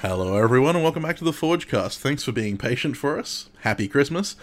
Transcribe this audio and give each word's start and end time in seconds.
Hello, 0.00 0.36
everyone, 0.38 0.74
and 0.74 0.82
welcome 0.82 1.02
back 1.02 1.18
to 1.18 1.24
the 1.24 1.32
Forgecast. 1.32 1.98
Thanks 1.98 2.24
for 2.24 2.32
being 2.32 2.56
patient 2.56 2.96
for 2.96 3.18
us. 3.18 3.50
Happy 3.60 3.88
Christmas. 3.88 4.36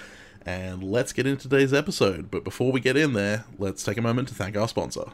And 0.46 0.84
let's 0.84 1.12
get 1.12 1.26
into 1.26 1.50
today's 1.50 1.74
episode. 1.74 2.30
But 2.30 2.44
before 2.44 2.72
we 2.72 2.82
get 2.82 2.96
in 2.96 3.14
there, 3.14 3.46
let's 3.58 3.84
take 3.84 3.98
a 3.98 4.02
moment 4.04 4.28
to 4.28 4.36
thank 4.36 4.56
our 4.56 4.68
sponsor. 4.68 5.06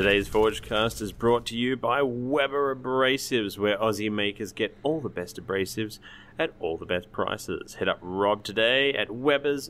Today's 0.00 0.30
Forgecast 0.30 1.02
is 1.02 1.12
brought 1.12 1.44
to 1.44 1.54
you 1.54 1.76
by 1.76 2.00
Weber 2.00 2.74
Abrasives, 2.74 3.58
where 3.58 3.76
Aussie 3.76 4.10
makers 4.10 4.50
get 4.50 4.74
all 4.82 4.98
the 4.98 5.10
best 5.10 5.36
abrasives 5.38 5.98
at 6.38 6.54
all 6.58 6.78
the 6.78 6.86
best 6.86 7.12
prices. 7.12 7.74
Hit 7.74 7.86
up 7.86 7.98
Rob 8.00 8.42
today 8.42 8.94
at 8.94 9.10
webers.net.au. 9.10 9.68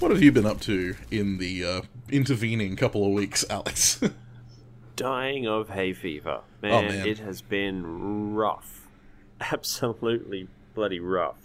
What 0.00 0.10
have 0.10 0.22
you 0.22 0.30
been 0.30 0.44
up 0.44 0.60
to 0.60 0.96
in 1.10 1.38
the 1.38 1.64
uh, 1.64 1.80
intervening 2.10 2.76
couple 2.76 3.06
of 3.06 3.12
weeks, 3.12 3.42
Alex? 3.48 3.98
Dying 4.96 5.46
of 5.46 5.70
hay 5.70 5.94
fever. 5.94 6.42
Man, 6.60 6.72
Oh, 6.72 6.82
man. 6.82 7.08
it 7.08 7.20
has 7.20 7.40
been 7.40 8.34
rough. 8.34 8.86
Absolutely 9.40 10.48
bloody 10.74 11.00
rough. 11.00 11.38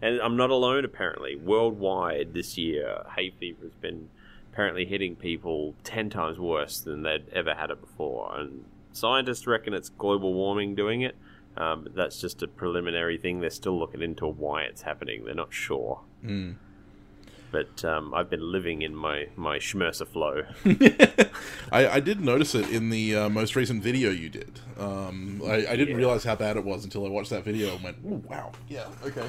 And 0.00 0.22
I'm 0.22 0.38
not 0.38 0.48
alone, 0.48 0.86
apparently. 0.86 1.36
Worldwide 1.36 2.32
this 2.32 2.56
year, 2.56 3.04
hay 3.14 3.28
fever 3.38 3.64
has 3.64 3.74
been 3.74 4.08
apparently 4.52 4.84
hitting 4.84 5.16
people 5.16 5.74
10 5.84 6.10
times 6.10 6.38
worse 6.38 6.80
than 6.80 7.02
they'd 7.02 7.28
ever 7.32 7.54
had 7.54 7.70
it 7.70 7.80
before. 7.80 8.38
And 8.38 8.64
scientists 8.92 9.46
reckon 9.46 9.72
it's 9.74 9.88
global 9.88 10.34
warming 10.34 10.74
doing 10.74 11.00
it. 11.02 11.16
Um, 11.56 11.82
but 11.84 11.94
that's 11.94 12.20
just 12.20 12.42
a 12.42 12.48
preliminary 12.48 13.18
thing. 13.18 13.40
They're 13.40 13.50
still 13.50 13.78
looking 13.78 14.02
into 14.02 14.26
why 14.26 14.62
it's 14.62 14.82
happening. 14.82 15.24
They're 15.24 15.34
not 15.34 15.52
sure. 15.52 16.00
Mm. 16.24 16.56
But 17.50 17.84
um, 17.84 18.14
I've 18.14 18.30
been 18.30 18.40
living 18.50 18.80
in 18.80 18.94
my, 18.94 19.26
my 19.36 19.58
Schmerzer 19.58 20.06
flow. 20.08 20.44
I, 21.72 21.86
I 21.96 22.00
did 22.00 22.20
notice 22.22 22.54
it 22.54 22.70
in 22.70 22.88
the 22.88 23.14
uh, 23.16 23.28
most 23.28 23.56
recent 23.56 23.82
video 23.82 24.10
you 24.10 24.30
did. 24.30 24.60
Um, 24.78 25.42
I, 25.44 25.66
I 25.66 25.76
didn't 25.76 25.90
Yeah. 25.90 25.96
realize 25.96 26.24
how 26.24 26.34
bad 26.34 26.56
it 26.56 26.64
was 26.64 26.84
until 26.84 27.04
I 27.04 27.10
watched 27.10 27.28
that 27.30 27.44
video 27.44 27.74
and 27.74 27.84
went, 27.84 27.96
"Ooh, 28.06 28.22
wow, 28.28 28.52
yeah, 28.68 28.86
okay." 29.04 29.28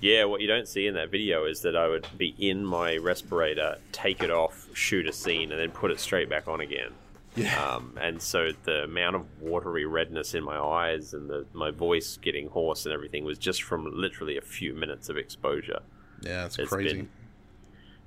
Yeah, 0.00 0.24
what 0.24 0.40
you 0.40 0.46
don't 0.46 0.68
see 0.68 0.86
in 0.86 0.94
that 0.94 1.10
video 1.10 1.44
is 1.46 1.62
that 1.62 1.74
I 1.76 1.88
would 1.88 2.06
be 2.18 2.34
in 2.38 2.64
my 2.64 2.96
respirator, 2.98 3.78
take 3.92 4.22
it 4.22 4.30
off, 4.30 4.68
shoot 4.74 5.06
a 5.08 5.12
scene, 5.12 5.50
and 5.52 5.60
then 5.60 5.70
put 5.70 5.90
it 5.90 5.98
straight 6.00 6.28
back 6.28 6.48
on 6.48 6.60
again. 6.60 6.90
Yeah, 7.34 7.62
Um, 7.74 7.98
and 8.00 8.20
so 8.20 8.50
the 8.64 8.84
amount 8.84 9.16
of 9.16 9.26
watery 9.42 9.84
redness 9.84 10.34
in 10.34 10.42
my 10.42 10.58
eyes 10.58 11.12
and 11.12 11.28
the, 11.28 11.44
my 11.52 11.70
voice 11.70 12.16
getting 12.22 12.48
hoarse 12.48 12.86
and 12.86 12.94
everything 12.94 13.24
was 13.24 13.38
just 13.38 13.62
from 13.62 13.86
literally 13.92 14.38
a 14.38 14.40
few 14.40 14.72
minutes 14.72 15.08
of 15.10 15.18
exposure. 15.18 15.80
yeah, 16.22 16.46
it's 16.46 16.58
it's 16.58 16.70
crazy. 16.72 16.96
been- 16.96 17.08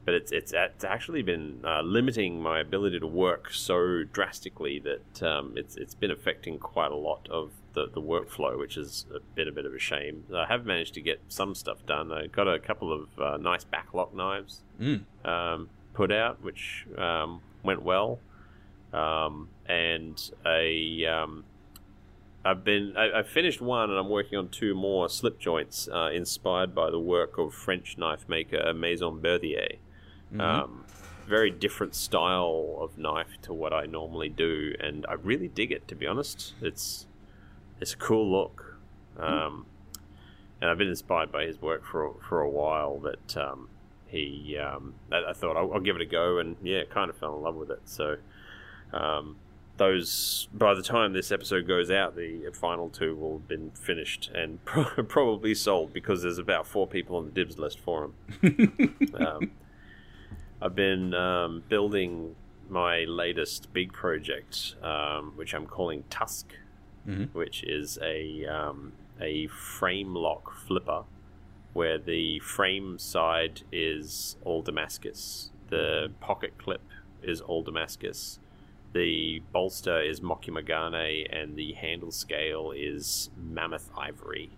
But 0.06 0.14
it's 0.16 0.32
it's, 0.32 0.54
it's 0.56 0.84
actually 0.84 1.22
been 1.22 1.60
uh, 1.64 1.82
limiting 1.82 2.42
my 2.42 2.60
ability 2.60 3.00
to 3.00 3.08
work 3.08 3.52
so 3.54 4.04
drastically 4.12 4.80
that 4.80 5.24
um, 5.24 5.54
it's 5.56 5.76
it's 5.76 5.94
been 5.94 6.10
affecting 6.12 6.58
quite 6.58 6.92
a 6.92 6.96
lot 6.96 7.28
of 7.30 7.52
the, 7.74 7.88
the 7.94 8.02
workflow, 8.02 8.58
which 8.58 8.76
is 8.78 9.06
a 9.14 9.20
bit 9.36 9.48
a 9.48 9.52
bit 9.52 9.66
of 9.66 9.74
a 9.74 9.80
shame. 9.80 10.24
I 10.36 10.46
have 10.48 10.66
managed 10.66 10.96
to 10.96 11.02
get 11.02 11.22
some 11.28 11.54
stuff 11.54 11.86
done. 11.86 12.12
I 12.12 12.26
got 12.28 12.48
a 12.48 12.58
couple 12.60 12.92
of 12.92 13.08
uh, 13.20 13.38
nice 13.38 13.66
backlock 13.66 14.14
knives 14.14 14.62
Mm. 14.82 15.02
um, 15.26 15.70
put 15.94 16.12
out, 16.12 16.42
which 16.42 16.88
um, 16.98 17.42
went 17.64 17.84
well. 17.84 18.20
Um, 18.94 19.50
and 19.68 20.20
a 20.46 21.06
um, 21.06 21.44
I've 22.44 22.64
been 22.64 22.96
I, 22.98 23.20
I 23.20 23.24
finished 23.24 23.62
one, 23.62 23.90
and 23.92 24.00
I'm 24.00 24.10
working 24.10 24.40
on 24.40 24.48
two 24.50 24.74
more 24.74 25.10
slip 25.10 25.40
joints 25.40 25.88
uh, 25.94 26.10
inspired 26.12 26.74
by 26.74 26.90
the 26.90 27.00
work 27.00 27.38
of 27.38 27.54
French 27.54 27.98
knife 27.98 28.28
maker 28.28 28.74
Maison 28.74 29.20
Berthier. 29.20 29.74
Mhm. 30.34 30.42
Um, 30.42 30.86
very 31.28 31.52
different 31.52 31.94
style 31.96 32.78
of 32.82 32.98
knife 32.98 33.38
to 33.44 33.54
what 33.54 33.72
I 33.72 33.86
normally 33.86 34.30
do, 34.30 34.76
and 34.80 35.06
I 35.08 35.14
really 35.14 35.48
dig 35.48 35.72
it. 35.72 35.88
To 35.90 35.96
be 35.96 36.08
honest, 36.08 36.54
it's 36.62 37.06
it's 37.80 37.94
a 37.94 37.98
cool 37.98 38.30
look, 38.30 38.78
um, 39.18 39.66
and 40.60 40.70
I've 40.70 40.78
been 40.78 40.90
inspired 40.90 41.32
by 41.32 41.46
his 41.46 41.62
work 41.62 41.86
for 41.86 42.14
for 42.28 42.42
a 42.42 42.50
while. 42.50 43.00
That 43.00 43.38
um, 43.38 43.70
he, 44.08 44.58
um, 44.58 44.96
I, 45.12 45.26
I 45.30 45.34
thought 45.34 45.56
I'll, 45.56 45.74
I'll 45.74 45.80
give 45.80 45.96
it 45.96 46.02
a 46.02 46.06
go, 46.06 46.40
and 46.40 46.58
yeah, 46.64 46.84
kind 46.90 47.10
of 47.10 47.18
fell 47.18 47.36
in 47.36 47.44
love 47.44 47.56
with 47.56 47.70
it. 47.70 47.82
So, 47.86 48.18
um, 48.92 49.36
those 49.78 50.48
by 50.54 50.74
the 50.74 50.84
time 50.84 51.14
this 51.14 51.32
episode 51.32 51.68
goes 51.68 51.90
out, 51.92 52.16
the 52.16 52.50
final 52.54 52.90
two 52.90 53.16
will 53.16 53.34
have 53.34 53.48
been 53.48 53.70
finished 53.72 54.30
and 54.34 54.64
pro- 54.66 55.04
probably 55.08 55.54
sold 55.54 55.94
because 55.94 56.24
there's 56.24 56.40
about 56.40 56.66
four 56.66 56.88
people 56.88 57.18
on 57.18 57.26
the 57.26 57.32
dibs 57.32 57.58
list 57.60 57.80
for 57.80 58.10
them. 58.42 59.04
I've 60.62 60.76
been 60.76 61.14
um, 61.14 61.64
building 61.70 62.36
my 62.70 63.06
latest 63.06 63.72
big 63.74 63.94
project, 63.94 64.76
um, 64.84 65.34
which 65.36 65.54
I'm 65.54 65.66
calling 65.66 66.04
Tusk, 66.10 66.54
Mhm. 67.08 67.34
which 67.34 67.64
is 67.64 67.98
a 68.02 68.46
um, 68.46 68.92
a 69.22 69.48
frame 69.48 70.14
lock 70.16 70.54
flipper, 70.54 71.04
where 71.74 71.98
the 71.98 72.40
frame 72.40 73.00
side 73.00 73.62
is 73.72 74.38
all 74.44 74.62
Damascus, 74.62 75.52
the 75.70 76.12
pocket 76.20 76.58
clip 76.58 76.82
is 77.24 77.42
all 77.42 77.64
Damascus, 77.64 78.40
the 78.94 79.42
bolster 79.54 80.02
is 80.02 80.20
Mokume-gane, 80.22 81.28
and 81.32 81.56
the 81.56 81.74
handle 81.74 82.12
scale 82.12 82.72
is 82.72 83.30
Mammoth 83.38 83.90
Ivory. 83.98 84.52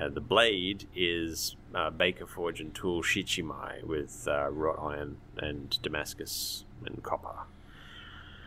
Uh, 0.00 0.08
the 0.08 0.20
blade 0.20 0.86
is 0.94 1.56
uh, 1.74 1.90
Baker 1.90 2.26
Forge 2.26 2.60
and 2.60 2.74
Tool 2.74 3.02
Shichimai 3.02 3.82
with 3.84 4.26
uh, 4.30 4.48
wrought 4.50 4.78
iron 4.80 5.16
and 5.38 5.76
Damascus 5.82 6.64
and 6.86 7.02
copper. 7.02 7.40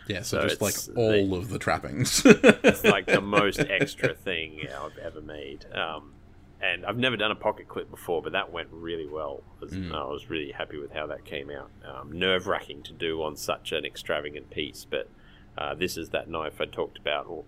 Yeah, 0.08 0.22
so, 0.24 0.42
So 0.42 0.48
just 0.48 0.62
like 0.62 0.98
all 0.98 1.30
the- 1.30 1.36
of 1.38 1.50
the 1.50 1.60
trappings. 1.60 2.22
It's 2.26 2.84
like 2.84 3.06
the 3.08 3.22
most 3.22 3.60
extra 3.60 4.14
thing 4.16 4.68
I've 4.82 4.98
ever 4.98 5.22
made. 5.22 5.66
Um, 5.74 6.14
and 6.62 6.86
I've 6.86 6.98
never 6.98 7.18
done 7.18 7.32
a 7.32 7.36
pocket 7.36 7.68
clip 7.68 7.90
before, 7.90 8.22
but 8.22 8.34
that 8.34 8.52
went 8.52 8.70
really 8.72 9.08
well. 9.08 9.42
I 9.62 9.66
was, 9.66 9.74
Mm. 9.74 9.94
I 9.96 10.04
was 10.06 10.30
really 10.30 10.52
happy 10.52 10.78
with 10.78 10.92
how 10.94 11.08
that 11.08 11.26
came 11.26 11.50
out. 11.50 11.70
Um, 11.86 12.12
Nerve 12.12 12.46
wracking 12.48 12.84
to 12.84 12.94
do 12.94 13.22
on 13.24 13.36
such 13.36 13.72
an 13.72 13.84
extravagant 13.86 14.50
piece, 14.50 14.86
but 14.90 15.10
uh, 15.58 15.74
this 15.76 15.98
is 15.98 16.10
that 16.10 16.30
knife 16.30 16.62
I 16.62 16.66
talked 16.66 16.98
about 16.98 17.44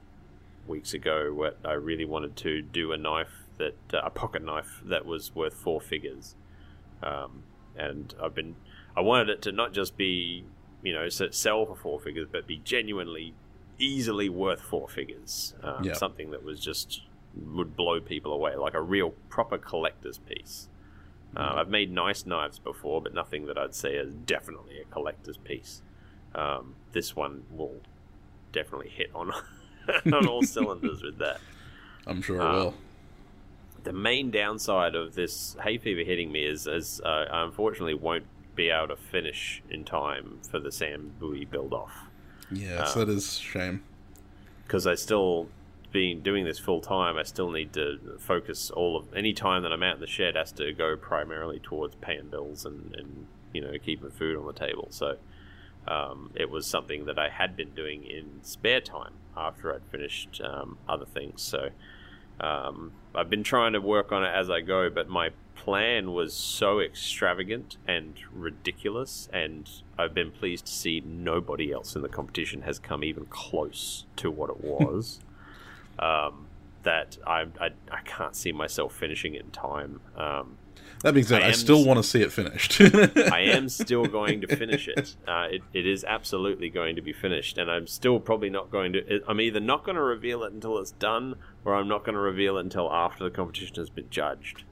weeks 0.68 0.94
ago. 0.94 1.32
What 1.34 1.58
I 1.64 1.74
really 1.74 2.06
wanted 2.06 2.36
to 2.38 2.62
do 2.62 2.92
a 2.92 2.98
knife 2.98 3.43
that 3.58 3.76
uh, 3.94 4.02
a 4.04 4.10
pocket 4.10 4.44
knife 4.44 4.82
that 4.86 5.06
was 5.06 5.34
worth 5.36 5.54
four 5.54 5.80
figures, 5.82 6.36
um, 7.02 7.44
and 7.78 8.14
I've 8.22 8.36
been 8.36 8.56
I 8.96 9.02
wanted 9.02 9.30
it 9.30 9.42
to 9.44 9.52
not 9.52 9.74
just 9.74 9.98
be 9.98 10.44
you 10.84 10.94
know 10.94 11.10
sell 11.10 11.66
for 11.66 11.76
four 11.76 12.00
figures, 12.00 12.28
but 12.32 12.46
be 12.48 12.58
genuinely 12.64 13.34
easily 13.80 14.30
worth 14.30 14.62
four 14.62 14.88
figures. 14.88 15.54
Um, 15.64 15.84
Yeah. 15.84 15.94
Something 15.94 16.32
that 16.32 16.44
was 16.44 16.60
just 16.60 17.02
would 17.36 17.76
blow 17.76 18.00
people 18.00 18.32
away, 18.32 18.56
like 18.56 18.76
a 18.76 18.82
real 18.82 19.12
proper 19.30 19.58
collector's 19.58 20.20
piece. 20.20 20.68
Uh, 21.36 21.56
I've 21.58 21.70
made 21.70 21.92
nice 21.92 22.28
knives 22.28 22.60
before, 22.60 23.02
but 23.02 23.12
nothing 23.16 23.48
that 23.48 23.58
I'd 23.58 23.74
say 23.74 23.96
is 23.96 24.14
definitely 24.14 24.80
a 24.80 24.86
collector's 24.94 25.38
piece. 25.38 25.82
Um, 26.36 26.76
this 26.92 27.16
one 27.16 27.46
will 27.50 27.82
definitely 28.52 28.90
hit 28.90 29.10
on 29.16 29.32
on 30.14 30.28
all 30.28 30.44
cylinders 30.56 31.02
with 31.02 31.18
that. 31.18 31.40
I'm 32.06 32.22
sure 32.22 32.36
it 32.38 32.42
Um, 32.44 32.54
will. 32.56 32.74
The 33.84 33.94
main 33.94 34.32
downside 34.32 34.96
of 34.96 35.16
this 35.16 35.56
hay 35.64 35.78
fever 35.78 36.02
hitting 36.04 36.32
me 36.32 36.46
is, 36.46 36.68
is 36.68 37.02
uh, 37.04 37.26
I 37.32 37.44
unfortunately 37.44 37.94
won't 37.96 38.26
be 38.56 38.70
able 38.70 38.90
to 38.90 38.96
finish 38.96 39.62
in 39.70 39.84
time 39.84 40.40
for 40.50 40.60
the 40.60 40.72
Sam 40.72 41.12
Bowie 41.20 41.46
build 41.46 41.74
off 41.74 41.92
Yes, 42.52 42.96
uh, 42.96 43.00
that 43.06 43.10
is 43.12 43.38
a 43.38 43.42
shame. 43.42 43.84
because 44.66 44.86
I 44.86 44.96
still 44.96 45.48
being 45.92 46.22
doing 46.22 46.44
this 46.46 46.60
full 46.60 46.82
time. 46.82 47.18
I 47.18 47.24
still 47.24 47.50
need 47.52 47.74
to 47.74 48.18
focus 48.20 48.70
all 48.72 48.96
of 48.98 49.14
any 49.16 49.34
time 49.34 49.64
that 49.64 49.72
I'm 49.72 49.84
out 49.84 49.96
in 49.96 50.02
the 50.02 50.08
shed 50.08 50.36
has 50.36 50.52
to 50.54 50.72
go 50.74 50.96
primarily 50.98 51.60
towards 51.60 51.96
paying 51.96 52.30
bills 52.30 52.66
and, 52.66 52.96
and 52.96 53.28
you 53.54 53.62
know 53.62 53.74
keeping 53.84 54.10
food 54.12 54.38
on 54.38 54.46
the 54.46 54.54
table. 54.54 54.88
So 54.92 55.18
um, 55.88 56.32
it 56.36 56.50
was 56.50 56.66
something 56.66 57.06
that 57.06 57.20
I 57.20 57.30
had 57.30 57.56
been 57.58 57.72
doing 57.72 58.04
in 58.04 58.40
spare 58.44 58.82
time 58.82 59.14
after 59.36 59.74
I'd 59.74 59.84
finished 59.92 60.42
um, 60.44 60.78
other 60.88 61.06
things. 61.06 61.42
So 61.42 61.70
um, 62.40 62.92
I've 63.16 63.30
been 63.30 63.44
trying 63.44 63.74
to 63.74 63.82
work 63.82 64.12
on 64.12 64.24
it 64.24 64.30
as 64.30 64.50
I 64.50 64.62
go, 64.62 64.90
but 64.90 65.10
my 65.10 65.32
plan 65.56 66.12
was 66.12 66.34
so 66.34 66.80
extravagant 66.80 67.78
and 67.88 68.16
ridiculous, 68.34 69.30
and 69.32 69.70
I've 69.98 70.14
been 70.14 70.32
pleased 70.32 70.66
to 70.66 70.72
see 70.72 71.02
nobody 71.06 71.72
else 71.72 71.96
in 71.96 72.02
the 72.02 72.10
competition 72.10 72.64
has 72.64 72.80
come 72.80 73.04
even 73.04 73.26
close 73.26 74.06
to 74.18 74.30
what 74.30 74.50
it 74.50 74.64
was. 74.64 75.20
um, 76.00 76.48
that 76.84 77.18
I, 77.26 77.46
I 77.60 77.70
I 77.90 78.02
can't 78.04 78.36
see 78.36 78.52
myself 78.52 78.94
finishing 78.94 79.36
it 79.36 79.44
in 79.44 79.52
time. 79.52 80.02
Um, 80.18 80.58
that 81.04 81.14
being 81.14 81.26
said, 81.26 81.42
I, 81.42 81.50
I 81.50 81.52
still 81.52 81.86
want 81.86 81.98
to 81.98 82.04
see 82.04 82.22
it 82.22 82.32
finished. 82.32 82.80
I 83.32 83.42
am 83.42 83.68
still 83.84 84.06
going 84.06 84.40
to 84.42 84.56
finish 84.56 84.88
it. 84.88 85.18
Uh, 85.28 85.48
it. 85.52 85.62
It 85.74 85.86
is 85.86 86.06
absolutely 86.06 86.70
going 86.70 86.96
to 86.96 87.02
be 87.02 87.12
finished, 87.12 87.58
and 87.58 87.70
I'm 87.70 87.88
still 87.88 88.22
probably 88.22 88.50
not 88.50 88.72
going 88.72 88.94
to. 88.94 89.22
I'm 89.28 89.42
either 89.42 89.60
not 89.60 89.84
going 89.84 89.98
to 89.98 90.02
reveal 90.02 90.44
it 90.44 90.54
until 90.54 90.80
it's 90.80 90.92
done, 90.92 91.36
or 91.66 91.76
I'm 91.76 91.90
not 91.90 92.06
going 92.06 92.16
to 92.16 92.22
reveal 92.22 92.58
it 92.58 92.62
until 92.62 92.92
after 92.92 93.26
the 93.26 93.32
competition 93.32 93.76
has 93.76 93.90
been 93.90 94.10
judged, 94.10 94.64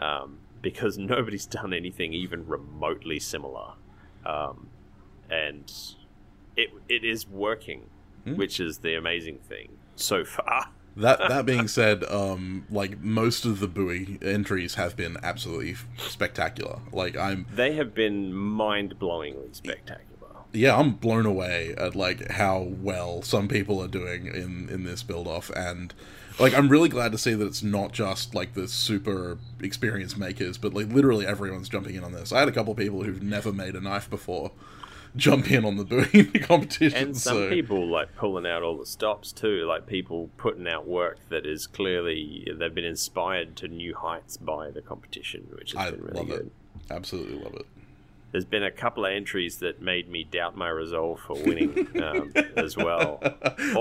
um, 0.00 0.38
because 0.60 0.98
nobody's 0.98 1.46
done 1.46 1.72
anything 1.72 2.12
even 2.12 2.44
remotely 2.46 3.20
similar, 3.20 3.74
um, 4.26 4.70
and 5.30 5.72
it 6.56 6.70
it 6.88 7.04
is 7.04 7.28
working, 7.28 7.88
which 8.24 8.58
is 8.58 8.78
the 8.78 8.96
amazing 8.96 9.38
thing 9.38 9.78
so 9.94 10.24
far. 10.24 10.70
That 10.98 11.18
that 11.28 11.46
being 11.46 11.68
said, 11.68 12.04
um, 12.10 12.66
like 12.70 13.00
most 13.00 13.44
of 13.44 13.60
the 13.60 13.68
Bowie 13.68 14.18
entries 14.22 14.74
have 14.74 14.96
been 14.96 15.16
absolutely 15.22 15.76
spectacular. 15.96 16.80
Like 16.92 17.16
I'm, 17.16 17.46
They 17.54 17.74
have 17.74 17.94
been 17.94 18.32
mind-blowingly 18.32 19.54
spectacular. 19.54 20.04
yeah, 20.52 20.76
I'm 20.76 20.92
blown 20.92 21.26
away 21.26 21.74
at 21.78 21.94
like 21.94 22.30
how 22.32 22.60
well 22.60 23.22
some 23.22 23.48
people 23.48 23.82
are 23.82 23.88
doing 23.88 24.26
in 24.26 24.68
in 24.70 24.84
this 24.84 25.02
build 25.02 25.26
off, 25.28 25.50
and 25.50 25.94
like 26.40 26.54
I'm 26.54 26.68
really 26.68 26.88
glad 26.88 27.12
to 27.12 27.18
see 27.18 27.34
that 27.34 27.46
it's 27.46 27.62
not 27.62 27.92
just 27.92 28.34
like 28.34 28.54
the 28.54 28.66
super 28.68 29.38
experienced 29.60 30.18
makers, 30.18 30.58
but 30.58 30.74
like 30.74 30.88
literally 30.88 31.26
everyone's 31.26 31.68
jumping 31.68 31.94
in 31.94 32.04
on 32.04 32.12
this. 32.12 32.32
I 32.32 32.40
had 32.40 32.48
a 32.48 32.52
couple 32.52 32.72
of 32.72 32.78
people 32.78 33.02
who've 33.04 33.22
never 33.22 33.52
made 33.52 33.74
a 33.76 33.80
knife 33.80 34.08
before 34.10 34.50
jump 35.16 35.50
in 35.50 35.64
on 35.64 35.76
the 35.76 35.84
Bowie 35.84 36.24
competition. 36.40 36.98
And 37.08 37.16
some 37.16 37.36
so 37.36 37.48
people 37.50 37.86
like 37.86 38.14
pulling 38.16 38.46
out 38.46 38.62
all 38.62 38.76
the 38.76 38.86
stops 38.86 39.32
too, 39.32 39.66
like 39.66 39.86
people 39.86 40.30
putting 40.36 40.66
out 40.68 40.86
work 40.86 41.18
that 41.28 41.46
is 41.46 41.66
clearly 41.66 42.48
they've 42.58 42.74
been 42.74 42.84
inspired 42.84 43.56
to 43.56 43.68
new 43.68 43.94
heights 43.94 44.36
by 44.36 44.70
the 44.70 44.82
competition, 44.82 45.48
which 45.52 45.72
has 45.72 45.86
I 45.86 45.90
been 45.90 46.00
really 46.02 46.16
love 46.18 46.28
good. 46.28 46.46
it. 46.46 46.52
Absolutely 46.90 47.38
love 47.42 47.54
it. 47.54 47.66
There's 48.30 48.44
been 48.44 48.62
a 48.62 48.70
couple 48.70 49.06
of 49.06 49.12
entries 49.12 49.56
that 49.58 49.80
made 49.80 50.10
me 50.10 50.22
doubt 50.22 50.54
my 50.54 50.68
resolve 50.68 51.18
for 51.20 51.34
winning 51.34 51.88
um, 52.02 52.32
as 52.56 52.76
well. 52.76 53.20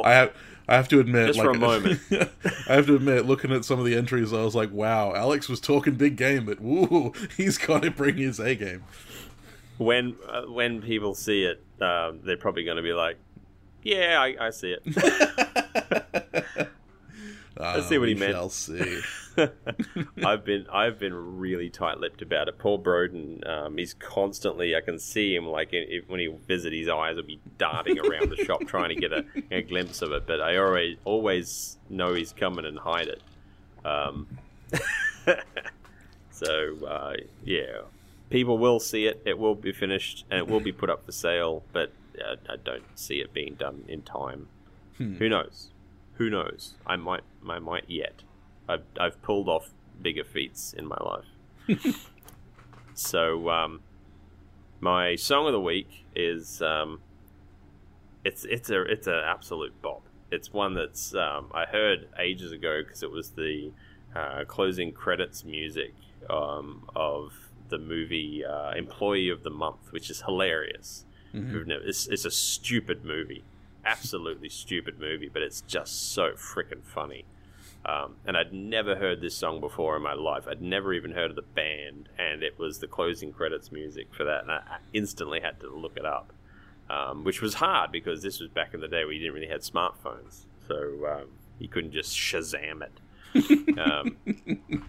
I 0.05 0.11
have 0.13 0.33
I 0.69 0.75
have 0.75 0.87
to 0.89 0.99
admit, 0.99 1.27
Just 1.27 1.39
like, 1.39 1.45
for 1.45 1.51
a 1.51 1.57
moment. 1.59 1.99
I 2.69 2.73
have 2.75 2.87
to 2.87 2.95
admit, 2.95 3.25
looking 3.25 3.51
at 3.51 3.65
some 3.65 3.79
of 3.79 3.85
the 3.85 3.95
entries, 3.95 4.33
I 4.33 4.43
was 4.43 4.55
like, 4.55 4.71
"Wow, 4.71 5.13
Alex 5.13 5.47
was 5.47 5.59
talking 5.59 5.95
big 5.95 6.15
game, 6.17 6.45
but 6.45 6.59
woo, 6.61 7.13
he's 7.37 7.57
got 7.57 7.83
to 7.83 7.91
bring 7.91 8.17
his 8.17 8.39
A 8.39 8.55
game." 8.55 8.83
When 9.77 10.15
uh, 10.27 10.43
when 10.43 10.81
people 10.81 11.13
see 11.13 11.43
it, 11.43 11.63
um, 11.81 12.21
they're 12.23 12.37
probably 12.37 12.63
going 12.63 12.77
to 12.77 12.83
be 12.83 12.93
like, 12.93 13.17
"Yeah, 13.83 14.19
I, 14.19 14.47
I 14.47 14.49
see 14.49 14.75
it." 14.75 14.81
Let's 17.59 17.87
see 17.87 17.97
what 17.97 18.07
he 18.07 18.15
meant. 18.15 18.33
Shall 18.33 18.49
see. 18.49 19.01
I've 20.25 20.45
been 20.45 20.67
I've 20.71 20.99
been 20.99 21.37
really 21.37 21.69
tight-lipped 21.69 22.21
about 22.21 22.47
it. 22.47 22.57
Paul 22.57 22.79
Broden, 22.79 23.47
um, 23.47 23.77
he's 23.77 23.93
constantly. 23.93 24.75
I 24.75 24.81
can 24.81 24.99
see 24.99 25.35
him 25.35 25.47
like 25.47 25.69
if, 25.71 26.07
when 26.07 26.19
he 26.19 26.27
visit, 26.47 26.73
his 26.73 26.89
eyes 26.89 27.15
will 27.15 27.23
be 27.23 27.39
darting 27.57 27.99
around 27.99 28.29
the 28.29 28.43
shop 28.43 28.61
trying 28.67 28.89
to 28.89 28.95
get 28.95 29.11
a, 29.11 29.25
a 29.51 29.61
glimpse 29.61 30.01
of 30.01 30.11
it. 30.11 30.27
But 30.27 30.41
I 30.41 30.57
always 30.57 30.97
always 31.05 31.77
know 31.89 32.13
he's 32.13 32.33
coming 32.33 32.65
and 32.65 32.77
hide 32.77 33.07
it. 33.07 33.21
Um, 33.85 34.27
so 36.31 36.85
uh, 36.85 37.13
yeah, 37.43 37.81
people 38.29 38.57
will 38.57 38.79
see 38.79 39.05
it. 39.05 39.21
It 39.25 39.37
will 39.37 39.55
be 39.55 39.71
finished 39.71 40.25
and 40.29 40.39
it 40.39 40.47
will 40.47 40.59
be 40.59 40.71
put 40.71 40.89
up 40.89 41.05
for 41.05 41.11
sale. 41.11 41.63
But 41.73 41.93
uh, 42.19 42.35
I 42.49 42.55
don't 42.57 42.83
see 42.95 43.19
it 43.19 43.33
being 43.33 43.55
done 43.55 43.83
in 43.87 44.01
time. 44.01 44.47
Who 45.17 45.29
knows? 45.29 45.69
Who 46.13 46.29
knows? 46.29 46.73
I 46.85 46.95
might. 46.95 47.21
I 47.47 47.59
might 47.59 47.85
yet. 47.87 48.23
I've 48.67 48.83
I've 48.99 49.21
pulled 49.21 49.47
off 49.47 49.69
bigger 50.01 50.23
feats 50.23 50.73
in 50.73 50.87
my 50.87 50.97
life. 50.97 51.99
so 52.93 53.49
um, 53.49 53.81
my 54.79 55.15
song 55.15 55.45
of 55.47 55.53
the 55.53 55.61
week 55.61 56.05
is 56.15 56.61
um, 56.61 57.01
it's 58.23 58.43
it's 58.45 58.69
a 58.69 58.81
it's 58.81 59.07
an 59.07 59.21
absolute 59.23 59.79
bop. 59.81 60.01
It's 60.31 60.51
one 60.51 60.73
that's 60.73 61.13
um, 61.13 61.51
I 61.53 61.65
heard 61.65 62.09
ages 62.19 62.51
ago 62.51 62.81
because 62.83 63.03
it 63.03 63.11
was 63.11 63.31
the 63.31 63.71
uh, 64.15 64.43
closing 64.45 64.91
credits 64.91 65.43
music 65.43 65.93
um, 66.29 66.89
of 66.95 67.33
the 67.69 67.77
movie 67.77 68.43
uh, 68.45 68.71
Employee 68.71 69.29
of 69.29 69.43
the 69.43 69.49
Month, 69.49 69.91
which 69.91 70.09
is 70.09 70.21
hilarious. 70.21 71.05
You've 71.33 71.67
never- 71.67 71.83
It's, 71.83 72.07
it's 72.07 72.25
a 72.25 72.31
stupid 72.31 73.03
movie, 73.05 73.43
absolutely 73.85 74.49
stupid 74.49 74.99
movie, 74.99 75.29
but 75.31 75.41
it's 75.41 75.61
just 75.61 76.11
so 76.13 76.31
freaking 76.31 76.83
funny. 76.83 77.25
Um, 77.85 78.15
and 78.25 78.35
I'd 78.35 78.51
never 78.53 78.95
heard 78.95 79.21
this 79.21 79.35
song 79.35 79.59
before 79.61 79.95
in 79.95 80.01
my 80.03 80.13
life. 80.13 80.45
I'd 80.49 80.61
never 80.61 80.93
even 80.93 81.11
heard 81.11 81.29
of 81.29 81.35
the 81.35 81.41
band, 81.43 82.09
and 82.17 82.43
it 82.43 82.57
was 82.59 82.79
the 82.79 82.87
closing 82.87 83.31
credits 83.31 83.71
music 83.71 84.07
for 84.13 84.23
that, 84.25 84.41
and 84.41 84.51
I 84.51 84.55
I 84.57 84.77
instantly 84.93 85.39
had 85.39 85.59
to 85.61 85.69
look 85.69 85.95
it 85.95 86.05
up, 86.05 86.33
um, 86.89 87.23
which 87.23 87.41
was 87.41 87.53
hard 87.55 87.91
because 87.91 88.21
this 88.23 88.39
was 88.41 88.49
back 88.49 88.73
in 88.73 88.81
the 88.81 88.87
day 88.89 89.03
where 89.05 89.13
you 89.13 89.19
didn't 89.19 89.35
really 89.35 89.47
have 89.47 89.61
smartphones, 89.61 90.45
so 90.67 90.75
um, 91.07 91.27
you 91.59 91.67
couldn't 91.69 91.91
just 91.93 92.13
Shazam 92.17 92.81
it. 92.81 92.99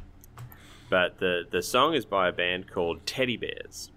but 0.90 1.18
the 1.18 1.46
the 1.50 1.62
song 1.62 1.94
is 1.94 2.04
by 2.04 2.28
a 2.28 2.32
band 2.32 2.70
called 2.70 3.04
Teddybears, 3.04 3.90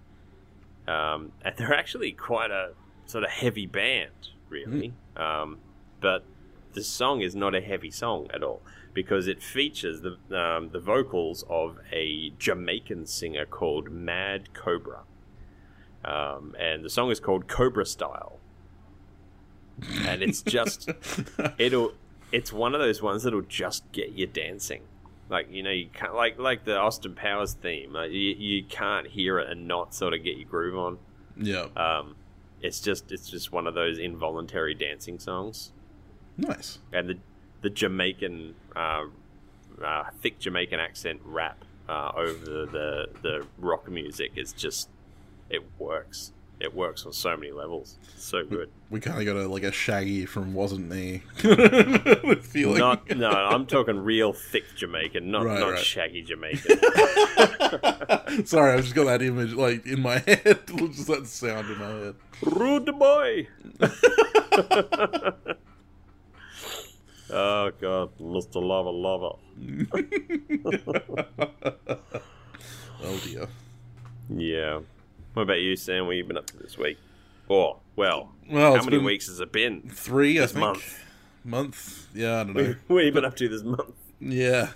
um, 0.86 1.32
and 1.44 1.56
they're 1.56 1.74
actually 1.74 2.12
quite 2.12 2.50
a 2.50 2.72
sort 3.06 3.24
of 3.24 3.30
heavy 3.30 3.66
band, 3.66 4.28
really. 4.48 4.92
Um, 5.16 5.58
but 6.00 6.24
the 6.72 6.82
song 6.82 7.20
is 7.20 7.34
not 7.34 7.54
a 7.54 7.60
heavy 7.60 7.90
song 7.90 8.28
at 8.32 8.42
all 8.42 8.62
because 8.94 9.26
it 9.26 9.42
features 9.42 10.02
the 10.02 10.18
um, 10.38 10.70
the 10.70 10.80
vocals 10.80 11.44
of 11.48 11.78
a 11.92 12.32
Jamaican 12.38 13.06
singer 13.06 13.46
called 13.46 13.90
Mad 13.90 14.52
Cobra, 14.54 15.00
um, 16.04 16.54
and 16.58 16.84
the 16.84 16.90
song 16.90 17.10
is 17.10 17.20
called 17.20 17.48
Cobra 17.48 17.86
Style, 17.86 18.38
and 20.06 20.22
it's 20.22 20.42
just 20.42 20.90
it'll 21.58 21.92
it's 22.32 22.52
one 22.52 22.74
of 22.74 22.80
those 22.80 23.02
ones 23.02 23.22
that'll 23.22 23.42
just 23.42 23.90
get 23.92 24.12
you 24.12 24.26
dancing. 24.26 24.82
Like 25.32 25.50
you 25.50 25.62
know, 25.62 25.70
you 25.70 25.88
can't 25.92 26.14
like 26.14 26.38
like 26.38 26.64
the 26.64 26.76
Austin 26.76 27.14
Powers 27.14 27.54
theme. 27.54 27.94
Like, 27.94 28.10
you, 28.12 28.18
you 28.38 28.64
can't 28.64 29.06
hear 29.06 29.38
it 29.38 29.50
and 29.50 29.66
not 29.66 29.94
sort 29.94 30.12
of 30.12 30.22
get 30.22 30.36
your 30.36 30.48
groove 30.48 30.76
on. 30.76 30.98
Yeah, 31.36 31.68
Um, 31.74 32.16
it's 32.60 32.78
just 32.80 33.10
it's 33.10 33.28
just 33.30 33.50
one 33.50 33.66
of 33.66 33.74
those 33.74 33.98
involuntary 33.98 34.74
dancing 34.74 35.18
songs 35.18 35.72
nice. 36.36 36.78
and 36.92 37.08
the 37.08 37.18
the 37.62 37.70
Jamaican 37.70 38.54
uh, 38.76 39.04
uh, 39.82 40.04
thick 40.20 40.38
Jamaican 40.38 40.78
accent 40.78 41.20
rap 41.24 41.64
uh, 41.88 42.12
over 42.14 42.44
the, 42.44 42.66
the 42.66 43.06
the 43.22 43.46
rock 43.58 43.90
music 43.90 44.32
is 44.36 44.52
just 44.52 44.88
it 45.48 45.62
works. 45.78 46.32
It 46.62 46.72
works 46.74 47.04
on 47.06 47.12
so 47.12 47.36
many 47.36 47.50
levels. 47.50 47.98
It's 48.14 48.24
so 48.24 48.44
good. 48.44 48.70
We 48.88 49.00
kind 49.00 49.18
of 49.18 49.24
got 49.26 49.34
a 49.36 49.48
like 49.48 49.64
a 49.64 49.72
Shaggy 49.72 50.26
from 50.26 50.54
Wasn't 50.54 50.88
Me 50.88 51.18
feeling. 52.42 52.78
Not 52.78 53.10
no, 53.16 53.30
I'm 53.30 53.66
talking 53.66 53.98
real 53.98 54.32
thick 54.32 54.62
Jamaican, 54.76 55.28
not 55.28 55.44
Right, 55.44 55.58
not 55.58 55.70
right. 55.72 55.78
shaggy 55.84 56.22
Jamaican. 56.22 56.78
Sorry, 58.46 58.74
I 58.74 58.80
just 58.80 58.94
got 58.94 59.06
that 59.06 59.22
image 59.22 59.54
like 59.54 59.84
in 59.86 60.00
my 60.02 60.18
head. 60.18 60.60
just 60.68 61.08
that 61.08 61.26
sound 61.26 61.68
in 61.68 61.78
my 61.78 61.88
head. 61.88 62.14
Rude 62.42 62.96
boy. 62.96 63.48
oh 67.30 67.70
God, 67.80 68.10
Mr. 68.20 68.62
Lava 68.62 68.90
Lava. 68.90 69.36
Oh 73.04 73.20
dear. 73.24 73.48
Yeah. 74.28 74.80
What 75.34 75.42
about 75.42 75.60
you, 75.60 75.76
Sam? 75.76 76.06
What 76.06 76.12
have 76.12 76.18
you 76.18 76.24
been 76.24 76.36
up 76.36 76.46
to 76.48 76.56
this 76.58 76.76
week? 76.76 76.98
Or, 77.48 77.78
well, 77.96 78.30
Well, 78.50 78.76
how 78.76 78.82
many 78.84 78.98
weeks 78.98 79.26
has 79.28 79.40
it 79.40 79.52
been? 79.52 79.82
Three, 79.90 80.40
I 80.42 80.46
think. 80.46 80.60
month. 80.60 80.98
Month. 81.44 82.08
Yeah, 82.14 82.40
I 82.40 82.44
don't 82.44 82.54
know. 82.54 82.74
what 82.86 82.98
have 82.98 83.06
you 83.06 83.12
been 83.12 83.24
up 83.24 83.36
to 83.36 83.48
this 83.48 83.62
month? 83.62 83.94
Yeah. 84.20 84.70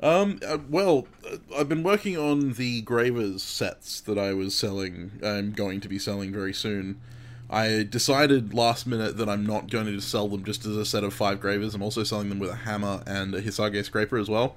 Um. 0.00 0.38
uh, 0.46 0.58
well, 0.70 1.06
uh, 1.30 1.36
I've 1.58 1.68
been 1.68 1.82
working 1.82 2.16
on 2.16 2.52
the 2.52 2.82
Gravers 2.82 3.42
sets 3.42 4.00
that 4.02 4.16
I 4.16 4.32
was 4.32 4.56
selling. 4.56 5.18
I'm 5.24 5.50
going 5.52 5.80
to 5.80 5.88
be 5.88 5.98
selling 5.98 6.32
very 6.32 6.54
soon. 6.54 7.00
I 7.50 7.84
decided 7.88 8.54
last 8.54 8.86
minute 8.86 9.16
that 9.16 9.28
I'm 9.28 9.44
not 9.44 9.70
going 9.70 9.86
to 9.86 10.00
sell 10.00 10.28
them 10.28 10.44
just 10.44 10.64
as 10.66 10.76
a 10.76 10.84
set 10.84 11.02
of 11.02 11.12
five 11.14 11.40
Gravers. 11.40 11.74
I'm 11.74 11.82
also 11.82 12.04
selling 12.04 12.28
them 12.28 12.38
with 12.38 12.50
a 12.50 12.56
hammer 12.56 13.02
and 13.06 13.34
a 13.34 13.40
Hisage 13.40 13.84
scraper 13.84 14.18
as 14.18 14.28
well. 14.28 14.54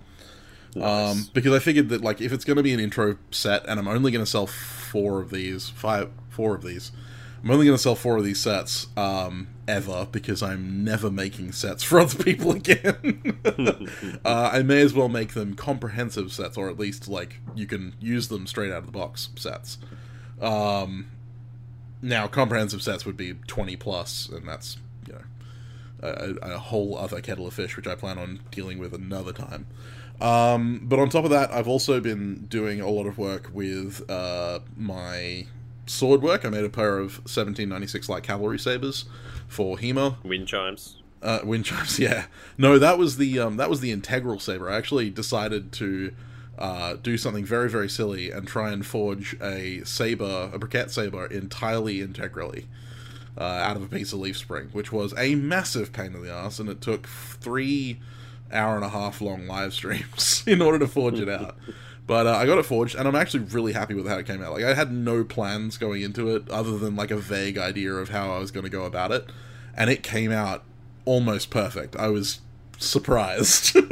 Um, 0.79 1.27
because 1.33 1.53
I 1.53 1.59
figured 1.59 1.89
that 1.89 2.01
like 2.01 2.21
if 2.21 2.31
it's 2.31 2.45
going 2.45 2.57
to 2.57 2.63
be 2.63 2.73
an 2.73 2.79
intro 2.79 3.17
set, 3.31 3.65
and 3.67 3.79
I'm 3.79 3.87
only 3.87 4.11
going 4.11 4.23
to 4.23 4.29
sell 4.29 4.47
four 4.91 5.21
of 5.21 5.29
these, 5.29 5.69
five, 5.69 6.09
four 6.29 6.53
of 6.53 6.63
these, 6.63 6.91
I'm 7.41 7.49
only 7.49 7.65
going 7.65 7.77
to 7.77 7.81
sell 7.81 7.95
four 7.95 8.17
of 8.17 8.25
these 8.25 8.41
sets 8.41 8.87
um, 8.97 9.47
ever 9.65 10.05
because 10.11 10.43
I'm 10.43 10.83
never 10.83 11.09
making 11.09 11.53
sets 11.53 11.81
for 11.83 12.01
other 12.01 12.21
people 12.21 12.51
again. 12.51 13.39
uh, 14.25 14.49
I 14.53 14.63
may 14.63 14.81
as 14.81 14.93
well 14.93 15.07
make 15.07 15.33
them 15.33 15.55
comprehensive 15.55 16.33
sets, 16.33 16.57
or 16.57 16.69
at 16.69 16.77
least 16.77 17.07
like 17.07 17.39
you 17.55 17.65
can 17.65 17.95
use 18.01 18.27
them 18.27 18.45
straight 18.47 18.71
out 18.71 18.79
of 18.79 18.85
the 18.85 18.91
box 18.91 19.29
sets. 19.37 19.77
Um, 20.41 21.07
now, 22.01 22.27
comprehensive 22.27 22.81
sets 22.81 23.05
would 23.05 23.17
be 23.17 23.35
20 23.47 23.77
plus, 23.77 24.27
and 24.27 24.45
that's 24.45 24.77
you 25.07 25.13
know. 25.13 25.21
a, 26.01 26.55
a 26.55 26.57
whole 26.57 26.97
other 26.97 27.21
kettle 27.21 27.47
of 27.47 27.53
fish, 27.53 27.77
which 27.77 27.87
I 27.87 27.95
plan 27.95 28.17
on 28.17 28.41
dealing 28.51 28.77
with 28.77 28.93
another 28.93 29.31
time. 29.31 29.67
Um, 30.21 30.81
but 30.83 30.99
on 30.99 31.09
top 31.09 31.23
of 31.23 31.31
that, 31.31 31.51
I've 31.51 31.67
also 31.67 31.99
been 31.99 32.45
doing 32.45 32.79
a 32.79 32.87
lot 32.87 33.07
of 33.07 33.17
work 33.17 33.49
with 33.51 34.09
uh, 34.09 34.59
my 34.77 35.47
sword 35.87 36.21
work. 36.21 36.45
I 36.45 36.49
made 36.49 36.63
a 36.63 36.69
pair 36.69 36.99
of 36.99 37.17
1796 37.19 38.07
light 38.07 38.23
cavalry 38.23 38.59
sabers 38.59 39.05
for 39.47 39.77
HEMA. 39.77 40.23
Wind 40.23 40.47
chimes. 40.47 40.97
Uh, 41.23 41.39
wind 41.43 41.65
chimes, 41.65 41.99
yeah. 41.99 42.25
No, 42.57 42.77
that 42.77 42.97
was 42.97 43.17
the 43.17 43.39
um, 43.39 43.57
that 43.57 43.69
was 43.69 43.81
the 43.81 43.91
integral 43.91 44.39
saber. 44.39 44.69
I 44.69 44.77
actually 44.77 45.09
decided 45.09 45.71
to 45.73 46.13
uh, 46.57 46.95
do 47.01 47.17
something 47.17 47.43
very 47.45 47.69
very 47.69 47.89
silly 47.89 48.29
and 48.29 48.47
try 48.47 48.71
and 48.71 48.85
forge 48.85 49.35
a 49.41 49.83
saber, 49.85 50.51
a 50.53 50.59
briquet 50.59 50.91
saber, 50.91 51.25
entirely 51.25 51.99
integrally 51.99 52.67
uh, 53.37 53.43
out 53.43 53.75
of 53.75 53.83
a 53.83 53.87
piece 53.87 54.13
of 54.13 54.19
leaf 54.19 54.37
spring, 54.37 54.69
which 54.71 54.91
was 54.91 55.13
a 55.17 55.35
massive 55.35 55.91
pain 55.91 56.13
in 56.13 56.21
the 56.21 56.31
ass, 56.31 56.59
and 56.59 56.69
it 56.69 56.81
took 56.81 57.07
three 57.07 57.99
hour 58.51 58.75
and 58.75 58.85
a 58.85 58.89
half 58.89 59.21
long 59.21 59.47
live 59.47 59.73
streams 59.73 60.43
in 60.47 60.61
order 60.61 60.79
to 60.79 60.87
forge 60.87 61.19
it 61.19 61.29
out. 61.29 61.55
But 62.07 62.27
uh, 62.27 62.35
I 62.35 62.45
got 62.45 62.57
it 62.57 62.65
forged, 62.65 62.95
and 62.95 63.07
I'm 63.07 63.15
actually 63.15 63.43
really 63.43 63.73
happy 63.73 63.93
with 63.93 64.07
how 64.07 64.17
it 64.17 64.25
came 64.25 64.41
out. 64.41 64.53
Like 64.53 64.63
I 64.63 64.73
had 64.73 64.91
no 64.91 65.23
plans 65.23 65.77
going 65.77 66.01
into 66.01 66.35
it, 66.35 66.49
other 66.49 66.77
than 66.77 66.95
like 66.95 67.11
a 67.11 67.17
vague 67.17 67.57
idea 67.57 67.93
of 67.93 68.09
how 68.09 68.31
I 68.31 68.39
was 68.39 68.51
going 68.51 68.65
to 68.65 68.69
go 68.69 68.83
about 68.83 69.11
it, 69.11 69.25
and 69.75 69.89
it 69.89 70.03
came 70.03 70.31
out 70.31 70.63
almost 71.05 71.49
perfect. 71.49 71.95
I 71.95 72.07
was 72.07 72.41
surprised. 72.79 73.75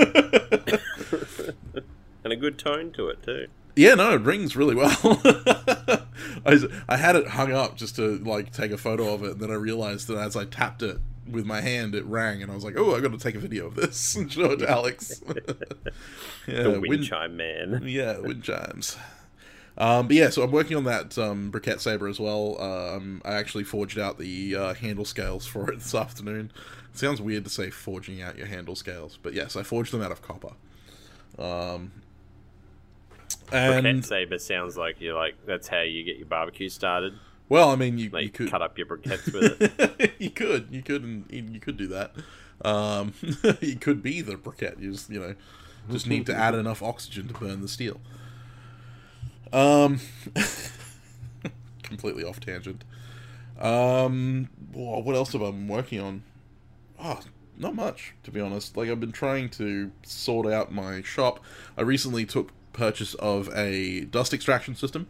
and 2.23 2.33
a 2.33 2.35
good 2.35 2.57
tone 2.57 2.91
to 2.93 3.07
it 3.07 3.23
too. 3.23 3.47
Yeah, 3.75 3.93
no, 3.93 4.13
it 4.13 4.21
rings 4.21 4.55
really 4.57 4.75
well. 4.75 5.21
I, 6.45 6.59
I 6.89 6.97
had 6.97 7.15
it 7.15 7.27
hung 7.27 7.53
up 7.53 7.77
just 7.77 7.95
to 7.95 8.17
like 8.17 8.51
take 8.51 8.71
a 8.71 8.77
photo 8.77 9.13
of 9.13 9.23
it, 9.23 9.31
and 9.33 9.39
then 9.39 9.51
I 9.51 9.55
realized 9.55 10.07
that 10.07 10.17
as 10.17 10.35
I 10.35 10.45
tapped 10.45 10.83
it 10.83 10.99
with 11.31 11.45
my 11.45 11.61
hand, 11.61 11.95
it 11.95 12.05
rang, 12.05 12.41
and 12.41 12.51
I 12.51 12.55
was 12.55 12.63
like, 12.63 12.75
"Oh, 12.77 12.95
I 12.95 13.01
got 13.01 13.11
to 13.11 13.17
take 13.17 13.35
a 13.35 13.39
video 13.39 13.67
of 13.67 13.75
this 13.75 14.15
and 14.15 14.31
show 14.31 14.51
it 14.51 14.57
to 14.57 14.69
Alex." 14.69 15.21
yeah, 16.47 16.63
the 16.63 16.71
wind, 16.71 16.87
wind 16.87 17.03
chime 17.05 17.37
man. 17.37 17.81
Yeah, 17.85 18.19
wind 18.19 18.43
chimes. 18.43 18.97
Um, 19.77 20.07
but 20.07 20.15
yeah, 20.15 20.29
so 20.29 20.43
I'm 20.43 20.51
working 20.51 20.75
on 20.75 20.83
that 20.85 21.17
um, 21.17 21.51
briquet 21.51 21.79
saber 21.79 22.07
as 22.07 22.19
well. 22.19 22.61
Um, 22.61 23.21
I 23.23 23.33
actually 23.33 23.63
forged 23.63 23.97
out 23.97 24.17
the 24.17 24.55
uh, 24.55 24.73
handle 24.73 25.05
scales 25.05 25.45
for 25.45 25.71
it 25.71 25.79
this 25.79 25.95
afternoon. 25.95 26.51
It 26.93 26.99
sounds 26.99 27.21
weird 27.21 27.45
to 27.45 27.49
say 27.49 27.69
forging 27.69 28.21
out 28.21 28.37
your 28.37 28.47
handle 28.47 28.75
scales, 28.75 29.17
but 29.21 29.33
yes, 29.33 29.55
I 29.55 29.63
forged 29.63 29.93
them 29.93 30.01
out 30.01 30.11
of 30.11 30.21
copper. 30.21 30.53
Um, 31.37 31.93
and 33.51 33.85
briquet 33.85 34.05
saber 34.05 34.37
sounds 34.37 34.77
like 34.77 34.99
you're 34.99 35.15
like 35.15 35.35
that's 35.45 35.67
how 35.67 35.81
you 35.81 36.03
get 36.03 36.17
your 36.17 36.27
barbecue 36.27 36.69
started. 36.69 37.13
Well, 37.49 37.71
I 37.71 37.75
mean, 37.75 37.97
you, 37.97 38.09
like 38.11 38.23
you 38.23 38.29
could 38.29 38.51
cut 38.51 38.61
up 38.61 38.77
your 38.77 38.87
briquettes 38.87 39.33
with 39.33 39.79
it. 39.79 40.13
you 40.19 40.29
could, 40.29 40.67
you 40.71 40.83
could, 40.83 41.25
you 41.29 41.59
could 41.59 41.77
do 41.77 41.87
that. 41.87 42.13
Um, 42.63 43.13
you 43.61 43.75
could 43.75 44.03
be 44.03 44.21
the 44.21 44.35
briquette. 44.35 44.79
You 44.79 44.91
just, 44.91 45.09
you 45.09 45.19
know, 45.19 45.35
just 45.89 46.07
need 46.07 46.27
to 46.27 46.35
add 46.35 46.53
enough 46.53 46.83
oxygen 46.83 47.27
to 47.27 47.33
burn 47.33 47.61
the 47.61 47.67
steel. 47.67 47.99
Um, 49.51 49.99
completely 51.83 52.23
off 52.23 52.39
tangent. 52.39 52.83
Um, 53.59 54.49
what 54.71 55.15
else 55.15 55.33
have 55.33 55.41
I 55.41 55.51
been 55.51 55.67
working 55.67 55.99
on? 55.99 56.23
Oh, 57.01 57.19
not 57.57 57.75
much, 57.75 58.13
to 58.23 58.31
be 58.31 58.39
honest. 58.39 58.77
Like, 58.77 58.89
I've 58.89 58.99
been 58.99 59.11
trying 59.11 59.49
to 59.51 59.91
sort 60.03 60.45
out 60.47 60.71
my 60.71 61.01
shop. 61.01 61.39
I 61.77 61.81
recently 61.81 62.25
took 62.25 62.51
purchase 62.73 63.15
of 63.15 63.49
a 63.55 64.01
dust 64.01 64.33
extraction 64.33 64.75
system. 64.75 65.09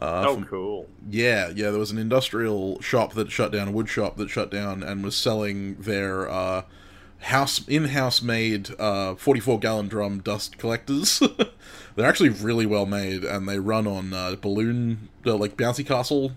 Uh, 0.00 0.24
oh, 0.28 0.34
from, 0.34 0.44
cool. 0.44 0.86
Yeah, 1.10 1.48
yeah. 1.48 1.70
There 1.70 1.80
was 1.80 1.90
an 1.90 1.98
industrial 1.98 2.80
shop 2.80 3.14
that 3.14 3.30
shut 3.30 3.52
down, 3.52 3.68
a 3.68 3.72
wood 3.72 3.88
shop 3.88 4.16
that 4.16 4.30
shut 4.30 4.50
down, 4.50 4.82
and 4.82 5.02
was 5.02 5.16
selling 5.16 5.74
their 5.74 6.28
uh, 6.30 6.62
house 7.20 7.66
in-house 7.66 8.22
made 8.22 8.70
uh, 8.78 9.14
44 9.16 9.58
gallon 9.58 9.88
drum 9.88 10.20
dust 10.20 10.58
collectors. 10.58 11.20
They're 11.96 12.08
actually 12.08 12.28
really 12.28 12.66
well 12.66 12.86
made, 12.86 13.24
and 13.24 13.48
they 13.48 13.58
run 13.58 13.86
on 13.86 14.12
uh, 14.12 14.36
balloon, 14.40 15.08
uh, 15.26 15.34
like 15.34 15.56
bouncy 15.56 15.84
castle, 15.84 16.32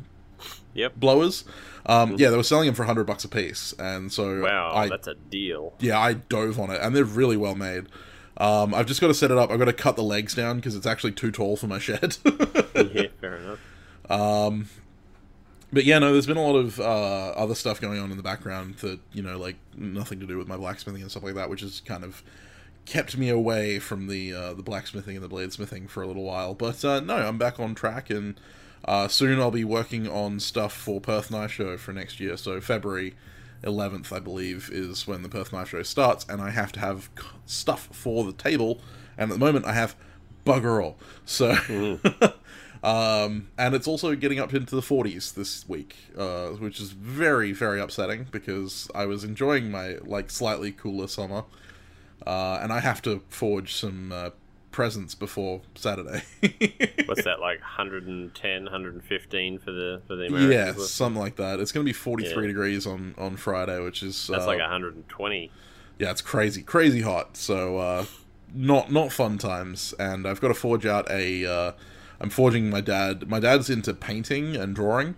yep. 0.73 0.95
blowers. 0.95 1.43
Um, 1.85 2.15
yeah, 2.17 2.29
they 2.29 2.37
were 2.37 2.43
selling 2.43 2.65
them 2.67 2.75
for 2.75 2.85
hundred 2.85 3.05
bucks 3.05 3.23
a 3.25 3.27
piece, 3.27 3.73
and 3.77 4.11
so 4.11 4.41
wow, 4.41 4.71
I, 4.73 4.89
that's 4.89 5.07
a 5.07 5.15
deal. 5.15 5.73
Yeah, 5.79 5.99
I 5.99 6.13
dove 6.13 6.59
on 6.59 6.71
it, 6.71 6.79
and 6.81 6.95
they're 6.95 7.03
really 7.03 7.37
well 7.37 7.55
made. 7.55 7.87
Um, 8.41 8.73
I've 8.73 8.87
just 8.87 8.99
got 8.99 9.07
to 9.07 9.13
set 9.13 9.29
it 9.29 9.37
up. 9.37 9.51
I've 9.51 9.59
got 9.59 9.65
to 9.65 9.73
cut 9.73 9.95
the 9.95 10.03
legs 10.03 10.33
down 10.33 10.55
because 10.55 10.75
it's 10.75 10.87
actually 10.87 11.11
too 11.11 11.31
tall 11.31 11.55
for 11.55 11.67
my 11.67 11.77
shed. 11.77 12.17
yeah, 12.75 13.03
fair 13.21 13.35
enough. 13.35 13.59
Um, 14.09 14.67
but 15.71 15.85
yeah, 15.85 15.99
no, 15.99 16.11
there's 16.11 16.25
been 16.25 16.37
a 16.37 16.41
lot 16.41 16.55
of 16.55 16.79
uh, 16.79 17.33
other 17.33 17.53
stuff 17.53 17.79
going 17.79 17.99
on 17.99 18.09
in 18.09 18.17
the 18.17 18.23
background 18.23 18.77
that 18.77 18.99
you 19.13 19.21
know, 19.21 19.37
like 19.37 19.57
nothing 19.77 20.19
to 20.21 20.25
do 20.25 20.39
with 20.39 20.47
my 20.47 20.57
blacksmithing 20.57 21.03
and 21.03 21.11
stuff 21.11 21.21
like 21.21 21.35
that, 21.35 21.51
which 21.51 21.61
has 21.61 21.81
kind 21.81 22.03
of 22.03 22.23
kept 22.85 23.15
me 23.15 23.29
away 23.29 23.77
from 23.77 24.07
the 24.07 24.33
uh, 24.33 24.53
the 24.55 24.63
blacksmithing 24.63 25.15
and 25.15 25.23
the 25.23 25.29
bladesmithing 25.29 25.87
for 25.87 26.01
a 26.01 26.07
little 26.07 26.23
while. 26.23 26.55
But 26.55 26.83
uh, 26.83 26.99
no, 26.99 27.17
I'm 27.17 27.37
back 27.37 27.59
on 27.59 27.75
track, 27.75 28.09
and 28.09 28.39
uh, 28.85 29.07
soon 29.07 29.39
I'll 29.39 29.51
be 29.51 29.63
working 29.63 30.09
on 30.09 30.39
stuff 30.39 30.73
for 30.73 30.99
Perth 30.99 31.29
Knife 31.29 31.51
Show 31.51 31.77
for 31.77 31.93
next 31.93 32.19
year. 32.19 32.35
So 32.37 32.59
February 32.59 33.13
11th, 33.63 34.11
I 34.11 34.19
believe, 34.19 34.69
is 34.71 35.07
when 35.07 35.23
the 35.23 35.29
Perth 35.29 35.53
Knife 35.53 35.69
Show 35.69 35.83
starts, 35.83 36.25
and 36.27 36.41
I 36.41 36.49
have 36.49 36.71
to 36.73 36.79
have 36.79 37.09
stuff 37.45 37.89
for 37.91 38.23
the 38.23 38.33
table. 38.33 38.81
And 39.17 39.31
at 39.31 39.39
the 39.39 39.45
moment, 39.45 39.65
I 39.65 39.73
have 39.73 39.95
bugger 40.45 40.83
all. 40.83 40.97
So. 41.25 41.53
Mm. 41.53 42.33
Um, 42.83 43.49
and 43.59 43.75
it's 43.75 43.87
also 43.87 44.15
getting 44.15 44.39
up 44.39 44.53
into 44.53 44.75
the 44.75 44.81
40s 44.81 45.35
this 45.35 45.67
week, 45.69 45.95
uh, 46.17 46.47
which 46.49 46.79
is 46.79 46.91
very, 46.91 47.51
very 47.51 47.79
upsetting 47.79 48.25
because 48.31 48.89
I 48.95 49.05
was 49.05 49.23
enjoying 49.23 49.69
my 49.69 49.97
like 50.03 50.31
slightly 50.31 50.71
cooler 50.71 51.07
summer, 51.07 51.43
uh, 52.25 52.59
and 52.61 52.73
I 52.73 52.79
have 52.79 53.01
to 53.03 53.21
forge 53.29 53.75
some 53.75 54.11
uh, 54.11 54.31
presents 54.71 55.15
before 55.15 55.61
Saturday. 55.75 56.23
What's 57.05 57.23
that 57.23 57.39
like 57.39 57.59
110, 57.59 58.63
115 58.63 59.59
for 59.59 59.71
the 59.71 60.01
for 60.07 60.15
the 60.15 60.27
Americans? 60.27 60.79
Yeah, 60.79 60.85
something 60.85 61.21
like 61.21 61.35
that. 61.35 61.59
It's 61.59 61.71
going 61.71 61.85
to 61.85 61.89
be 61.89 61.93
43 61.93 62.43
yeah. 62.43 62.47
degrees 62.47 62.87
on 62.87 63.15
on 63.17 63.35
Friday, 63.37 63.79
which 63.79 64.03
is 64.03 64.27
that's 64.27 64.45
like 64.45 64.59
120. 64.59 65.51
Yeah, 65.99 66.11
it's 66.11 66.21
crazy, 66.21 66.63
crazy 66.63 67.01
hot. 67.01 67.37
So 67.37 67.77
uh, 67.77 68.05
not 68.53 68.91
not 68.91 69.11
fun 69.11 69.37
times, 69.37 69.93
and 69.99 70.27
I've 70.27 70.41
got 70.41 70.49
to 70.49 70.53
forge 70.53 70.85
out 70.85 71.09
a 71.11 71.45
uh, 71.45 71.71
I'm 72.19 72.29
forging 72.29 72.69
my 72.69 72.81
dad. 72.81 73.27
My 73.27 73.39
dad's 73.39 73.69
into 73.69 73.93
painting 73.93 74.55
and 74.55 74.75
drawing. 74.75 75.15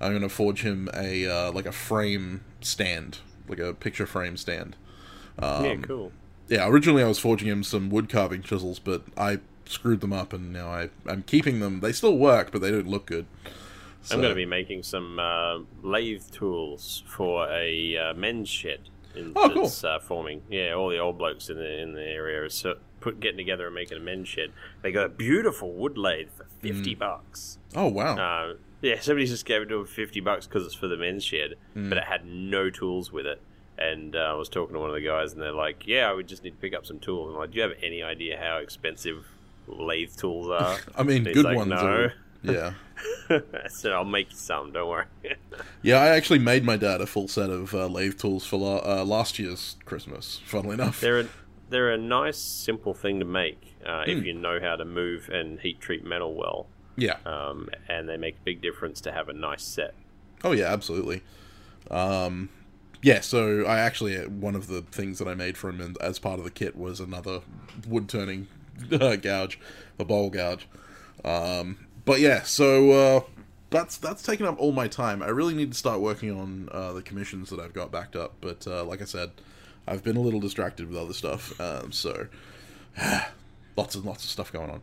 I'm 0.00 0.12
gonna 0.12 0.28
forge 0.28 0.62
him 0.62 0.88
a 0.94 1.26
uh, 1.26 1.52
like 1.52 1.66
a 1.66 1.72
frame 1.72 2.44
stand, 2.60 3.18
like 3.48 3.58
a 3.58 3.74
picture 3.74 4.06
frame 4.06 4.36
stand. 4.36 4.76
Um, 5.38 5.64
yeah, 5.64 5.76
cool. 5.76 6.12
Yeah, 6.48 6.68
originally 6.68 7.02
I 7.02 7.08
was 7.08 7.18
forging 7.18 7.48
him 7.48 7.64
some 7.64 7.90
wood 7.90 8.08
carving 8.08 8.42
chisels, 8.42 8.78
but 8.78 9.02
I 9.16 9.40
screwed 9.64 10.00
them 10.00 10.12
up, 10.12 10.32
and 10.32 10.52
now 10.52 10.68
I 10.68 10.90
I'm 11.06 11.22
keeping 11.22 11.60
them. 11.60 11.80
They 11.80 11.92
still 11.92 12.16
work, 12.16 12.52
but 12.52 12.60
they 12.60 12.70
don't 12.70 12.88
look 12.88 13.06
good. 13.06 13.26
So. 14.02 14.14
I'm 14.14 14.20
going 14.20 14.30
to 14.30 14.36
be 14.36 14.46
making 14.46 14.84
some 14.84 15.18
uh, 15.18 15.58
lathe 15.82 16.30
tools 16.30 17.02
for 17.08 17.48
a 17.50 17.96
uh, 17.96 18.14
men's 18.14 18.48
shed. 18.48 18.88
In, 19.16 19.32
oh, 19.34 19.50
cool. 19.50 19.72
Uh, 19.82 19.98
forming. 19.98 20.42
Yeah, 20.48 20.74
all 20.74 20.90
the 20.90 20.98
old 20.98 21.18
blokes 21.18 21.48
in 21.48 21.56
the 21.56 21.82
in 21.82 21.94
the 21.94 22.04
area 22.04 22.42
are 22.42 22.48
so, 22.48 22.76
put 23.00 23.18
getting 23.18 23.38
together 23.38 23.66
and 23.66 23.74
making 23.74 23.98
a 23.98 24.00
men's 24.00 24.28
shed. 24.28 24.52
They 24.82 24.92
got 24.92 25.06
a 25.06 25.08
beautiful 25.08 25.72
wood 25.72 25.98
lathe 25.98 26.28
for 26.36 26.46
fifty 26.60 26.94
mm. 26.94 26.98
bucks. 27.00 27.58
Oh 27.74 27.88
wow! 27.88 28.16
Uh, 28.16 28.54
yeah, 28.82 29.00
somebody 29.00 29.26
just 29.26 29.44
gave 29.44 29.62
it 29.62 29.66
to 29.66 29.80
him 29.80 29.86
fifty 29.86 30.20
bucks 30.20 30.46
because 30.46 30.64
it's 30.64 30.74
for 30.74 30.86
the 30.86 30.96
men's 30.96 31.24
shed, 31.24 31.54
mm. 31.74 31.88
but 31.88 31.98
it 31.98 32.04
had 32.04 32.26
no 32.26 32.70
tools 32.70 33.10
with 33.10 33.26
it. 33.26 33.40
And 33.78 34.16
uh, 34.16 34.20
I 34.20 34.32
was 34.34 34.48
talking 34.48 34.74
to 34.74 34.80
one 34.80 34.88
of 34.88 34.94
the 34.94 35.02
guys, 35.02 35.32
and 35.32 35.42
they're 35.42 35.52
like, 35.52 35.86
"Yeah, 35.86 36.14
we 36.14 36.24
just 36.24 36.42
need 36.42 36.50
to 36.50 36.56
pick 36.56 36.74
up 36.74 36.86
some 36.86 36.98
tools." 36.98 37.32
I'm 37.32 37.38
like, 37.38 37.50
"Do 37.50 37.56
you 37.56 37.62
have 37.62 37.74
any 37.82 38.02
idea 38.02 38.38
how 38.38 38.56
expensive 38.56 39.26
lathe 39.66 40.16
tools 40.16 40.48
are?" 40.48 40.78
I 40.96 41.02
mean, 41.02 41.24
good 41.24 41.44
like, 41.44 41.56
ones. 41.56 41.70
No. 41.70 41.76
Are, 41.76 42.12
yeah. 42.42 42.72
I 43.28 43.68
said, 43.68 43.92
"I'll 43.92 44.04
make 44.04 44.30
you 44.30 44.36
some. 44.36 44.72
Don't 44.72 44.88
worry." 44.88 45.04
yeah, 45.82 45.98
I 45.98 46.08
actually 46.08 46.38
made 46.38 46.64
my 46.64 46.76
dad 46.76 47.00
a 47.00 47.06
full 47.06 47.28
set 47.28 47.50
of 47.50 47.74
uh, 47.74 47.86
lathe 47.86 48.18
tools 48.18 48.46
for 48.46 48.56
la- 48.56 49.00
uh, 49.00 49.04
last 49.04 49.38
year's 49.38 49.76
Christmas. 49.84 50.40
Funnily 50.46 50.74
enough, 50.74 51.00
they're 51.00 51.28
they're 51.68 51.90
a 51.90 51.98
nice, 51.98 52.38
simple 52.38 52.94
thing 52.94 53.18
to 53.18 53.26
make 53.26 53.76
uh, 53.84 54.04
mm. 54.04 54.08
if 54.08 54.18
hmm. 54.20 54.24
you 54.24 54.32
know 54.32 54.58
how 54.60 54.76
to 54.76 54.84
move 54.84 55.28
and 55.28 55.60
heat 55.60 55.80
treat 55.80 56.04
metal 56.04 56.34
well. 56.34 56.66
Yeah. 56.96 57.16
Um, 57.26 57.68
and 57.88 58.08
they 58.08 58.16
make 58.16 58.36
a 58.36 58.44
big 58.44 58.62
difference 58.62 59.00
to 59.02 59.12
have 59.12 59.28
a 59.28 59.32
nice 59.32 59.62
set. 59.62 59.94
Oh 60.44 60.52
yeah, 60.52 60.72
absolutely. 60.72 61.22
Um, 61.90 62.48
yeah, 63.02 63.20
so 63.20 63.64
I 63.64 63.78
actually 63.78 64.16
uh, 64.16 64.28
one 64.28 64.54
of 64.54 64.66
the 64.66 64.82
things 64.82 65.18
that 65.18 65.28
I 65.28 65.34
made 65.34 65.56
for 65.56 65.70
him 65.70 65.96
as 66.00 66.18
part 66.18 66.38
of 66.38 66.44
the 66.44 66.50
kit 66.50 66.76
was 66.76 67.00
another 67.00 67.40
wood 67.86 68.08
turning 68.08 68.48
uh, 68.92 69.16
gouge, 69.16 69.58
a 69.98 70.04
bowl 70.04 70.30
gouge. 70.30 70.66
Um, 71.24 71.86
but 72.04 72.20
yeah, 72.20 72.42
so 72.42 72.90
uh, 72.90 73.20
that's 73.70 73.96
that's 73.96 74.22
taken 74.22 74.46
up 74.46 74.58
all 74.58 74.72
my 74.72 74.88
time. 74.88 75.22
I 75.22 75.28
really 75.28 75.54
need 75.54 75.72
to 75.72 75.78
start 75.78 76.00
working 76.00 76.30
on 76.30 76.68
uh, 76.72 76.92
the 76.92 77.02
commissions 77.02 77.50
that 77.50 77.60
I've 77.60 77.72
got 77.72 77.90
backed 77.90 78.16
up. 78.16 78.34
But 78.40 78.66
uh, 78.66 78.84
like 78.84 79.02
I 79.02 79.06
said, 79.06 79.30
I've 79.86 80.02
been 80.02 80.16
a 80.16 80.20
little 80.20 80.40
distracted 80.40 80.88
with 80.88 80.96
other 80.96 81.14
stuff, 81.14 81.60
um, 81.60 81.92
so 81.92 82.28
lots 83.76 83.94
and 83.94 84.04
lots 84.04 84.24
of 84.24 84.30
stuff 84.30 84.52
going 84.52 84.70
on. 84.70 84.80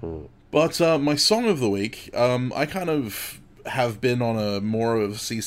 Hmm. 0.00 0.26
But 0.50 0.80
uh, 0.80 0.98
my 0.98 1.16
song 1.16 1.46
of 1.46 1.58
the 1.58 1.68
week, 1.68 2.10
um, 2.14 2.52
I 2.54 2.66
kind 2.66 2.88
of 2.88 3.40
have 3.66 4.00
been 4.00 4.20
on 4.20 4.38
a 4.38 4.60
more 4.60 4.96
of 4.96 5.20
sea 5.20 5.40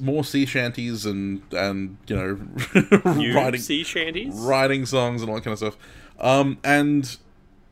more 0.00 0.24
sea 0.24 0.46
shanties 0.46 1.04
and 1.04 1.42
and 1.52 1.96
you 2.06 2.16
know 2.16 3.32
writing 3.34 3.60
sea 3.60 3.82
shanties, 3.82 4.34
writing 4.34 4.86
songs 4.86 5.22
and 5.22 5.30
all 5.30 5.36
that 5.36 5.44
kind 5.44 5.52
of 5.52 5.58
stuff. 5.58 5.76
Um, 6.20 6.58
and 6.64 7.16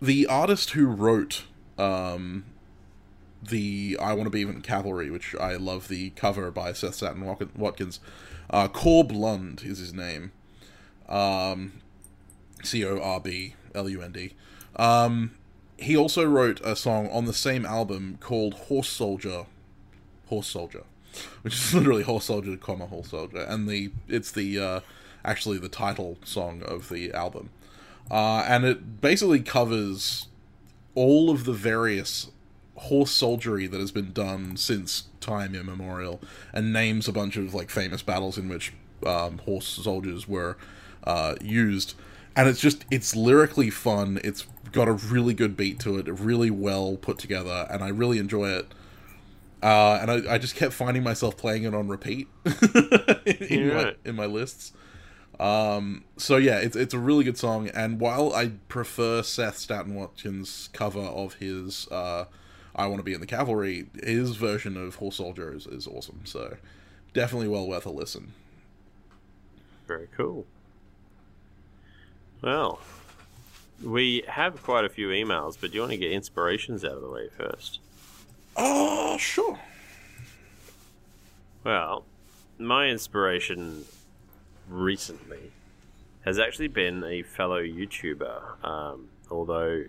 the 0.00 0.26
artist 0.26 0.70
who 0.70 0.86
wrote 0.86 1.44
um, 1.78 2.44
the 3.42 3.96
I 4.00 4.12
Want 4.12 4.24
to 4.24 4.30
Be 4.30 4.40
Even 4.40 4.60
Cavalry, 4.60 5.10
which 5.10 5.34
I 5.36 5.56
love 5.56 5.88
the 5.88 6.10
cover 6.10 6.50
by 6.50 6.72
Seth 6.72 6.96
Staton 6.96 7.24
Watkins. 7.56 8.00
Uh, 8.50 8.68
Corb 8.68 9.10
Lund 9.10 9.62
is 9.64 9.78
his 9.78 9.92
name. 9.92 10.32
Um, 11.08 11.72
C 12.62 12.84
O 12.84 12.98
R 12.98 13.20
B 13.20 13.54
L 13.74 13.88
U 13.88 14.02
N 14.02 14.12
D. 14.12 14.34
Um, 14.76 15.32
he 15.78 15.96
also 15.96 16.24
wrote 16.24 16.60
a 16.62 16.74
song 16.74 17.08
on 17.10 17.26
the 17.26 17.32
same 17.32 17.66
album 17.66 18.18
called 18.20 18.54
Horse 18.54 18.88
Soldier. 18.88 19.46
Horse 20.26 20.48
Soldier. 20.48 20.84
Which 21.42 21.54
is 21.54 21.74
literally 21.74 22.02
Horse 22.02 22.26
Soldier, 22.26 22.56
comma, 22.56 22.86
Horse 22.86 23.10
Soldier. 23.10 23.40
And 23.40 23.68
the 23.68 23.92
it's 24.08 24.32
the 24.32 24.58
uh, 24.58 24.80
actually 25.24 25.58
the 25.58 25.68
title 25.68 26.18
song 26.24 26.62
of 26.62 26.88
the 26.88 27.12
album. 27.12 27.50
Uh, 28.10 28.44
and 28.46 28.64
it 28.64 29.00
basically 29.00 29.40
covers 29.40 30.28
all 30.94 31.30
of 31.30 31.44
the 31.44 31.52
various 31.52 32.30
horse 32.76 33.10
soldiery 33.10 33.66
that 33.66 33.80
has 33.80 33.90
been 33.90 34.12
done 34.12 34.56
since 34.56 35.04
time 35.20 35.54
immemorial 35.54 36.20
and 36.52 36.72
names 36.72 37.08
a 37.08 37.12
bunch 37.12 37.36
of 37.36 37.54
like 37.54 37.70
famous 37.70 38.02
battles 38.02 38.36
in 38.36 38.48
which 38.48 38.72
um, 39.04 39.38
horse 39.38 39.66
soldiers 39.66 40.28
were 40.28 40.56
uh, 41.04 41.34
used 41.40 41.94
and 42.36 42.48
it's 42.48 42.60
just 42.60 42.84
it's 42.90 43.16
lyrically 43.16 43.70
fun 43.70 44.20
it's 44.22 44.46
got 44.72 44.88
a 44.88 44.92
really 44.92 45.32
good 45.32 45.56
beat 45.56 45.80
to 45.80 45.96
it 45.96 46.06
really 46.06 46.50
well 46.50 46.96
put 46.96 47.18
together 47.18 47.66
and 47.70 47.82
i 47.82 47.88
really 47.88 48.18
enjoy 48.18 48.48
it 48.48 48.66
uh, 49.66 49.98
and 50.00 50.10
I, 50.10 50.34
I, 50.34 50.38
just 50.38 50.54
kept 50.54 50.72
finding 50.72 51.02
myself 51.02 51.36
playing 51.36 51.64
it 51.64 51.74
on 51.74 51.88
repeat 51.88 52.28
in, 52.44 53.68
yeah. 53.68 53.74
my, 53.74 53.94
in 54.04 54.14
my 54.14 54.26
lists 54.26 54.72
um, 55.38 56.04
so 56.16 56.36
yeah, 56.36 56.58
it's 56.58 56.76
it's 56.76 56.94
a 56.94 56.98
really 56.98 57.24
good 57.24 57.36
song, 57.36 57.68
and 57.68 58.00
while 58.00 58.32
I 58.32 58.52
prefer 58.68 59.22
Seth 59.22 59.58
Staton 59.58 59.94
Watkins' 59.94 60.70
cover 60.72 61.00
of 61.00 61.34
his 61.34 61.88
uh, 61.88 62.24
"I 62.74 62.86
Want 62.86 63.00
to 63.00 63.02
Be 63.02 63.12
in 63.12 63.20
the 63.20 63.26
Cavalry," 63.26 63.86
his 64.02 64.36
version 64.36 64.76
of 64.76 64.96
Horse 64.96 65.16
Soldier 65.16 65.52
is, 65.52 65.66
is 65.66 65.86
awesome. 65.86 66.22
So 66.24 66.56
definitely 67.12 67.48
well 67.48 67.68
worth 67.68 67.84
a 67.84 67.90
listen. 67.90 68.32
Very 69.86 70.08
cool. 70.16 70.46
Well, 72.40 72.80
we 73.82 74.24
have 74.28 74.62
quite 74.62 74.86
a 74.86 74.88
few 74.88 75.08
emails, 75.08 75.56
but 75.60 75.70
do 75.70 75.76
you 75.76 75.80
want 75.82 75.92
to 75.92 75.98
get 75.98 76.12
inspirations 76.12 76.82
out 76.82 76.92
of 76.92 77.02
the 77.02 77.10
way 77.10 77.28
first? 77.28 77.80
Oh, 78.56 79.16
sure. 79.18 79.58
Well, 81.64 82.04
my 82.58 82.86
inspiration 82.86 83.84
recently 84.68 85.52
has 86.24 86.38
actually 86.38 86.68
been 86.68 87.04
a 87.04 87.22
fellow 87.22 87.62
YouTuber, 87.62 88.64
um, 88.64 89.08
although 89.30 89.84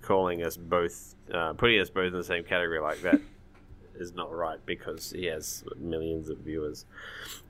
calling 0.00 0.42
us 0.42 0.56
both, 0.56 1.14
uh, 1.32 1.52
putting 1.52 1.80
us 1.80 1.90
both 1.90 2.08
in 2.08 2.12
the 2.12 2.24
same 2.24 2.44
category 2.44 2.80
like 2.80 3.02
that 3.02 3.20
is 3.94 4.14
not 4.14 4.32
right 4.32 4.58
because 4.64 5.12
he 5.12 5.26
has 5.26 5.64
millions 5.76 6.28
of 6.28 6.38
viewers. 6.38 6.84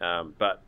Um, 0.00 0.34
but 0.38 0.62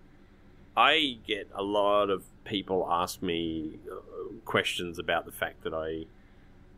I 0.76 1.18
get 1.26 1.48
a 1.54 1.62
lot 1.62 2.10
of 2.10 2.24
people 2.44 2.86
ask 2.90 3.22
me 3.22 3.78
uh, 3.90 3.96
questions 4.44 4.98
about 4.98 5.24
the 5.24 5.32
fact 5.32 5.64
that 5.64 5.74
I 5.74 6.04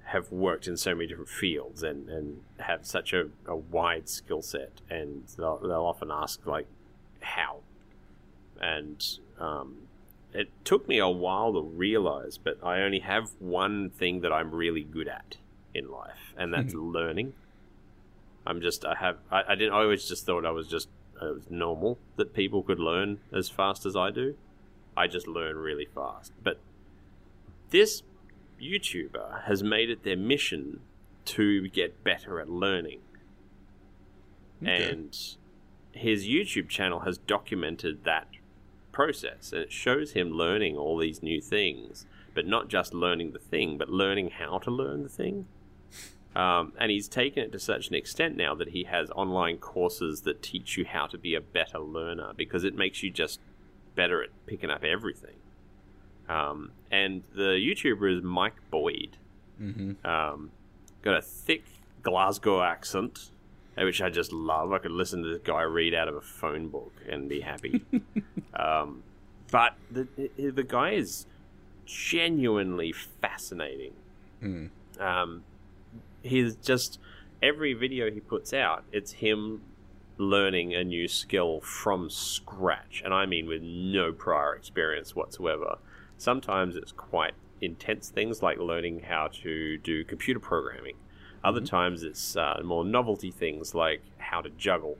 have 0.06 0.30
worked 0.30 0.66
in 0.66 0.76
so 0.76 0.94
many 0.94 1.06
different 1.08 1.28
fields 1.28 1.82
and, 1.82 2.08
and 2.08 2.40
have 2.58 2.86
such 2.86 3.12
a, 3.12 3.28
a 3.46 3.56
wide 3.56 4.08
skill 4.08 4.42
set. 4.42 4.80
And 4.88 5.24
they'll, 5.36 5.58
they'll 5.58 5.84
often 5.84 6.10
ask, 6.10 6.46
like, 6.46 6.66
how? 7.20 7.60
and 8.60 9.18
um, 9.38 9.76
it 10.32 10.48
took 10.64 10.88
me 10.88 10.98
a 10.98 11.08
while 11.08 11.52
to 11.52 11.60
realize, 11.60 12.38
but 12.38 12.58
I 12.62 12.80
only 12.80 13.00
have 13.00 13.30
one 13.38 13.90
thing 13.90 14.20
that 14.20 14.32
I'm 14.32 14.54
really 14.54 14.82
good 14.82 15.08
at 15.08 15.36
in 15.74 15.90
life, 15.90 16.34
and 16.36 16.52
that's 16.52 16.74
mm-hmm. 16.74 16.92
learning. 16.92 17.32
I'm 18.46 18.60
just 18.60 18.84
I 18.84 18.94
have 18.94 19.18
I, 19.30 19.42
I, 19.48 19.54
didn't 19.54 19.74
I 19.74 19.82
always 19.82 20.08
just 20.08 20.24
thought 20.24 20.46
I 20.46 20.50
was 20.50 20.68
just 20.68 20.88
it 21.20 21.34
was 21.34 21.50
normal 21.50 21.98
that 22.16 22.34
people 22.34 22.62
could 22.62 22.78
learn 22.78 23.18
as 23.32 23.48
fast 23.48 23.86
as 23.86 23.96
I 23.96 24.10
do. 24.10 24.36
I 24.96 25.06
just 25.08 25.26
learn 25.26 25.56
really 25.56 25.86
fast, 25.94 26.32
but 26.42 26.58
this 27.70 28.02
YouTuber 28.60 29.44
has 29.44 29.62
made 29.62 29.90
it 29.90 30.02
their 30.02 30.16
mission 30.16 30.80
to 31.26 31.68
get 31.68 32.04
better 32.04 32.40
at 32.40 32.48
learning, 32.48 33.00
okay. 34.62 34.90
and 34.90 35.16
his 35.92 36.26
YouTube 36.26 36.68
channel 36.68 37.00
has 37.00 37.18
documented 37.18 38.04
that 38.04 38.28
process 38.92 39.52
and 39.52 39.60
it 39.60 39.72
shows 39.72 40.12
him 40.12 40.30
learning 40.30 40.74
all 40.74 40.96
these 40.96 41.22
new 41.22 41.38
things 41.38 42.06
but 42.34 42.46
not 42.46 42.68
just 42.68 42.94
learning 42.94 43.32
the 43.32 43.38
thing 43.38 43.76
but 43.76 43.90
learning 43.90 44.30
how 44.30 44.58
to 44.58 44.70
learn 44.70 45.02
the 45.02 45.08
thing. 45.08 45.46
Um, 46.34 46.74
and 46.78 46.90
he's 46.90 47.08
taken 47.08 47.44
it 47.44 47.52
to 47.52 47.58
such 47.58 47.88
an 47.88 47.94
extent 47.94 48.36
now 48.36 48.54
that 48.56 48.68
he 48.68 48.84
has 48.84 49.10
online 49.10 49.56
courses 49.56 50.20
that 50.22 50.42
teach 50.42 50.76
you 50.76 50.84
how 50.84 51.06
to 51.06 51.16
be 51.16 51.34
a 51.34 51.40
better 51.40 51.78
learner 51.78 52.32
because 52.36 52.62
it 52.62 52.74
makes 52.74 53.02
you 53.02 53.10
just 53.10 53.40
better 53.94 54.22
at 54.22 54.28
picking 54.46 54.70
up 54.70 54.84
everything 54.84 55.36
um, 56.28 56.70
and 56.90 57.22
the 57.34 57.52
youtuber 57.52 58.16
is 58.16 58.22
mike 58.22 58.56
boyd 58.70 59.16
mm-hmm. 59.60 60.06
um, 60.06 60.50
got 61.02 61.16
a 61.16 61.22
thick 61.22 61.64
glasgow 62.02 62.62
accent 62.62 63.30
which 63.84 64.00
I 64.00 64.08
just 64.08 64.32
love. 64.32 64.72
I 64.72 64.78
could 64.78 64.90
listen 64.90 65.22
to 65.22 65.28
this 65.28 65.42
guy 65.44 65.62
read 65.62 65.94
out 65.94 66.08
of 66.08 66.14
a 66.14 66.20
phone 66.20 66.68
book 66.68 66.92
and 67.08 67.28
be 67.28 67.40
happy. 67.40 67.84
um, 68.54 69.02
but 69.50 69.74
the 69.90 70.06
the 70.38 70.62
guy 70.62 70.92
is 70.92 71.26
genuinely 71.84 72.92
fascinating. 72.92 73.92
Mm. 74.42 74.70
Um, 74.98 75.44
he's 76.22 76.56
just 76.56 76.98
every 77.42 77.74
video 77.74 78.10
he 78.10 78.20
puts 78.20 78.52
out, 78.52 78.84
it's 78.92 79.12
him 79.12 79.62
learning 80.18 80.74
a 80.74 80.82
new 80.82 81.06
skill 81.06 81.60
from 81.60 82.08
scratch, 82.08 83.02
and 83.04 83.12
I 83.12 83.26
mean 83.26 83.46
with 83.46 83.62
no 83.62 84.12
prior 84.12 84.54
experience 84.54 85.14
whatsoever. 85.14 85.78
Sometimes 86.18 86.76
it's 86.76 86.92
quite 86.92 87.34
intense 87.60 88.08
things 88.10 88.42
like 88.42 88.58
learning 88.58 89.00
how 89.08 89.28
to 89.32 89.78
do 89.78 90.04
computer 90.04 90.38
programming 90.38 90.94
other 91.46 91.60
mm-hmm. 91.60 91.66
times 91.66 92.02
it's 92.02 92.36
uh, 92.36 92.60
more 92.64 92.84
novelty 92.84 93.30
things 93.30 93.74
like 93.74 94.02
how 94.18 94.40
to 94.40 94.50
juggle. 94.50 94.98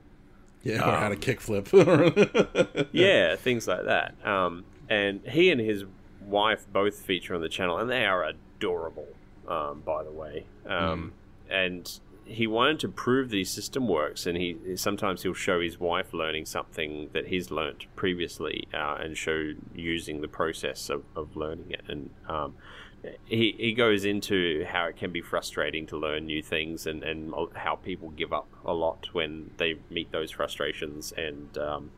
Yeah, 0.63 0.81
or 0.81 0.95
um, 0.95 1.01
how 1.01 1.09
to 1.09 1.15
um, 1.15 1.21
kickflip. 1.21 2.87
yeah, 2.93 3.35
things 3.37 3.67
like 3.67 3.83
that. 3.83 4.15
Um, 4.25 4.63
and 4.89 5.21
he 5.27 5.51
and 5.51 5.59
his 5.59 5.83
wife 6.21 6.65
both 6.71 6.99
feature 6.99 7.35
on 7.35 7.41
the 7.41 7.49
channel, 7.49 7.77
and 7.77 7.89
they 7.89 8.05
are 8.05 8.23
adorable, 8.23 9.07
um, 9.47 9.81
by 9.81 10.03
the 10.03 10.11
way. 10.11 10.45
Mm. 10.65 11.11
And 11.49 11.99
he 12.27 12.45
wanted 12.45 12.79
to 12.81 12.89
prove 12.89 13.29
that 13.29 13.37
his 13.37 13.49
system 13.49 13.87
works, 13.87 14.25
and 14.25 14.37
he 14.37 14.57
sometimes 14.75 15.23
he'll 15.23 15.33
show 15.33 15.61
his 15.61 15.79
wife 15.79 16.13
learning 16.13 16.45
something 16.45 17.09
that 17.13 17.27
he's 17.27 17.49
learnt 17.51 17.85
previously, 17.95 18.67
uh, 18.73 18.97
and 18.99 19.17
show 19.17 19.53
using 19.73 20.21
the 20.21 20.27
process 20.27 20.89
of, 20.89 21.03
of 21.15 21.35
learning 21.35 21.71
it. 21.71 21.83
And 21.87 22.09
um, 22.27 22.55
he, 23.25 23.55
he 23.57 23.73
goes 23.73 24.05
into 24.05 24.65
how 24.65 24.85
it 24.85 24.97
can 24.97 25.11
be 25.11 25.21
frustrating 25.21 25.87
to 25.87 25.97
learn 25.97 26.25
new 26.25 26.41
things 26.43 26.85
and, 26.85 27.03
and 27.03 27.33
how 27.55 27.75
people 27.75 28.09
give 28.09 28.33
up 28.33 28.47
a 28.65 28.73
lot 28.73 29.07
when 29.13 29.51
they 29.57 29.75
meet 29.89 30.11
those 30.11 30.31
frustrations. 30.31 31.13
And 31.15 31.57
um, 31.57 31.91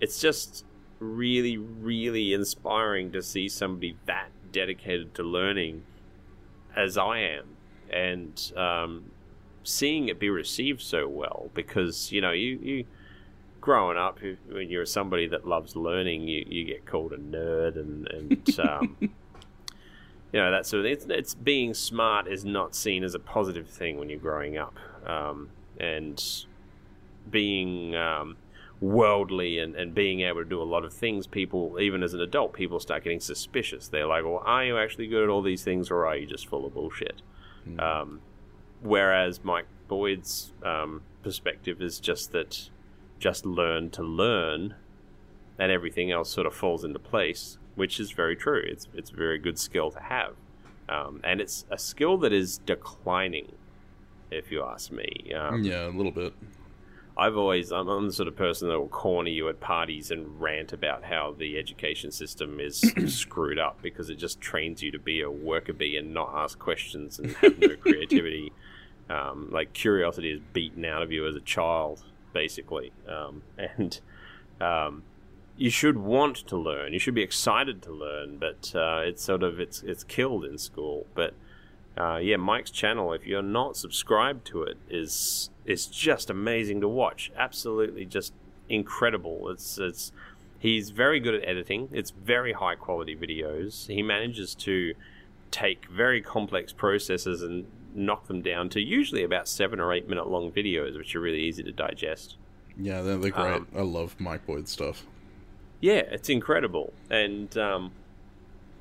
it's 0.00 0.20
just 0.20 0.64
really, 0.98 1.56
really 1.56 2.32
inspiring 2.32 3.12
to 3.12 3.22
see 3.22 3.48
somebody 3.48 3.96
that 4.06 4.28
dedicated 4.52 5.14
to 5.14 5.22
learning 5.22 5.84
as 6.74 6.98
I 6.98 7.18
am. 7.18 7.44
And 7.90 8.52
um, 8.56 9.10
seeing 9.66 10.08
it 10.08 10.18
be 10.18 10.30
received 10.30 10.80
so 10.80 11.08
well 11.08 11.50
because, 11.54 12.12
you 12.12 12.20
know, 12.20 12.32
you. 12.32 12.58
you 12.62 12.84
growing 13.66 13.98
up, 13.98 14.20
when 14.48 14.70
you're 14.70 14.86
somebody 14.86 15.26
that 15.26 15.44
loves 15.44 15.74
learning, 15.74 16.28
you, 16.28 16.46
you 16.48 16.64
get 16.64 16.86
called 16.86 17.12
a 17.12 17.16
nerd 17.16 17.74
and, 17.74 18.06
and 18.06 18.60
um, 18.60 18.96
you 19.00 20.42
know 20.42 20.50
that 20.50 20.66
sort 20.66 20.80
of 20.80 20.84
thing. 20.84 20.92
It's, 20.92 21.06
it's, 21.08 21.34
being 21.34 21.74
smart 21.74 22.28
is 22.28 22.44
not 22.44 22.76
seen 22.76 23.02
as 23.02 23.14
a 23.14 23.18
positive 23.18 23.68
thing 23.68 23.98
when 23.98 24.08
you're 24.08 24.20
growing 24.20 24.56
up, 24.56 24.76
um, 25.04 25.50
and 25.80 26.22
being 27.28 27.96
um, 27.96 28.36
worldly 28.80 29.58
and, 29.58 29.74
and 29.74 29.94
being 29.94 30.20
able 30.20 30.42
to 30.42 30.48
do 30.48 30.62
a 30.62 30.64
lot 30.64 30.84
of 30.84 30.92
things. 30.92 31.26
People, 31.26 31.80
even 31.80 32.02
as 32.02 32.14
an 32.14 32.20
adult, 32.20 32.52
people 32.52 32.78
start 32.78 33.02
getting 33.02 33.18
suspicious. 33.20 33.88
They're 33.88 34.06
like, 34.06 34.24
"Well, 34.24 34.42
are 34.44 34.64
you 34.64 34.78
actually 34.78 35.08
good 35.08 35.24
at 35.24 35.28
all 35.28 35.42
these 35.42 35.64
things, 35.64 35.90
or 35.90 36.06
are 36.06 36.16
you 36.16 36.26
just 36.26 36.46
full 36.46 36.66
of 36.66 36.74
bullshit?" 36.74 37.22
Mm. 37.68 37.80
Um, 37.82 38.20
whereas 38.82 39.44
Mike 39.44 39.66
Boyd's 39.88 40.52
um, 40.62 41.02
perspective 41.22 41.80
is 41.80 42.00
just 42.00 42.32
that, 42.32 42.70
just 43.18 43.46
learn 43.46 43.90
to 43.90 44.02
learn, 44.02 44.74
and 45.58 45.72
everything 45.72 46.10
else 46.10 46.30
sort 46.30 46.46
of 46.46 46.54
falls 46.54 46.84
into 46.84 46.98
place 46.98 47.58
which 47.76 48.00
is 48.00 48.10
very 48.10 48.34
true. 48.34 48.62
It's 48.66 48.88
it's 48.94 49.10
a 49.10 49.14
very 49.14 49.38
good 49.38 49.58
skill 49.58 49.90
to 49.92 50.00
have, 50.00 50.34
um, 50.88 51.20
and 51.22 51.40
it's 51.40 51.64
a 51.70 51.78
skill 51.78 52.18
that 52.18 52.32
is 52.32 52.58
declining 52.58 53.52
if 54.30 54.50
you 54.50 54.64
ask 54.64 54.90
me. 54.90 55.32
Um, 55.32 55.62
Yeah, 55.62 55.86
a 55.86 55.90
little 55.90 56.10
bit. 56.10 56.32
I've 57.18 57.36
always 57.36 57.70
I'm, 57.70 57.88
I'm 57.88 58.06
the 58.08 58.12
sort 58.12 58.28
of 58.28 58.36
person 58.36 58.68
that 58.68 58.78
will 58.78 58.88
corner 58.88 59.30
you 59.30 59.48
at 59.48 59.60
parties 59.60 60.10
and 60.10 60.40
rant 60.40 60.72
about 60.72 61.04
how 61.04 61.34
the 61.38 61.56
education 61.58 62.10
system 62.10 62.60
is 62.60 62.92
screwed 63.06 63.58
up 63.58 63.80
because 63.80 64.10
it 64.10 64.16
just 64.16 64.40
trains 64.40 64.82
you 64.82 64.90
to 64.90 64.98
be 64.98 65.20
a 65.20 65.30
worker 65.30 65.72
bee 65.72 65.96
and 65.96 66.12
not 66.12 66.32
ask 66.34 66.58
questions 66.58 67.18
and 67.18 67.32
have 67.36 67.58
no 67.58 67.76
creativity. 67.76 68.52
Um, 69.08 69.48
like 69.52 69.72
curiosity 69.72 70.32
is 70.32 70.40
beaten 70.52 70.84
out 70.84 71.02
of 71.02 71.12
you 71.12 71.26
as 71.28 71.36
a 71.36 71.40
child, 71.40 72.02
basically, 72.32 72.92
um, 73.08 73.42
and 73.58 74.00
um, 74.60 75.04
you 75.56 75.70
should 75.70 75.96
want 75.96 76.36
to 76.48 76.56
learn. 76.56 76.92
You 76.92 76.98
should 76.98 77.14
be 77.14 77.22
excited 77.22 77.82
to 77.82 77.92
learn, 77.92 78.38
but 78.38 78.72
uh, 78.74 79.02
it's 79.04 79.22
sort 79.22 79.42
of 79.42 79.60
it's 79.60 79.82
it's 79.82 80.04
killed 80.04 80.44
in 80.44 80.58
school. 80.58 81.06
But 81.14 81.34
uh, 81.96 82.16
yeah, 82.16 82.36
Mike's 82.36 82.70
channel, 82.70 83.12
if 83.12 83.26
you're 83.26 83.42
not 83.42 83.76
subscribed 83.76 84.46
to 84.48 84.62
it, 84.62 84.76
is 84.90 85.50
is 85.64 85.86
just 85.86 86.28
amazing 86.28 86.80
to 86.82 86.88
watch. 86.88 87.32
Absolutely, 87.36 88.04
just 88.04 88.32
incredible. 88.68 89.48
It's 89.50 89.78
it's 89.78 90.12
he's 90.58 90.90
very 90.90 91.20
good 91.20 91.34
at 91.34 91.48
editing. 91.48 91.88
It's 91.92 92.10
very 92.10 92.52
high 92.52 92.74
quality 92.74 93.16
videos. 93.16 93.86
He 93.86 94.02
manages 94.02 94.54
to 94.56 94.94
take 95.50 95.86
very 95.88 96.20
complex 96.20 96.72
processes 96.72 97.42
and 97.42 97.66
knock 97.96 98.26
them 98.26 98.42
down 98.42 98.68
to 98.70 98.80
usually 98.80 99.22
about 99.24 99.48
seven 99.48 99.80
or 99.80 99.92
eight 99.92 100.08
minute 100.08 100.28
long 100.28 100.52
videos, 100.52 100.96
which 100.96 101.14
are 101.16 101.20
really 101.20 101.40
easy 101.40 101.62
to 101.62 101.72
digest. 101.72 102.36
Yeah, 102.76 103.00
they're, 103.00 103.16
they're 103.16 103.30
great. 103.30 103.54
Um, 103.54 103.68
I 103.74 103.80
love 103.80 104.16
Mike 104.18 104.46
Boyd 104.46 104.68
stuff. 104.68 105.06
Yeah, 105.80 106.02
it's 106.10 106.28
incredible, 106.28 106.92
and 107.10 107.56
um, 107.58 107.92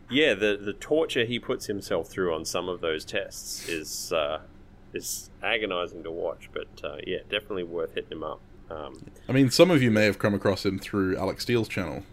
yeah, 0.10 0.34
the 0.34 0.58
the 0.62 0.74
torture 0.74 1.26
he 1.26 1.40
puts 1.40 1.66
himself 1.66 2.08
through 2.08 2.34
on 2.34 2.46
some 2.46 2.70
of 2.70 2.82
those 2.82 3.04
tests 3.06 3.68
is 3.68 4.14
uh, 4.14 4.40
is 4.94 5.30
agonizing 5.44 6.04
to 6.04 6.12
watch. 6.12 6.50
But 6.54 6.68
uh, 6.84 6.98
yeah, 7.06 7.20
definitely 7.30 7.64
worth 7.64 7.96
hitting 7.96 8.12
him 8.12 8.24
up. 8.24 8.40
Um, 8.70 9.06
I 9.30 9.32
mean, 9.32 9.50
some 9.50 9.72
of 9.72 9.84
you 9.84 9.92
may 9.92 10.06
have 10.06 10.20
come 10.20 10.34
across 10.34 10.66
him 10.66 10.80
through 10.80 11.18
Alex 11.18 11.44
Steele's 11.44 11.68
channel, 11.68 12.04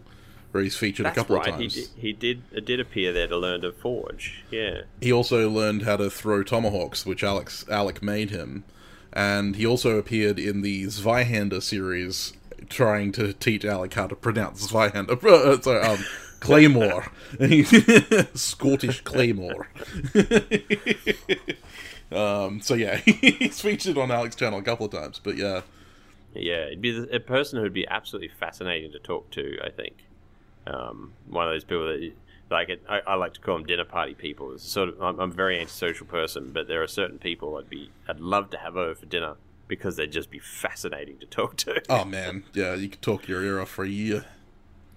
where 0.52 0.62
he's 0.62 0.76
featured 0.76 1.06
a 1.06 1.10
couple 1.10 1.36
right. 1.36 1.46
of 1.48 1.56
He 1.56 1.68
times. 1.68 1.74
did, 1.74 1.88
he 1.96 2.12
did 2.12 2.42
it 2.52 2.64
did 2.64 2.78
appear 2.80 3.12
there 3.12 3.26
to 3.26 3.36
learn 3.36 3.62
to 3.62 3.72
forge. 3.72 4.44
Yeah. 4.50 4.82
He 5.00 5.12
also 5.12 5.50
learned 5.50 5.82
how 5.82 5.96
to 5.96 6.08
throw 6.10 6.42
tomahawks, 6.42 7.04
which 7.04 7.24
Alex 7.24 7.64
Alec 7.70 8.02
made 8.02 8.30
him, 8.30 8.64
and 9.12 9.56
he 9.56 9.66
also 9.66 9.98
appeared 9.98 10.38
in 10.38 10.62
the 10.62 10.84
Zweihander 10.84 11.62
series, 11.62 12.34
trying 12.68 13.12
to 13.12 13.32
teach 13.32 13.64
Alec 13.64 13.94
how 13.94 14.06
to 14.06 14.14
pronounce 14.16 14.70
Zweihander. 14.70 15.20
Uh, 15.24 15.60
sorry, 15.60 15.80
um, 15.82 15.98
Claymore, 16.40 17.06
Scottish 18.34 19.00
Claymore. 19.02 19.68
um, 22.12 22.60
so 22.60 22.74
yeah, 22.74 22.96
he's 22.96 23.60
featured 23.60 23.96
on 23.98 24.10
Alec's 24.10 24.36
channel 24.36 24.58
a 24.58 24.62
couple 24.62 24.86
of 24.86 24.92
times, 24.92 25.20
but 25.22 25.36
yeah, 25.36 25.62
Yeah, 26.34 26.66
it'd 26.66 26.80
be 26.82 27.06
a 27.12 27.20
person 27.20 27.60
who'd 27.60 27.72
be 27.72 27.86
absolutely 27.88 28.28
fascinating 28.28 28.92
to 28.92 28.98
talk 28.98 29.30
to. 29.32 29.58
I 29.64 29.70
think 29.70 29.94
um, 30.66 31.12
one 31.28 31.46
of 31.46 31.52
those 31.52 31.64
people 31.64 31.86
that 31.86 32.12
like 32.50 32.68
it, 32.68 32.82
I, 32.88 33.00
I 33.06 33.14
like 33.14 33.34
to 33.34 33.40
call 33.40 33.56
them 33.56 33.66
dinner 33.66 33.84
party 33.84 34.14
people. 34.14 34.52
It's 34.52 34.62
sort 34.62 34.90
of 34.90 35.02
I'm, 35.02 35.18
I'm 35.18 35.30
a 35.30 35.34
very 35.34 35.58
antisocial 35.58 36.06
person, 36.06 36.50
but 36.52 36.68
there 36.68 36.82
are 36.82 36.88
certain 36.88 37.18
people 37.18 37.56
I'd 37.56 37.70
be 37.70 37.90
I'd 38.08 38.20
love 38.20 38.50
to 38.50 38.58
have 38.58 38.76
over 38.76 38.94
for 38.94 39.06
dinner 39.06 39.36
because 39.68 39.96
they'd 39.96 40.12
just 40.12 40.30
be 40.30 40.38
fascinating 40.38 41.18
to 41.18 41.26
talk 41.26 41.56
to. 41.58 41.82
oh 41.90 42.04
man, 42.04 42.44
yeah, 42.52 42.74
you 42.74 42.88
could 42.88 43.02
talk 43.02 43.26
your 43.26 43.42
ear 43.42 43.60
off 43.60 43.70
for 43.70 43.84
a 43.84 43.88
year. 43.88 44.26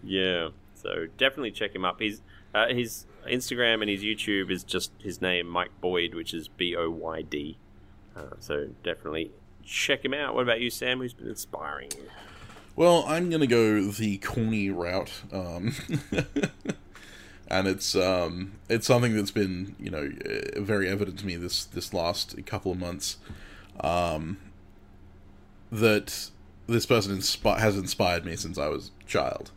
Yeah, 0.04 0.50
so 0.76 1.08
definitely 1.18 1.52
check 1.52 1.74
him 1.74 1.86
up. 1.86 2.00
He's 2.00 2.22
uh, 2.54 2.68
his 2.68 3.06
Instagram 3.28 3.82
and 3.82 3.90
his 3.90 4.04
YouTube 4.04 4.52
is 4.52 4.64
just 4.64 4.92
his 5.00 5.22
name, 5.22 5.48
Mike 5.48 5.72
Boyd, 5.82 6.14
which 6.14 6.34
is 6.34 6.48
B 6.48 6.76
O 6.76 6.90
Y 6.90 7.22
D. 7.24 7.58
Uh, 8.16 8.36
so 8.40 8.68
definitely 8.84 9.32
check 9.64 10.06
him 10.06 10.14
out. 10.14 10.36
What 10.36 10.44
about 10.44 10.62
you, 10.62 10.70
Sam? 10.70 11.00
Who's 11.00 11.14
been 11.14 11.28
inspiring 11.28 11.92
you? 11.98 12.10
Well, 12.76 13.06
I'm 13.08 13.30
gonna 13.30 13.48
go 13.48 13.82
the 13.84 14.18
corny 14.18 14.70
route, 14.70 15.12
um, 15.32 15.74
and 17.48 17.68
it's 17.68 17.96
um, 17.96 18.54
it's 18.68 18.86
something 18.86 19.16
that's 19.16 19.32
been 19.32 19.78
you 19.80 19.90
know 19.90 20.12
uh, 20.26 20.60
very 20.60 20.90
evident 20.90 21.20
to 21.20 21.26
me 21.26 21.38
this 21.38 21.64
this 21.64 21.94
last 21.94 22.36
couple 22.46 22.74
of 22.74 22.78
months, 22.78 23.18
um, 23.80 24.38
that 25.72 26.30
this 26.68 26.86
person 26.86 27.16
has 27.58 27.78
inspired 27.78 28.26
me 28.26 28.36
since 28.36 28.58
I 28.58 28.68
was 28.68 28.92
a 29.00 29.04
child. 29.06 29.52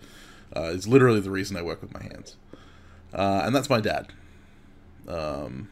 Uh, 0.54 0.70
it's 0.72 0.86
literally 0.86 1.20
the 1.20 1.30
reason 1.30 1.56
I 1.56 1.62
work 1.62 1.82
with 1.82 1.92
my 1.92 2.02
hands, 2.04 2.36
uh, 3.12 3.42
and 3.44 3.52
that's 3.52 3.68
my 3.68 3.80
dad. 3.80 4.12
Um, 5.08 5.70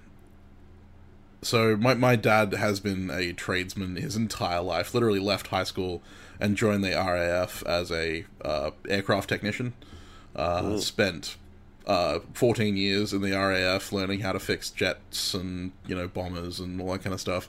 so 1.42 1.76
my 1.76 1.94
my 1.94 2.16
dad 2.16 2.54
has 2.54 2.80
been 2.80 3.08
a 3.08 3.32
tradesman 3.32 3.94
his 3.94 4.16
entire 4.16 4.62
life. 4.62 4.92
Literally 4.94 5.20
left 5.20 5.46
high 5.46 5.62
school 5.62 6.02
and 6.40 6.56
joined 6.56 6.84
the 6.84 6.90
RAF 6.90 7.62
as 7.66 7.90
a 7.90 8.24
uh, 8.44 8.70
aircraft 8.88 9.28
technician. 9.28 9.74
Uh, 10.34 10.76
spent 10.76 11.36
uh, 11.86 12.18
14 12.34 12.76
years 12.76 13.12
in 13.12 13.22
the 13.22 13.32
RAF 13.32 13.92
learning 13.92 14.20
how 14.20 14.32
to 14.32 14.38
fix 14.38 14.70
jets 14.70 15.32
and 15.32 15.72
you 15.86 15.94
know 15.94 16.08
bombers 16.08 16.60
and 16.60 16.80
all 16.80 16.92
that 16.92 17.02
kind 17.02 17.14
of 17.14 17.20
stuff. 17.20 17.48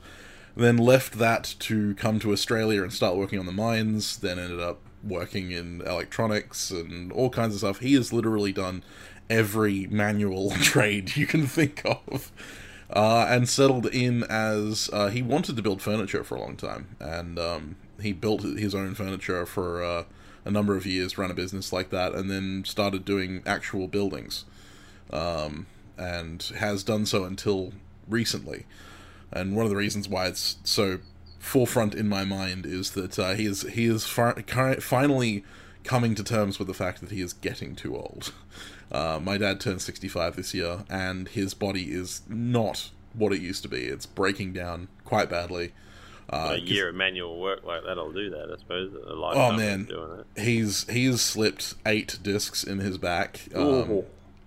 Then 0.55 0.77
left 0.77 1.13
that 1.19 1.55
to 1.59 1.95
come 1.95 2.19
to 2.19 2.31
Australia 2.31 2.81
and 2.81 2.91
start 2.91 3.15
working 3.15 3.39
on 3.39 3.45
the 3.45 3.51
mines. 3.51 4.17
Then 4.17 4.39
ended 4.39 4.59
up 4.59 4.79
working 5.03 5.51
in 5.51 5.81
electronics 5.81 6.71
and 6.71 7.11
all 7.11 7.29
kinds 7.29 7.53
of 7.53 7.59
stuff. 7.59 7.79
He 7.79 7.93
has 7.93 8.11
literally 8.11 8.51
done 8.51 8.83
every 9.29 9.87
manual 9.87 10.51
trade 10.61 11.15
you 11.15 11.27
can 11.27 11.45
think 11.45 11.81
of 11.85 12.31
uh, 12.89 13.25
and 13.29 13.47
settled 13.47 13.85
in 13.87 14.23
as 14.23 14.89
uh, 14.93 15.09
he 15.09 15.21
wanted 15.21 15.55
to 15.55 15.61
build 15.61 15.81
furniture 15.81 16.23
for 16.23 16.35
a 16.35 16.39
long 16.39 16.55
time, 16.55 16.95
and 16.99 17.37
um, 17.37 17.75
he 18.01 18.13
built 18.13 18.41
his 18.43 18.75
own 18.75 18.95
furniture 18.95 19.45
for 19.45 19.83
uh, 19.83 20.03
a 20.45 20.51
number 20.51 20.75
of 20.75 20.85
years, 20.85 21.17
ran 21.17 21.31
a 21.31 21.33
business 21.33 21.73
like 21.73 21.89
that, 21.89 22.13
and 22.13 22.29
then 22.29 22.63
started 22.65 23.05
doing 23.05 23.43
actual 23.45 23.87
buildings, 23.87 24.45
um, 25.11 25.65
and 25.97 26.41
has 26.57 26.83
done 26.83 27.05
so 27.05 27.23
until 27.23 27.73
recently. 28.07 28.65
And 29.31 29.55
one 29.55 29.65
of 29.65 29.69
the 29.69 29.75
reasons 29.75 30.07
why 30.07 30.27
it's 30.27 30.57
so 30.63 30.99
forefront 31.39 31.95
in 31.95 32.07
my 32.07 32.23
mind 32.23 32.65
is 32.65 32.91
that 32.91 33.19
uh, 33.19 33.33
he 33.33 33.45
is 33.45 33.61
he 33.63 33.85
is 33.85 34.05
fi- 34.05 34.33
finally 34.79 35.43
coming 35.83 36.15
to 36.15 36.23
terms 36.23 36.59
with 36.59 36.67
the 36.67 36.73
fact 36.73 36.99
that 37.01 37.11
he 37.11 37.21
is 37.21 37.33
getting 37.33 37.75
too 37.75 37.95
old. 37.95 38.33
Uh, 38.91 39.19
my 39.21 39.37
dad 39.37 39.59
turned 39.59 39.81
65 39.81 40.35
this 40.35 40.53
year, 40.53 40.83
and 40.89 41.29
his 41.29 41.53
body 41.53 41.91
is 41.91 42.21
not 42.27 42.91
what 43.13 43.33
it 43.33 43.41
used 43.41 43.63
to 43.63 43.69
be. 43.69 43.85
It's 43.85 44.05
breaking 44.05 44.53
down 44.53 44.87
quite 45.03 45.29
badly. 45.29 45.73
Uh, 46.29 46.55
a 46.55 46.57
year 46.57 46.89
of 46.89 46.95
manual 46.95 47.39
work 47.39 47.63
like 47.63 47.83
that'll 47.85 48.11
do 48.11 48.29
that, 48.29 48.51
I 48.53 48.57
suppose. 48.59 48.93
A 48.93 49.13
Oh 49.13 49.53
man, 49.53 49.85
doing 49.85 50.19
it. 50.19 50.41
he's 50.41 50.89
he's 50.89 51.21
slipped 51.21 51.75
eight 51.85 52.19
discs 52.21 52.63
in 52.65 52.79
his 52.79 52.97
back. 52.97 53.47
Um, 53.55 54.03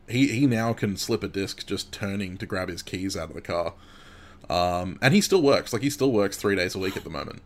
he 0.09 0.29
he 0.29 0.47
now 0.47 0.73
can 0.75 0.97
slip 0.99 1.23
a 1.23 1.29
disc 1.29 1.67
just 1.67 1.91
turning 1.91 2.37
to 2.37 2.45
grab 2.47 2.69
his 2.69 2.83
keys 2.83 3.17
out 3.17 3.31
of 3.31 3.35
the 3.35 3.41
car. 3.41 3.75
Um, 4.51 4.99
and 5.01 5.15
he 5.15 5.21
still 5.21 5.43
works. 5.43 5.73
Like 5.73 5.83
he 5.83 5.91
still 5.91 6.13
works 6.13 6.37
three 6.37 6.57
days 6.57 6.75
a 6.75 6.79
week 6.79 6.97
at 6.97 7.05
the 7.05 7.11
moment, 7.11 7.41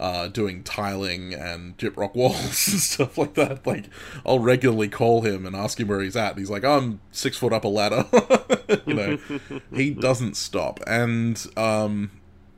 uh, 0.00 0.28
doing 0.28 0.62
tiling 0.62 1.34
and 1.34 1.76
gyprock 1.76 2.14
walls 2.14 2.68
and 2.68 2.80
stuff 2.80 3.18
like 3.18 3.34
that. 3.34 3.66
Like 3.66 3.86
I'll 4.24 4.38
regularly 4.38 4.88
call 4.88 5.22
him 5.22 5.44
and 5.44 5.54
ask 5.54 5.78
him 5.78 5.88
where 5.88 6.00
he's 6.00 6.16
at. 6.16 6.30
And 6.30 6.38
he's 6.38 6.50
like, 6.50 6.64
I'm 6.64 7.00
six 7.10 7.36
foot 7.36 7.52
up 7.52 7.64
a 7.64 7.68
ladder. 7.68 8.06
you 8.86 8.94
know, 8.94 9.18
he 9.74 9.90
doesn't 9.90 10.36
stop. 10.36 10.80
And 10.86 11.44
um, 11.56 12.12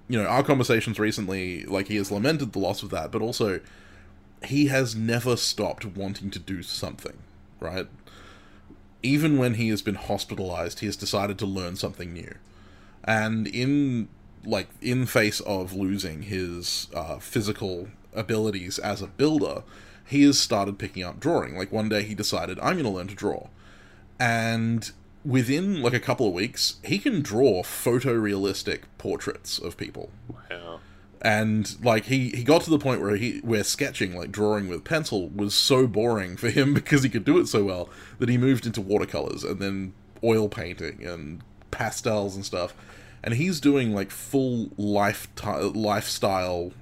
you 0.09 0.23
know, 0.23 0.29
our 0.29 0.43
conversations 0.43 0.99
recently, 0.99 1.65
like 1.65 1.89
he 1.89 1.97
has 1.97 2.11
lamented 2.11 2.53
the 2.53 2.59
loss 2.59 2.83
of 2.83 2.91
that, 2.91 3.11
but 3.11 3.23
also 3.23 3.61
he 4.45 4.67
has 4.67 4.95
never 4.95 5.37
stopped 5.37 5.85
wanting 5.85 6.31
to 6.31 6.39
do 6.39 6.63
something. 6.63 7.19
Right. 7.61 7.87
Even 9.03 9.39
when 9.39 9.55
he 9.55 9.69
has 9.69 9.83
been 9.83 9.95
hospitalized, 9.95 10.81
he 10.81 10.87
has 10.87 10.97
decided 10.97 11.39
to 11.39 11.47
learn 11.47 11.77
something 11.77 12.13
new 12.13 12.35
and 13.07 13.47
in 13.47 14.09
like 14.45 14.69
in 14.81 15.07
face 15.07 15.41
of 15.41 15.73
losing 15.73 16.23
his 16.23 16.89
uh, 16.95 17.19
physical 17.19 17.89
abilities 18.15 18.79
as 18.79 19.01
a 19.01 19.07
builder 19.07 19.63
he 20.05 20.23
has 20.23 20.39
started 20.39 20.79
picking 20.79 21.03
up 21.03 21.21
drawing 21.21 21.57
like 21.57 21.73
one 21.73 21.89
day 21.89 22.03
he 22.03 22.15
decided 22.15 22.59
i'm 22.61 22.75
going 22.75 22.85
to 22.85 22.91
learn 22.91 23.07
to 23.09 23.15
draw 23.15 23.49
and 24.19 24.93
within 25.27 25.83
like 25.83 25.93
a 25.93 26.01
couple 26.01 26.29
of 26.29 26.33
weeks 26.33 26.77
he 26.85 26.99
can 26.99 27.21
draw 27.21 27.63
photorealistic 27.63 28.83
portraits 28.97 29.59
of 29.59 29.77
people. 29.77 30.11
Wow. 30.29 30.81
and 31.21 31.83
like 31.85 32.05
he 32.05 32.31
he 32.31 32.45
got 32.45 32.63
to 32.63 32.71
the 32.71 32.79
point 32.79 33.01
where 33.01 33.17
he 33.17 33.39
where 33.39 33.65
sketching 33.65 34.17
like 34.17 34.31
drawing 34.31 34.69
with 34.69 34.85
pencil 34.85 35.29
was 35.29 35.55
so 35.55 35.87
boring 35.87 36.37
for 36.37 36.49
him 36.49 36.75
because 36.81 37.03
he 37.03 37.09
could 37.09 37.25
do 37.25 37.39
it 37.39 37.49
so 37.49 37.65
well 37.65 37.91
that 38.19 38.29
he 38.29 38.39
moved 38.39 38.67
into 38.67 38.81
watercolors 38.81 39.43
and 39.43 39.59
then 39.59 39.93
oil 40.23 40.49
painting 40.49 41.05
and 41.05 41.43
pastels 41.71 42.37
and 42.37 42.45
stuff. 42.45 42.75
And 43.23 43.35
he's 43.35 43.61
doing 43.61 43.93
like 43.93 44.11
full 44.13 44.71
life 44.77 45.29
lifestyle 45.45 46.73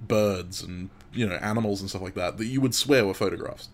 birds 0.00 0.62
and 0.62 0.90
you 1.14 1.26
know 1.26 1.36
animals 1.36 1.80
and 1.80 1.88
stuff 1.88 2.02
like 2.02 2.14
that 2.14 2.36
that 2.36 2.46
you 2.46 2.60
would 2.60 2.74
swear 2.74 3.06
were 3.06 3.14
photographs. 3.14 3.70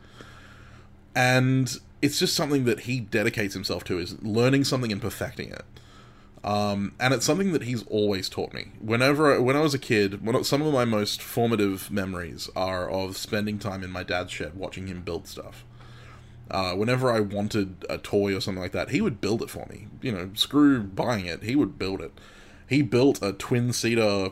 And 1.17 1.77
it's 2.01 2.19
just 2.19 2.35
something 2.35 2.65
that 2.65 2.81
he 2.81 3.01
dedicates 3.01 3.55
himself 3.55 3.85
to 3.85 3.99
is 3.99 4.21
learning 4.23 4.65
something 4.65 4.93
and 4.93 5.01
perfecting 5.01 5.51
it 5.51 5.65
Um, 6.45 6.95
and 7.01 7.13
it's 7.13 7.27
something 7.27 7.53
that 7.53 7.63
he's 7.65 7.83
always 7.89 8.29
taught 8.29 8.53
me. 8.55 8.69
Whenever, 8.81 9.41
when 9.43 9.57
I 9.57 9.61
was 9.61 9.75
a 9.75 9.79
kid, 9.79 10.25
one 10.25 10.37
of, 10.37 10.47
some 10.47 10.63
of 10.63 10.73
my 10.73 10.85
most 10.85 11.21
formative 11.21 11.91
memories 11.91 12.49
are 12.55 12.89
of 12.89 13.17
spending 13.17 13.59
time 13.59 13.83
in 13.83 13.91
my 13.91 14.05
dad's 14.05 14.31
shed 14.33 14.55
watching 14.55 14.87
him 14.87 15.03
build 15.03 15.27
stuff. 15.27 15.65
Uh, 16.51 16.73
whenever 16.75 17.13
I 17.13 17.21
wanted 17.21 17.85
a 17.91 17.99
toy 17.99 18.35
or 18.35 18.41
something 18.41 18.63
like 18.63 18.73
that, 18.73 18.91
he 18.91 19.01
would 19.01 19.21
build 19.21 19.43
it 19.43 19.51
for 19.51 19.67
me. 19.69 19.89
You 20.01 20.13
know, 20.13 20.31
screw 20.35 20.81
buying 20.83 21.27
it, 21.27 21.43
he 21.43 21.57
would 21.57 21.79
build 21.79 22.01
it. 22.01 22.13
He 22.69 22.83
built 22.83 23.21
a 23.21 23.33
twin 23.33 23.73
seater, 23.73 24.31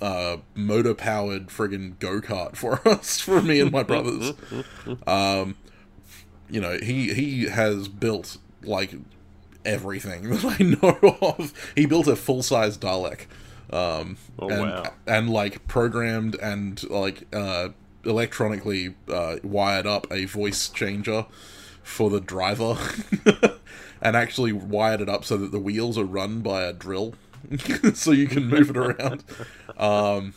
uh, 0.00 0.36
motor 0.54 0.94
powered 0.94 1.48
friggin' 1.48 1.98
go 1.98 2.20
kart 2.20 2.56
for 2.62 2.86
us, 2.88 3.20
for 3.20 3.42
me 3.42 3.58
and 3.60 3.72
my 3.72 3.82
brothers. 3.82 4.34
um, 5.06 5.56
you 6.50 6.60
know, 6.60 6.78
he 6.82 7.12
he 7.14 7.44
has 7.48 7.88
built 7.88 8.38
like 8.62 8.94
everything 9.64 10.28
that 10.30 10.44
I 10.60 10.62
know 10.62 11.16
of. 11.38 11.52
He 11.74 11.86
built 11.86 12.06
a 12.06 12.16
full 12.16 12.42
size 12.42 12.76
Dalek. 12.78 13.26
Um, 13.72 14.18
Oh, 14.38 14.48
and, 14.50 14.60
wow. 14.62 14.92
and 15.06 15.30
like 15.30 15.66
programmed 15.66 16.34
and 16.36 16.82
like 16.90 17.26
uh, 17.34 17.68
electronically 18.04 18.94
uh, 19.08 19.36
wired 19.42 19.86
up 19.86 20.06
a 20.12 20.26
voice 20.26 20.68
changer 20.68 21.26
for 21.82 22.10
the 22.10 22.20
driver, 22.20 22.76
and 24.02 24.16
actually 24.16 24.52
wired 24.52 25.00
it 25.00 25.08
up 25.08 25.24
so 25.24 25.36
that 25.36 25.50
the 25.52 25.58
wheels 25.58 25.96
are 25.98 26.04
run 26.04 26.40
by 26.40 26.62
a 26.62 26.72
drill, 26.72 27.14
so 27.94 28.10
you 28.10 28.26
can 28.26 28.48
move 28.48 28.70
it 28.70 28.76
around. 28.76 29.24
Um, 29.78 30.34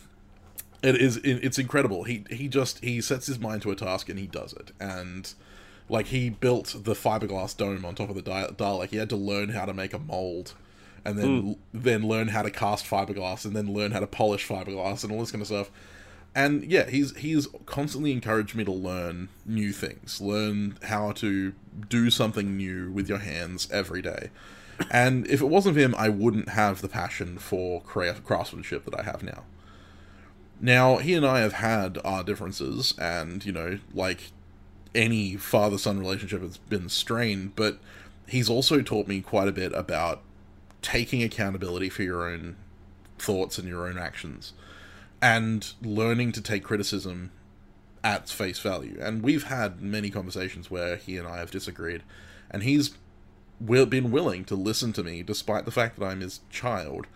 it 0.82 0.96
is 0.96 1.16
it's 1.18 1.58
incredible. 1.58 2.04
He 2.04 2.24
he 2.30 2.48
just 2.48 2.82
he 2.84 3.00
sets 3.00 3.26
his 3.26 3.38
mind 3.38 3.62
to 3.62 3.70
a 3.70 3.76
task 3.76 4.08
and 4.08 4.18
he 4.18 4.26
does 4.26 4.52
it. 4.52 4.72
And 4.80 5.32
like 5.88 6.06
he 6.06 6.30
built 6.30 6.74
the 6.84 6.94
fiberglass 6.94 7.56
dome 7.56 7.84
on 7.84 7.94
top 7.94 8.10
of 8.10 8.16
the 8.16 8.22
Dal- 8.22 8.52
Dalek. 8.52 8.90
He 8.90 8.96
had 8.96 9.08
to 9.10 9.16
learn 9.16 9.50
how 9.50 9.64
to 9.64 9.74
make 9.74 9.92
a 9.92 9.98
mold, 9.98 10.54
and 11.04 11.18
then 11.18 11.40
hmm. 11.40 11.52
then 11.72 12.06
learn 12.06 12.28
how 12.28 12.42
to 12.42 12.50
cast 12.50 12.84
fiberglass, 12.84 13.44
and 13.44 13.54
then 13.54 13.72
learn 13.72 13.92
how 13.92 14.00
to 14.00 14.06
polish 14.06 14.46
fiberglass, 14.46 15.02
and 15.02 15.12
all 15.12 15.20
this 15.20 15.30
kind 15.30 15.42
of 15.42 15.48
stuff. 15.48 15.70
And 16.34 16.64
yeah, 16.64 16.88
he's 16.88 17.16
he's 17.16 17.48
constantly 17.66 18.12
encouraged 18.12 18.54
me 18.54 18.64
to 18.64 18.72
learn 18.72 19.28
new 19.46 19.72
things, 19.72 20.20
learn 20.20 20.78
how 20.84 21.12
to 21.12 21.52
do 21.88 22.10
something 22.10 22.56
new 22.56 22.90
with 22.90 23.08
your 23.08 23.18
hands 23.18 23.68
every 23.70 24.02
day. 24.02 24.30
And 24.90 25.26
if 25.26 25.40
it 25.40 25.46
wasn't 25.46 25.74
for 25.74 25.80
him, 25.80 25.94
I 25.98 26.08
wouldn't 26.08 26.50
have 26.50 26.82
the 26.82 26.88
passion 26.88 27.38
for 27.38 27.80
cra- 27.82 28.14
craftsmanship 28.14 28.84
that 28.84 28.98
I 28.98 29.02
have 29.02 29.22
now. 29.22 29.44
Now, 30.60 30.96
he 30.96 31.14
and 31.14 31.26
I 31.26 31.40
have 31.40 31.54
had 31.54 31.98
our 32.04 32.24
differences, 32.24 32.94
and, 32.98 33.44
you 33.44 33.52
know, 33.52 33.78
like 33.94 34.32
any 34.94 35.36
father 35.36 35.78
son 35.78 35.98
relationship 35.98 36.40
has 36.42 36.56
been 36.56 36.88
strained, 36.88 37.54
but 37.56 37.78
he's 38.26 38.48
also 38.48 38.80
taught 38.80 39.06
me 39.06 39.20
quite 39.20 39.48
a 39.48 39.52
bit 39.52 39.72
about 39.72 40.22
taking 40.82 41.22
accountability 41.22 41.88
for 41.88 42.02
your 42.02 42.28
own 42.28 42.56
thoughts 43.18 43.58
and 43.58 43.68
your 43.68 43.86
own 43.86 43.98
actions, 43.98 44.52
and 45.20 45.72
learning 45.82 46.32
to 46.32 46.40
take 46.40 46.62
criticism 46.62 47.30
at 48.04 48.28
face 48.28 48.60
value. 48.60 48.96
And 49.00 49.22
we've 49.22 49.44
had 49.44 49.82
many 49.82 50.10
conversations 50.10 50.70
where 50.70 50.96
he 50.96 51.16
and 51.16 51.26
I 51.26 51.38
have 51.38 51.50
disagreed, 51.50 52.02
and 52.50 52.62
he's 52.62 52.92
been 53.60 54.12
willing 54.12 54.44
to 54.44 54.54
listen 54.54 54.92
to 54.92 55.02
me 55.02 55.22
despite 55.22 55.64
the 55.64 55.72
fact 55.72 55.98
that 55.98 56.06
I'm 56.06 56.20
his 56.20 56.40
child 56.48 57.08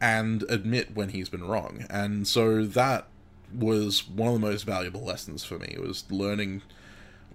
and 0.00 0.42
admit 0.48 0.96
when 0.96 1.10
he's 1.10 1.28
been 1.28 1.44
wrong. 1.44 1.84
And 1.90 2.26
so 2.26 2.64
that 2.64 3.06
was 3.54 4.08
one 4.08 4.28
of 4.28 4.40
the 4.40 4.46
most 4.46 4.64
valuable 4.64 5.04
lessons 5.04 5.44
for 5.44 5.58
me. 5.58 5.68
It 5.74 5.82
was 5.82 6.10
learning 6.10 6.62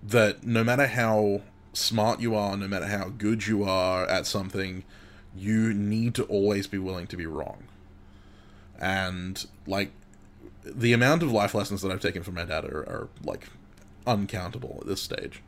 that 0.03 0.43
no 0.43 0.63
matter 0.63 0.88
how 0.88 1.41
smart 1.73 2.19
you 2.19 2.36
are, 2.36 2.57
no 2.57 2.67
matter 2.67 2.88
how 2.88 3.10
good 3.10 3.47
you 3.47 3.63
are 3.63 4.05
at 4.07 4.25
something, 4.25 4.83
you 5.36 5.73
need 5.73 6.15
to 6.15 6.23
always 6.23 6.67
be 6.67 6.77
willing 6.77 7.07
to 7.07 7.17
be 7.17 7.25
wrong. 7.25 7.63
And 8.79 9.45
like 9.65 9.91
the 10.63 10.93
amount 10.93 11.23
of 11.23 11.31
life 11.31 11.53
lessons 11.53 11.81
that 11.81 11.91
I've 11.91 12.01
taken 12.01 12.23
from 12.23 12.36
my 12.36 12.45
dad 12.45 12.65
are, 12.65 12.79
are 12.81 13.10
like 13.23 13.47
uncountable 14.05 14.79
at 14.81 14.88
this 14.88 15.01
stage. 15.01 15.41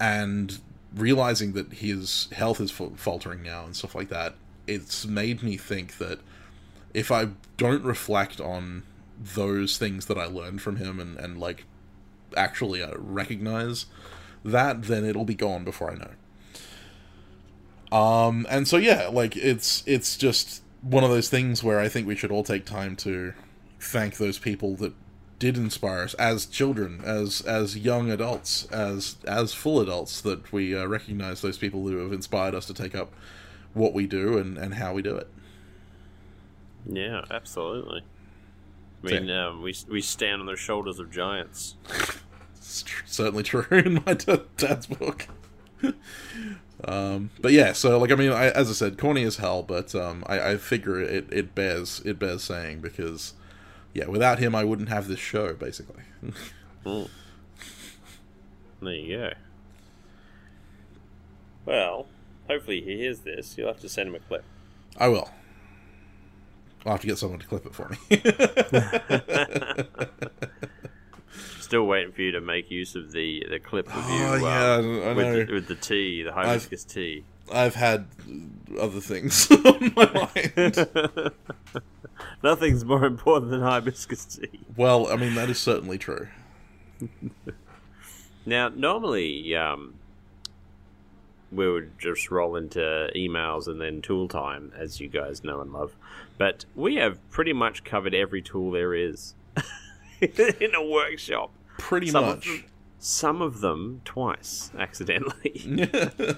And 0.00 0.58
realizing 0.94 1.52
that 1.52 1.74
his 1.74 2.28
health 2.32 2.60
is 2.60 2.70
fa- 2.70 2.90
faltering 2.96 3.42
now 3.42 3.64
and 3.64 3.76
stuff 3.76 3.94
like 3.94 4.08
that, 4.08 4.34
it's 4.66 5.06
made 5.06 5.42
me 5.42 5.56
think 5.56 5.98
that 5.98 6.20
if 6.94 7.10
I 7.10 7.28
don't 7.56 7.84
reflect 7.84 8.40
on 8.40 8.84
those 9.18 9.78
things 9.78 10.06
that 10.06 10.18
I 10.18 10.26
learned 10.26 10.62
from 10.62 10.76
him 10.76 11.00
and, 11.00 11.16
and 11.18 11.38
like 11.38 11.64
actually 12.36 12.82
uh, 12.82 12.94
recognize 12.96 13.86
that, 14.44 14.84
then 14.84 15.04
it'll 15.04 15.24
be 15.24 15.34
gone 15.34 15.64
before 15.64 15.90
I 15.90 15.96
know. 15.96 16.10
Um, 17.96 18.46
and 18.50 18.68
so 18.68 18.76
yeah, 18.76 19.08
like 19.08 19.36
it's 19.36 19.82
it's 19.86 20.16
just 20.16 20.62
one 20.82 21.04
of 21.04 21.10
those 21.10 21.28
things 21.28 21.64
where 21.64 21.80
I 21.80 21.88
think 21.88 22.06
we 22.06 22.16
should 22.16 22.30
all 22.30 22.44
take 22.44 22.64
time 22.64 22.96
to 22.96 23.32
thank 23.80 24.16
those 24.16 24.38
people 24.38 24.76
that 24.76 24.92
did 25.38 25.56
inspire 25.56 26.02
us 26.02 26.14
as 26.14 26.46
children, 26.46 27.00
as 27.04 27.40
as 27.42 27.78
young 27.78 28.10
adults, 28.10 28.66
as 28.66 29.16
as 29.26 29.54
full 29.54 29.80
adults. 29.80 30.20
That 30.20 30.52
we 30.52 30.76
uh, 30.76 30.86
recognize 30.86 31.40
those 31.40 31.56
people 31.56 31.86
who 31.86 31.98
have 31.98 32.12
inspired 32.12 32.54
us 32.54 32.66
to 32.66 32.74
take 32.74 32.94
up 32.94 33.12
what 33.72 33.94
we 33.94 34.06
do 34.06 34.36
and 34.36 34.58
and 34.58 34.74
how 34.74 34.92
we 34.92 35.02
do 35.02 35.16
it. 35.16 35.28
Yeah, 36.86 37.24
absolutely. 37.30 38.02
I 39.04 39.06
mean, 39.06 39.30
um, 39.30 39.62
we 39.62 39.74
we 39.88 40.00
stand 40.00 40.40
on 40.40 40.46
the 40.46 40.56
shoulders 40.56 40.98
of 40.98 41.10
giants. 41.10 41.76
It's 42.56 42.82
tr- 42.82 43.04
certainly 43.06 43.42
true 43.42 43.66
in 43.70 44.02
my 44.06 44.14
da- 44.14 44.42
dad's 44.56 44.86
book. 44.86 45.28
um, 46.84 47.30
but 47.40 47.52
yeah, 47.52 47.72
so 47.72 47.98
like 47.98 48.10
I 48.10 48.16
mean, 48.16 48.32
I, 48.32 48.48
as 48.50 48.68
I 48.68 48.72
said, 48.72 48.98
corny 48.98 49.22
as 49.22 49.36
hell, 49.36 49.62
but 49.62 49.94
um, 49.94 50.24
I, 50.26 50.52
I 50.52 50.56
figure 50.56 51.00
it, 51.00 51.26
it 51.32 51.54
bears 51.54 52.00
it 52.04 52.18
bears 52.18 52.42
saying 52.42 52.80
because 52.80 53.34
yeah, 53.94 54.06
without 54.06 54.38
him, 54.38 54.54
I 54.54 54.64
wouldn't 54.64 54.88
have 54.88 55.08
this 55.08 55.20
show 55.20 55.54
basically. 55.54 56.02
Mm. 56.86 57.08
There 58.80 58.92
you 58.94 59.16
go. 59.18 59.32
Well, 61.66 62.06
hopefully 62.48 62.80
he 62.80 62.96
hears 62.96 63.20
this. 63.20 63.58
You'll 63.58 63.68
have 63.68 63.80
to 63.80 63.88
send 63.88 64.08
him 64.08 64.14
a 64.14 64.20
clip. 64.20 64.44
I 64.96 65.08
will. 65.08 65.28
I'll 66.86 66.92
have 66.92 67.00
to 67.00 67.06
get 67.06 67.18
someone 67.18 67.40
to 67.40 67.46
clip 67.46 67.66
it 67.66 67.74
for 67.74 67.88
me. 67.88 67.98
Still 71.60 71.86
waiting 71.86 72.12
for 72.12 72.22
you 72.22 72.32
to 72.32 72.40
make 72.40 72.70
use 72.70 72.94
of 72.94 73.12
the, 73.12 73.44
the 73.50 73.58
clip 73.58 73.94
of 73.94 74.08
you 74.08 74.24
Oh, 74.24 74.34
um, 74.36 74.42
yeah, 74.42 74.76
I 75.10 75.12
with, 75.12 75.48
the, 75.48 75.52
with 75.52 75.68
the 75.68 75.74
tea, 75.74 76.22
the 76.22 76.32
hibiscus 76.32 76.84
tea. 76.84 77.24
I've 77.52 77.74
had 77.74 78.06
other 78.80 79.00
things 79.00 79.50
on 79.50 79.92
my 79.94 80.30
mind. 80.34 80.72
Nothing's 82.42 82.84
more 82.84 83.04
important 83.04 83.50
than 83.50 83.60
hibiscus 83.60 84.24
tea. 84.24 84.60
Well, 84.76 85.08
I 85.08 85.16
mean 85.16 85.34
that 85.34 85.50
is 85.50 85.58
certainly 85.58 85.98
true. 85.98 86.28
Now, 88.46 88.70
normally, 88.70 89.54
um, 89.54 89.94
we 91.50 91.70
would 91.70 91.98
just 91.98 92.30
roll 92.30 92.56
into 92.56 93.10
emails 93.16 93.66
and 93.68 93.80
then 93.80 94.02
tool 94.02 94.28
time, 94.28 94.72
as 94.76 95.00
you 95.00 95.08
guys 95.08 95.42
know 95.42 95.60
and 95.60 95.72
love. 95.72 95.96
But 96.36 96.64
we 96.74 96.96
have 96.96 97.26
pretty 97.30 97.52
much 97.52 97.84
covered 97.84 98.14
every 98.14 98.42
tool 98.42 98.70
there 98.70 98.94
is 98.94 99.34
in 100.20 100.74
a 100.74 100.84
workshop. 100.84 101.50
Pretty 101.78 102.08
Some 102.08 102.24
of 102.24 102.36
much. 102.36 102.46
them, 102.46 102.64
some 102.98 103.42
of 103.42 103.60
them 103.60 104.02
twice, 104.04 104.70
accidentally. 104.78 105.88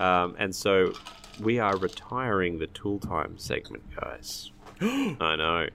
um, 0.00 0.34
and 0.38 0.54
so 0.54 0.92
we 1.40 1.58
are 1.58 1.76
retiring 1.76 2.58
the 2.58 2.68
tool 2.68 2.98
time 2.98 3.36
segment, 3.38 3.84
guys. 3.94 4.50
I 4.80 5.36
know. 5.36 5.66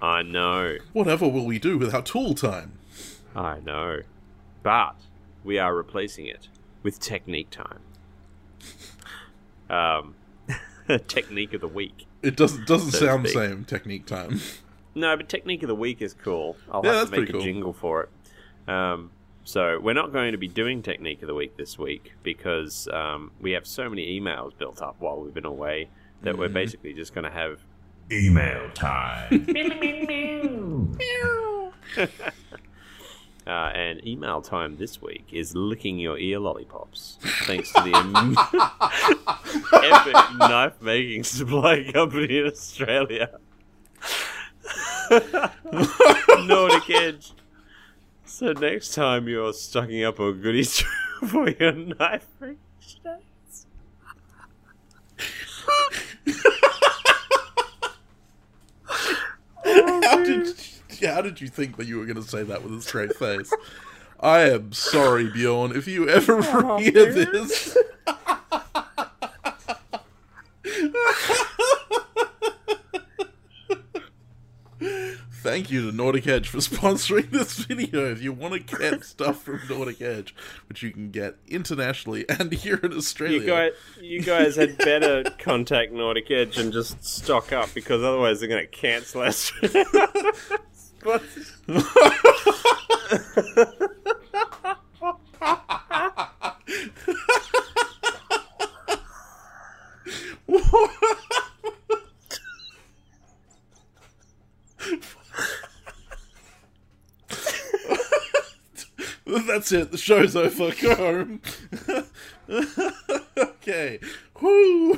I 0.00 0.22
know. 0.22 0.76
Whatever 0.92 1.26
will 1.26 1.46
we 1.46 1.58
do 1.58 1.78
without 1.78 2.06
tool 2.06 2.34
time? 2.34 2.78
I 3.34 3.60
know. 3.60 4.00
But 4.62 4.96
we 5.42 5.58
are 5.58 5.74
replacing 5.74 6.26
it 6.26 6.48
with 6.86 7.00
technique 7.00 7.50
time. 7.50 7.80
Um, 9.68 10.14
technique 11.08 11.52
of 11.52 11.60
the 11.60 11.66
week. 11.66 12.06
It 12.22 12.36
doesn't 12.36 12.68
doesn't 12.68 12.92
So 12.92 13.04
sound 13.04 13.24
the 13.24 13.30
same. 13.30 13.64
Technique 13.64 14.06
time. 14.06 14.40
No, 14.94 15.14
but 15.16 15.28
technique 15.28 15.62
of 15.64 15.68
the 15.68 15.74
week 15.74 16.00
is 16.00 16.14
cool. 16.14 16.56
I'll 16.70 16.80
Yeah, 16.84 16.92
have 16.92 16.98
that's 17.00 17.10
to 17.10 17.20
make 17.20 17.28
a 17.28 17.32
cool. 17.32 17.40
jingle 17.42 17.72
for 17.74 18.04
it. 18.04 18.70
Um, 18.72 19.10
so 19.44 19.78
we're 19.82 19.92
not 19.92 20.10
going 20.12 20.32
to 20.32 20.38
be 20.38 20.46
doing 20.48 20.82
technique 20.82 21.20
of 21.20 21.26
the 21.26 21.34
week 21.34 21.56
this 21.58 21.76
week 21.78 22.12
because 22.22 22.88
um, 22.92 23.30
we 23.40 23.50
have 23.50 23.66
so 23.66 23.90
many 23.90 24.18
emails 24.18 24.56
built 24.56 24.80
up 24.80 24.94
while 25.00 25.20
we've 25.20 25.34
been 25.34 25.44
away 25.44 25.88
that 26.22 26.30
Mm-hmm. 26.30 26.40
we're 26.40 26.48
basically 26.48 26.94
just 26.94 27.12
going 27.12 27.24
to 27.24 27.30
have 27.30 27.60
Email 28.10 28.70
time. 28.70 29.44
Uh, 33.46 33.70
and 33.76 34.04
email 34.04 34.42
time 34.42 34.76
this 34.76 35.00
week 35.00 35.24
is 35.30 35.54
licking 35.54 36.00
your 36.00 36.18
ear 36.18 36.40
lollipops, 36.40 37.16
thanks 37.44 37.72
to 37.72 37.80
the 37.80 37.92
am- 37.94 38.36
epic 39.84 40.38
knife 40.38 40.82
making 40.82 41.22
supply 41.22 41.88
company 41.92 42.38
in 42.40 42.46
Australia. 42.46 43.38
Nordic 46.44 46.90
Edge. 46.90 47.32
So 48.24 48.50
next 48.52 48.94
time 48.94 49.28
you're 49.28 49.52
stocking 49.52 50.02
up 50.02 50.18
on 50.18 50.40
goodies 50.40 50.82
for 51.28 51.48
your 51.48 51.70
knife 51.72 52.26
days, 52.40 52.56
how 59.64 60.22
did 60.24 60.56
how 61.04 61.20
did 61.20 61.40
you 61.40 61.48
think 61.48 61.76
that 61.76 61.86
you 61.86 61.98
were 61.98 62.06
going 62.06 62.16
to 62.16 62.28
say 62.28 62.42
that 62.42 62.62
with 62.62 62.72
a 62.74 62.82
straight 62.82 63.14
face? 63.14 63.52
I 64.18 64.40
am 64.50 64.72
sorry, 64.72 65.28
Bjorn. 65.28 65.76
If 65.76 65.86
you 65.86 66.08
ever 66.08 66.40
hear 66.78 67.12
this, 67.12 67.76
thank 75.42 75.70
you 75.70 75.90
to 75.90 75.96
Nordic 75.96 76.26
Edge 76.26 76.48
for 76.48 76.58
sponsoring 76.58 77.30
this 77.30 77.58
video. 77.58 78.10
If 78.10 78.22
you 78.22 78.32
want 78.32 78.54
to 78.54 78.78
get 78.78 79.04
stuff 79.04 79.42
from 79.42 79.60
Nordic 79.68 80.00
Edge, 80.00 80.34
which 80.68 80.82
you 80.82 80.90
can 80.90 81.10
get 81.10 81.36
internationally 81.46 82.28
and 82.28 82.52
here 82.52 82.80
in 82.82 82.92
Australia, 82.92 83.40
You 83.40 83.46
guys, 83.46 83.72
you 84.00 84.22
guys 84.22 84.56
had 84.56 84.76
better 84.78 85.24
contact 85.38 85.92
Nordic 85.92 86.30
Edge 86.30 86.58
and 86.58 86.72
just 86.72 87.04
stock 87.04 87.52
up 87.52 87.72
because 87.74 88.02
otherwise 88.02 88.40
they're 88.40 88.48
going 88.48 88.66
to 88.66 88.76
cancel 88.76 89.20
us. 89.22 89.52
That's 109.46 109.72
it. 109.72 109.90
The 109.90 109.98
show's 109.98 110.36
over. 110.36 110.70
Go 110.80 110.94
home. 110.94 111.40
okay. 113.38 113.98
Whoo! 114.40 114.94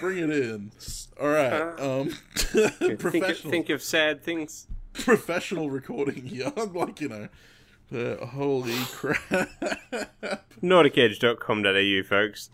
Bring 0.00 0.18
it 0.18 0.30
in. 0.30 0.72
All 1.20 1.28
right. 1.28 1.80
Um, 1.80 2.10
think, 2.36 2.98
professional, 2.98 3.50
think 3.50 3.70
of 3.70 3.82
sad 3.82 4.22
things. 4.22 4.66
professional 5.04 5.70
recording 5.70 6.24
here. 6.26 6.52
I'm 6.56 6.72
like, 6.74 7.00
you 7.00 7.08
know, 7.08 7.28
uh, 7.94 8.26
holy 8.26 8.74
crap. 8.92 9.18
NordicEdge.com.au, 10.62 12.02
folks. 12.08 12.50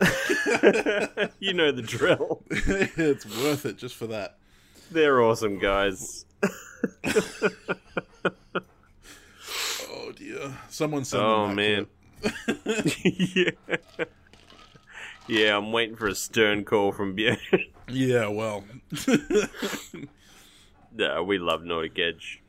you 1.40 1.52
know 1.54 1.72
the 1.72 1.82
drill. 1.82 2.42
it's 2.50 3.24
worth 3.42 3.64
it 3.66 3.78
just 3.78 3.94
for 3.96 4.06
that. 4.08 4.36
They're 4.90 5.22
awesome, 5.22 5.58
guys. 5.58 6.26
Oh 9.90 10.12
dear. 10.16 10.52
Someone 10.68 11.04
send 11.04 11.22
Oh, 11.22 11.48
man. 11.48 11.86
yeah. 13.04 13.50
Yeah, 15.28 15.56
I'm 15.56 15.72
waiting 15.72 15.96
for 15.96 16.08
a 16.08 16.14
stern 16.14 16.64
call 16.64 16.92
from 16.92 17.16
Björn. 17.16 17.38
Yeah. 17.88 18.26
Well. 18.28 18.64
No, 20.94 21.22
we 21.22 21.38
love 21.38 21.64
Nordic 21.64 21.98
Edge. 21.98 22.42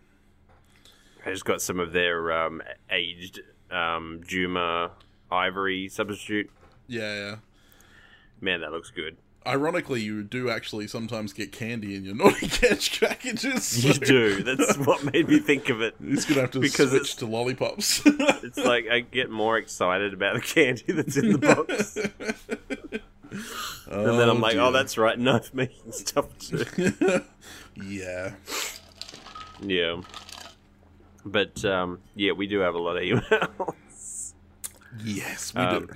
I 1.26 1.32
just 1.32 1.46
got 1.46 1.62
some 1.62 1.80
of 1.80 1.94
their 1.94 2.32
um, 2.32 2.62
aged 2.90 3.40
um, 3.72 4.22
Juma 4.28 4.92
ivory 5.32 5.88
substitute. 5.90 6.50
yeah. 6.88 7.16
Yeah. 7.16 7.36
Man, 8.42 8.60
that 8.60 8.72
looks 8.74 8.90
good. 8.92 9.16
Ironically, 9.48 10.02
you 10.02 10.22
do 10.24 10.50
actually 10.50 10.88
sometimes 10.88 11.32
get 11.32 11.52
candy 11.54 11.96
in 11.96 12.04
your 12.04 12.16
Nordic 12.24 12.62
Edge 12.64 13.00
packages. 13.00 13.84
You 13.84 13.94
do. 13.94 14.44
That's 14.44 14.76
what 14.86 15.04
made 15.14 15.30
me 15.30 15.40
think 15.40 15.70
of 15.70 15.82
it. 15.82 15.96
Just 16.02 16.28
gonna 16.28 16.42
have 16.42 16.52
to 16.52 16.60
Because 16.60 16.90
switch 16.90 17.16
to 17.18 17.26
lollipops. 17.26 18.02
It's 18.44 18.58
like 18.58 18.88
I 18.90 19.00
get 19.00 19.30
more 19.30 19.58
excited 19.58 20.14
about 20.14 20.36
the 20.36 20.42
candy 20.42 20.92
that's 20.92 21.16
in 21.16 21.32
the 21.32 21.38
box. 21.38 21.96
And 23.90 24.20
then 24.20 24.30
I'm 24.30 24.42
like, 24.42 24.58
oh, 24.58 24.72
that's 24.74 24.98
right, 24.98 25.18
knife 25.18 25.54
making 25.54 25.94
stuff 25.94 26.26
too. 26.40 26.66
Yeah. 27.76 28.34
yeah. 29.62 30.02
But, 31.26 31.64
um, 31.66 32.00
yeah, 32.16 32.34
we 32.34 32.48
do 32.48 32.60
have 32.60 32.76
a 32.76 32.80
lot 32.80 32.98
of 32.98 33.04
emails. 33.04 34.34
Yes, 35.04 35.54
we 35.54 35.62
Um, 35.62 35.88
do. 35.88 35.94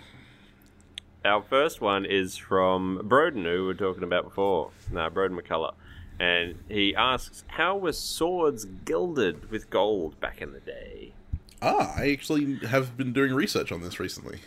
Our 1.26 1.42
first 1.44 1.82
one 1.82 2.06
is 2.06 2.38
from 2.38 3.02
Broden, 3.04 3.44
who 3.44 3.62
we 3.62 3.68
were 3.68 3.74
talking 3.74 4.04
about 4.04 4.24
before. 4.24 4.72
No, 4.92 5.10
Broden 5.10 5.38
McCullough. 5.40 5.74
And 6.20 6.56
he 6.70 6.96
asks, 6.96 7.44
How 7.48 7.76
were 7.76 7.92
swords 7.92 8.66
gilded 8.66 9.52
with 9.52 9.70
gold 9.70 10.20
back 10.20 10.42
in 10.42 10.54
the 10.54 10.62
day? 10.62 11.14
Ah, 11.62 11.94
I 11.98 12.12
actually 12.12 12.56
have 12.68 12.96
been 12.96 13.12
doing 13.14 13.34
research 13.34 13.72
on 13.72 13.82
this 13.82 14.00
recently. 14.00 14.40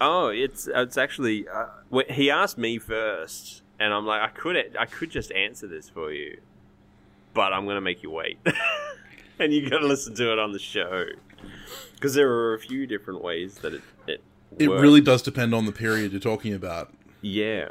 Oh, 0.00 0.28
it's 0.28 0.68
it's 0.72 0.96
actually 0.96 1.46
uh, 1.48 1.66
he 2.10 2.30
asked 2.30 2.58
me 2.58 2.78
first, 2.78 3.62
and 3.78 3.92
I'm 3.92 4.06
like, 4.06 4.22
I 4.22 4.28
could 4.28 4.56
I 4.78 4.86
could 4.86 5.10
just 5.10 5.30
answer 5.32 5.66
this 5.66 5.88
for 5.88 6.12
you, 6.12 6.40
but 7.34 7.52
I'm 7.52 7.66
gonna 7.66 7.80
make 7.80 8.02
you 8.02 8.10
wait, 8.10 8.38
and 9.38 9.52
you 9.52 9.68
got 9.68 9.78
to 9.80 9.86
listen 9.86 10.14
to 10.14 10.32
it 10.32 10.38
on 10.38 10.52
the 10.52 10.58
show 10.58 11.06
because 11.94 12.14
there 12.14 12.30
are 12.32 12.54
a 12.54 12.58
few 12.58 12.86
different 12.86 13.22
ways 13.22 13.56
that 13.58 13.74
it 13.74 13.82
it, 14.06 14.22
It 14.58 14.68
worked. 14.68 14.82
really 14.82 15.00
does 15.00 15.20
depend 15.22 15.54
on 15.54 15.66
the 15.66 15.72
period 15.72 16.12
you're 16.12 16.20
talking 16.20 16.54
about. 16.54 16.92
yeah 17.20 17.68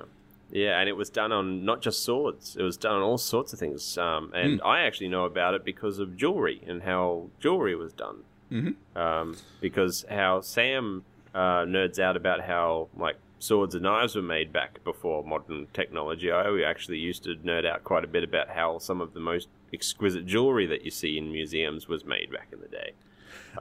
yeah, 0.52 0.80
and 0.80 0.88
it 0.88 0.94
was 0.96 1.10
done 1.10 1.32
on 1.32 1.66
not 1.66 1.82
just 1.82 2.04
swords; 2.04 2.56
it 2.56 2.62
was 2.62 2.78
done 2.78 2.98
on 2.98 3.02
all 3.02 3.18
sorts 3.18 3.54
of 3.54 3.60
things. 3.60 3.98
Um, 3.98 4.32
and 4.36 4.62
I 4.64 4.82
actually 4.82 5.08
know 5.08 5.26
about 5.26 5.56
it 5.56 5.66
because 5.66 5.98
of 5.98 6.16
jewelry 6.16 6.62
and 6.68 6.84
how 6.84 7.30
jewelry 7.40 7.76
was 7.76 7.92
done. 7.92 8.18
Mhm. 8.52 8.76
Um, 8.96 9.36
because 9.62 10.06
how 10.12 10.42
Sam 10.42 11.06
uh, 11.34 11.64
nerds 11.66 11.98
out 11.98 12.16
about 12.16 12.42
how 12.42 12.90
like 12.96 13.16
swords 13.44 13.76
and 13.76 13.84
knives 13.84 14.16
were 14.16 14.22
made 14.22 14.54
back 14.54 14.84
before 14.84 15.24
modern 15.24 15.68
technology. 15.74 16.32
I 16.32 16.62
actually 16.62 17.00
used 17.00 17.24
to 17.26 17.36
nerd 17.36 17.66
out 17.66 17.84
quite 17.84 18.04
a 18.04 18.08
bit 18.08 18.24
about 18.24 18.50
how 18.50 18.80
some 18.80 19.02
of 19.02 19.14
the 19.14 19.20
most 19.20 19.50
exquisite 19.74 20.26
jewelry 20.26 20.66
that 20.68 20.86
you 20.86 20.92
see 20.92 21.18
in 21.18 21.32
museums 21.32 21.88
was 21.88 22.06
made 22.06 22.32
back 22.32 22.48
in 22.54 22.62
the 22.62 22.68
day. 22.68 22.94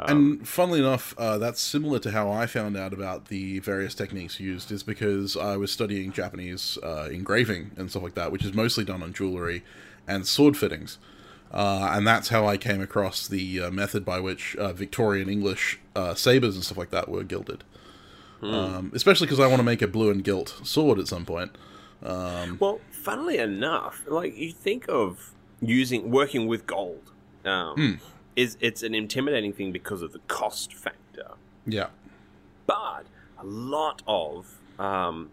and 0.07 0.47
funnily 0.47 0.79
enough, 0.79 1.14
uh, 1.18 1.37
that's 1.37 1.61
similar 1.61 1.99
to 1.99 2.12
how 2.12 2.31
I 2.31 2.47
found 2.47 2.77
out 2.77 2.92
about 2.92 3.27
the 3.27 3.59
various 3.59 3.95
techniques 3.95 4.38
used, 4.38 4.71
is 4.71 4.83
because 4.83 5.37
I 5.37 5.57
was 5.57 5.73
studying 5.73 6.12
Japanese 6.12 6.79
uh, 6.83 7.09
engraving 7.11 7.73
and 7.77 7.90
stuff 7.90 8.05
like 8.05 8.14
that, 8.14 8.31
which 8.31 8.45
is 8.45 8.55
mostly 8.55 8.85
done 8.85 9.03
on 9.03 9.12
jewelry 9.12 9.64
and 10.07 10.27
sword 10.27 10.57
fittings. 10.57 10.99
Uh, 11.51 11.90
and 11.92 12.07
that's 12.07 12.29
how 12.29 12.47
I 12.47 12.57
came 12.57 12.81
across 12.81 13.29
the 13.29 13.62
uh, 13.62 13.71
method 13.71 14.05
by 14.05 14.21
which 14.21 14.57
uh, 14.57 14.73
Victorian 14.73 15.29
English 15.29 15.81
uh, 15.95 16.14
sabers 16.14 16.55
and 16.55 16.64
stuff 16.64 16.79
like 16.79 16.90
that 16.90 17.09
were 17.09 17.25
gilded. 17.25 17.64
Um, 18.42 18.90
especially 18.94 19.26
because 19.26 19.40
I 19.40 19.46
want 19.46 19.59
to 19.61 19.64
make 19.64 19.83
a 19.83 19.87
blue 19.87 20.11
and 20.11 20.24
gilt 20.24 20.61
sword 20.64 20.98
at 20.98 21.07
some 21.09 21.24
point. 21.24 21.57
Um, 22.02 22.57
Well, 22.61 22.81
funnily 22.90 23.38
enough, 23.38 24.02
like 24.09 24.37
you 24.37 24.50
think 24.52 24.87
of 24.88 25.33
using 25.61 26.11
working 26.11 26.46
with 26.48 26.66
gold, 26.66 27.12
um, 27.44 28.00
is 28.35 28.57
it's 28.61 28.83
an 28.83 28.94
intimidating 28.94 29.52
thing 29.52 29.70
because 29.72 30.02
of 30.02 30.12
the 30.12 30.18
cost 30.26 30.74
factor. 30.74 31.33
Yeah. 31.66 31.88
but 32.66 33.05
a 33.38 33.44
lot 33.44 34.02
of 34.07 34.59
um, 34.78 35.31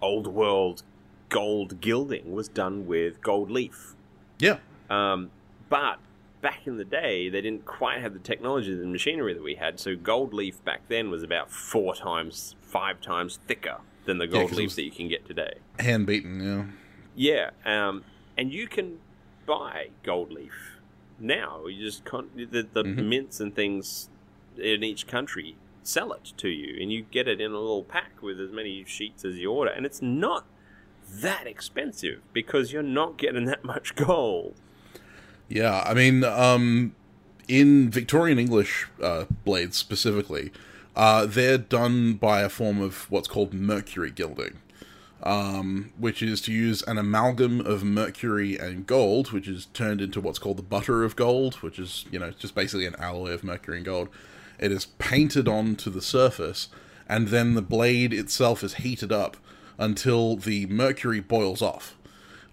old 0.00 0.26
world 0.26 0.82
gold 1.28 1.80
gilding 1.80 2.32
was 2.32 2.48
done 2.48 2.86
with 2.86 3.20
gold 3.20 3.50
leaf. 3.50 3.94
Yeah. 4.38 4.58
Um, 4.88 5.30
but 5.68 5.98
back 6.46 6.64
in 6.64 6.76
the 6.76 6.84
day, 6.84 7.28
they 7.28 7.40
didn't 7.40 7.64
quite 7.64 8.00
have 8.00 8.12
the 8.12 8.20
technology 8.20 8.70
and 8.70 8.92
machinery 8.92 9.34
that 9.34 9.42
we 9.42 9.56
had, 9.56 9.80
so 9.80 9.96
gold 9.96 10.32
leaf 10.32 10.64
back 10.64 10.80
then 10.86 11.10
was 11.10 11.24
about 11.24 11.50
four 11.50 11.92
times, 11.92 12.54
five 12.60 13.00
times 13.00 13.40
thicker 13.48 13.78
than 14.04 14.18
the 14.18 14.28
gold 14.28 14.52
it 14.52 14.56
leaf 14.56 14.76
that 14.76 14.84
you 14.84 14.92
can 14.92 15.08
get 15.08 15.26
today. 15.26 15.54
Hand 15.80 16.06
beaten, 16.06 16.40
yeah. 16.40 17.50
Yeah, 17.64 17.88
um, 17.88 18.04
and 18.38 18.52
you 18.52 18.68
can 18.68 18.98
buy 19.44 19.88
gold 20.04 20.30
leaf 20.30 20.78
now. 21.18 21.66
You 21.66 21.84
just 21.84 22.04
con- 22.04 22.30
the, 22.36 22.62
the 22.62 22.84
Mhm. 22.84 23.08
mints 23.08 23.40
and 23.40 23.52
things 23.52 24.08
in 24.56 24.84
each 24.84 25.08
country 25.08 25.56
sell 25.82 26.12
it 26.12 26.32
to 26.36 26.48
you, 26.48 26.80
and 26.80 26.92
you 26.92 27.02
get 27.10 27.26
it 27.26 27.40
in 27.40 27.50
a 27.50 27.58
little 27.58 27.82
pack 27.82 28.22
with 28.22 28.38
as 28.40 28.52
many 28.52 28.84
sheets 28.86 29.24
as 29.24 29.34
you 29.36 29.50
order, 29.50 29.72
and 29.72 29.84
it's 29.84 30.00
not 30.00 30.46
that 31.08 31.48
expensive 31.48 32.20
because 32.32 32.72
you're 32.72 32.84
not 33.00 33.18
getting 33.18 33.46
that 33.46 33.64
much 33.64 33.96
gold. 33.96 34.54
Yeah, 35.48 35.82
I 35.86 35.94
mean, 35.94 36.24
um, 36.24 36.94
in 37.48 37.90
Victorian 37.90 38.38
English 38.38 38.86
uh, 39.00 39.26
blades 39.44 39.76
specifically, 39.76 40.50
uh, 40.96 41.26
they're 41.26 41.58
done 41.58 42.14
by 42.14 42.40
a 42.40 42.48
form 42.48 42.80
of 42.80 43.10
what's 43.10 43.28
called 43.28 43.54
mercury 43.54 44.10
gilding, 44.10 44.58
um, 45.22 45.92
which 45.98 46.22
is 46.22 46.40
to 46.42 46.52
use 46.52 46.82
an 46.82 46.98
amalgam 46.98 47.60
of 47.60 47.84
mercury 47.84 48.58
and 48.58 48.86
gold, 48.86 49.32
which 49.32 49.46
is 49.46 49.66
turned 49.66 50.00
into 50.00 50.20
what's 50.20 50.38
called 50.38 50.56
the 50.56 50.62
butter 50.62 51.04
of 51.04 51.14
gold, 51.16 51.56
which 51.56 51.78
is, 51.78 52.06
you 52.10 52.18
know, 52.18 52.30
just 52.30 52.54
basically 52.54 52.86
an 52.86 52.96
alloy 52.98 53.30
of 53.30 53.44
mercury 53.44 53.76
and 53.76 53.86
gold. 53.86 54.08
It 54.58 54.72
is 54.72 54.86
painted 54.98 55.46
onto 55.46 55.90
the 55.90 56.02
surface, 56.02 56.68
and 57.08 57.28
then 57.28 57.54
the 57.54 57.62
blade 57.62 58.12
itself 58.12 58.64
is 58.64 58.74
heated 58.74 59.12
up 59.12 59.36
until 59.78 60.36
the 60.36 60.66
mercury 60.66 61.20
boils 61.20 61.62
off. 61.62 61.95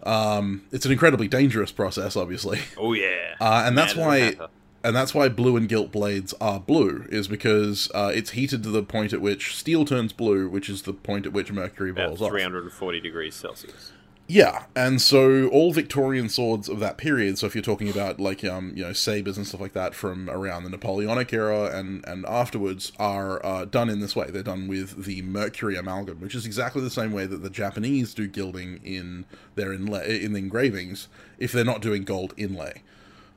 Um, 0.06 0.64
it's 0.72 0.86
an 0.86 0.92
incredibly 0.92 1.28
dangerous 1.28 1.72
process, 1.72 2.16
obviously. 2.16 2.60
Oh 2.78 2.94
yeah, 2.94 3.36
Uh, 3.40 3.64
and 3.66 3.78
that's 3.78 3.96
Man, 3.96 4.06
why, 4.38 4.48
and 4.84 4.96
that's 4.96 5.14
why 5.14 5.30
blue 5.30 5.56
and 5.56 5.70
gilt 5.70 5.92
blades 5.92 6.34
are 6.42 6.60
blue, 6.60 7.06
is 7.10 7.28
because 7.28 7.90
uh, 7.96 8.12
it's 8.14 8.32
heated 8.32 8.64
to 8.64 8.70
the 8.70 8.84
point 8.84 9.14
at 9.14 9.22
which 9.22 9.56
steel 9.56 9.86
turns 9.86 10.12
blue, 10.12 10.50
which 10.50 10.70
is 10.70 10.82
the 10.82 10.94
point 10.94 11.26
at 11.26 11.34
which 11.34 11.52
mercury 11.52 11.94
boils 11.94 12.22
off. 12.22 12.32
340 12.32 13.00
degrees 13.00 13.36
Celsius. 13.36 13.92
Yeah, 14.34 14.64
and 14.76 15.00
so 15.00 15.48
all 15.50 15.72
Victorian 15.74 16.28
swords 16.28 16.68
of 16.68 16.80
that 16.80 16.98
period. 16.98 17.38
So 17.38 17.46
if 17.46 17.54
you're 17.54 17.62
talking 17.62 17.88
about 17.88 18.20
like 18.20 18.44
um 18.44 18.74
you 18.76 18.84
know 18.84 18.92
sabers 18.92 19.38
and 19.38 19.46
stuff 19.46 19.62
like 19.62 19.74
that 19.74 19.94
from 19.94 20.28
around 20.28 20.64
the 20.64 20.72
Napoleonic 20.72 21.32
era 21.32 21.66
and 21.66 22.04
and 22.08 22.26
afterwards 22.26 22.92
are 22.98 23.46
uh, 23.46 23.66
done 23.66 23.90
in 23.90 24.00
this 24.00 24.16
way. 24.16 24.32
They're 24.32 24.42
done 24.42 24.68
with 24.68 25.06
the 25.06 25.22
mercury 25.22 25.78
amalgam, 25.78 26.20
which 26.20 26.34
is 26.34 26.48
exactly 26.48 26.82
the 26.82 26.90
same 26.90 27.12
way 27.12 27.28
that 27.28 27.44
the 27.44 27.50
Japanese 27.52 28.16
do 28.16 28.26
gilding 28.26 28.80
in 28.84 29.26
their 29.54 29.72
inlay 29.72 30.24
in 30.24 30.34
the 30.34 30.40
engravings. 30.40 31.10
If 31.38 31.52
they're 31.52 31.64
not 31.64 31.84
doing 31.84 32.04
gold 32.04 32.34
inlay, 32.36 32.82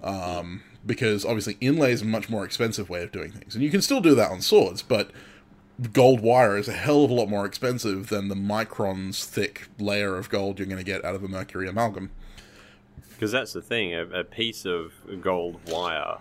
um, 0.03 0.63
because 0.87 1.27
obviously 1.27 1.59
inlay 1.61 1.93
is 1.93 2.01
a 2.01 2.07
much 2.07 2.31
more 2.31 2.43
expensive 2.43 2.89
way 2.89 3.03
of 3.03 3.13
doing 3.13 3.33
things, 3.33 3.55
and 3.55 3.63
you 3.63 3.69
can 3.69 3.83
still 3.83 4.01
do 4.01 4.15
that 4.15 4.31
on 4.31 4.41
swords, 4.41 4.81
but 4.81 5.11
gold 5.93 6.21
wire 6.21 6.57
is 6.57 6.69
a 6.69 6.73
hell 6.73 7.05
of 7.05 7.11
a 7.11 7.15
lot 7.15 7.29
more 7.29 7.45
expensive 7.45 8.09
than 8.09 8.29
the 8.29 8.35
microns 8.35 9.25
thick 9.25 9.69
layer 9.79 10.17
of 10.17 10.29
gold 10.29 10.59
you're 10.59 10.67
going 10.67 10.79
to 10.79 10.85
get 10.85 11.05
out 11.05 11.15
of 11.15 11.23
a 11.23 11.29
mercury 11.29 11.69
amalgam. 11.69 12.11
Because 13.11 13.33
that's 13.33 13.53
the 13.53 13.63
thing, 13.63 13.95
a, 13.95 14.05
a, 14.07 14.25
piece 14.25 14.67
of 14.67 14.93
gold 15.21 15.59
wire 15.69 16.19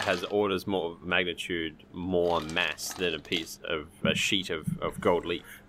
has 0.00 0.24
orders 0.24 0.66
more 0.66 0.96
magnitude 1.02 1.76
more 1.92 2.40
mass 2.40 2.92
than 2.94 3.14
a 3.14 3.18
piece 3.18 3.58
of 3.64 3.88
a 4.04 4.14
sheet 4.14 4.48
of, 4.48 4.66
of 4.80 5.00
gold 5.00 5.26
leaf. 5.26 5.62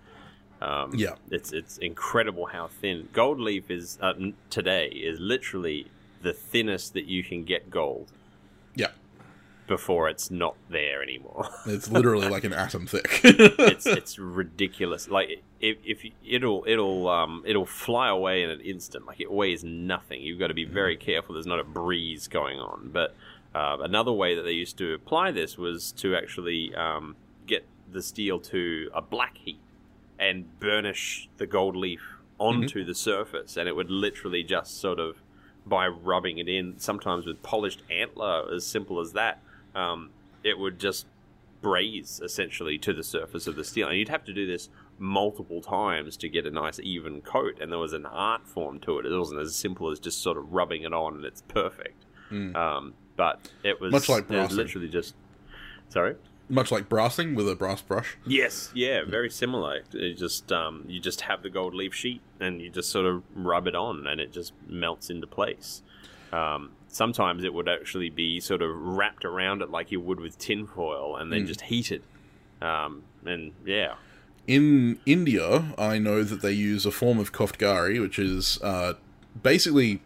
Um, 0.61 0.93
yeah, 0.95 1.15
it's 1.31 1.53
it's 1.53 1.79
incredible 1.79 2.45
how 2.45 2.67
thin 2.67 3.09
gold 3.13 3.39
leaf 3.39 3.71
is 3.71 3.97
uh, 3.99 4.13
today 4.51 4.89
is 4.89 5.19
literally 5.19 5.87
the 6.21 6.33
thinnest 6.33 6.93
that 6.93 7.05
you 7.05 7.23
can 7.23 7.43
get 7.43 7.71
gold. 7.71 8.11
Yeah 8.75 8.89
before 9.67 10.09
it's 10.09 10.29
not 10.29 10.55
there 10.69 11.01
anymore. 11.01 11.49
it's 11.65 11.89
literally 11.89 12.27
like 12.27 12.43
an 12.43 12.53
atom 12.53 12.87
thick. 12.87 13.21
it's 13.23 13.85
it's 13.85 14.19
ridiculous. 14.19 15.09
Like 15.09 15.43
if, 15.59 15.77
if 15.83 16.11
it'll 16.25 16.63
it'll 16.67 17.07
um 17.07 17.43
it'll 17.45 17.65
fly 17.65 18.09
away 18.09 18.43
in 18.43 18.49
an 18.49 18.61
instant. 18.61 19.05
Like 19.05 19.19
it 19.19 19.31
weighs 19.31 19.63
nothing. 19.63 20.21
You've 20.21 20.39
got 20.39 20.47
to 20.47 20.53
be 20.53 20.65
very 20.65 20.97
careful. 20.97 21.33
There's 21.33 21.45
not 21.45 21.59
a 21.59 21.63
breeze 21.63 22.27
going 22.27 22.59
on. 22.59 22.89
But 22.91 23.15
uh, 23.53 23.77
another 23.81 24.11
way 24.11 24.35
that 24.35 24.43
they 24.43 24.51
used 24.51 24.77
to 24.77 24.93
apply 24.93 25.31
this 25.31 25.57
was 25.57 25.91
to 25.93 26.15
actually 26.15 26.73
um, 26.75 27.15
get 27.47 27.65
the 27.91 28.01
steel 28.01 28.39
to 28.39 28.89
a 28.93 29.01
black 29.01 29.37
heat 29.37 29.59
and 30.17 30.59
burnish 30.59 31.27
the 31.37 31.47
gold 31.47 31.75
leaf 31.75 32.01
onto 32.37 32.79
mm-hmm. 32.79 32.87
the 32.87 32.95
surface, 32.95 33.57
and 33.57 33.67
it 33.67 33.75
would 33.75 33.91
literally 33.91 34.43
just 34.43 34.79
sort 34.79 34.99
of 34.99 35.21
by 35.65 35.87
rubbing 35.87 36.37
it 36.37 36.47
in, 36.47 36.79
sometimes 36.79 37.25
with 37.25 37.41
polished 37.43 37.83
antler, 37.89 38.51
as 38.53 38.65
simple 38.65 38.99
as 38.99 39.13
that, 39.13 39.41
um, 39.75 40.09
it 40.43 40.57
would 40.57 40.79
just 40.79 41.05
braze 41.61 42.19
essentially 42.23 42.77
to 42.79 42.93
the 42.93 43.03
surface 43.03 43.47
of 43.47 43.55
the 43.55 43.63
steel, 43.63 43.87
and 43.87 43.97
you'd 43.97 44.09
have 44.09 44.25
to 44.25 44.33
do 44.33 44.47
this 44.47 44.69
multiple 44.97 45.61
times 45.61 46.15
to 46.15 46.29
get 46.29 46.45
a 46.45 46.51
nice 46.51 46.79
even 46.79 47.21
coat. 47.21 47.57
And 47.59 47.71
there 47.71 47.79
was 47.79 47.93
an 47.93 48.05
art 48.05 48.47
form 48.47 48.79
to 48.81 48.99
it. 48.99 49.05
It 49.05 49.17
wasn't 49.17 49.41
as 49.41 49.55
simple 49.55 49.91
as 49.91 49.99
just 49.99 50.21
sort 50.21 50.37
of 50.37 50.53
rubbing 50.53 50.83
it 50.83 50.93
on 50.93 51.15
and 51.15 51.25
it's 51.25 51.41
perfect. 51.41 52.05
Mm. 52.31 52.55
Um, 52.55 52.93
but 53.15 53.51
it 53.63 53.81
was 53.81 53.91
much 53.91 54.07
like 54.07 54.27
brassing. 54.27 54.55
literally 54.55 54.87
just 54.87 55.15
sorry. 55.89 56.15
Much 56.49 56.71
like 56.71 56.89
brassing 56.89 57.33
with 57.33 57.49
a 57.49 57.55
brass 57.55 57.81
brush. 57.81 58.17
Yes, 58.25 58.71
yeah, 58.73 59.03
very 59.05 59.29
similar. 59.29 59.81
You 59.91 60.13
just 60.13 60.51
um, 60.51 60.85
you 60.87 60.99
just 60.99 61.21
have 61.21 61.43
the 61.43 61.49
gold 61.49 61.73
leaf 61.73 61.93
sheet 61.93 62.21
and 62.39 62.61
you 62.61 62.69
just 62.69 62.89
sort 62.89 63.05
of 63.05 63.23
rub 63.35 63.67
it 63.67 63.75
on, 63.75 64.05
and 64.05 64.19
it 64.19 64.33
just 64.33 64.53
melts 64.67 65.09
into 65.09 65.27
place. 65.27 65.81
Um, 66.33 66.71
sometimes 66.91 67.43
it 67.43 67.53
would 67.53 67.69
actually 67.69 68.09
be 68.09 68.39
sort 68.39 68.61
of 68.61 68.75
wrapped 68.75 69.25
around 69.25 69.61
it 69.61 69.71
like 69.71 69.91
you 69.91 69.99
would 69.99 70.19
with 70.19 70.37
tinfoil 70.37 71.15
and 71.15 71.31
then 71.31 71.43
mm. 71.43 71.47
just 71.47 71.61
heated. 71.61 72.03
Um, 72.61 73.03
and 73.25 73.53
yeah. 73.65 73.95
In 74.47 74.99
India, 75.05 75.73
I 75.77 75.97
know 75.97 76.23
that 76.23 76.41
they 76.41 76.51
use 76.51 76.85
a 76.85 76.91
form 76.91 77.17
of 77.19 77.31
koftgari, 77.31 78.01
which 78.01 78.19
is 78.19 78.61
uh, 78.61 78.93
basically. 79.41 80.01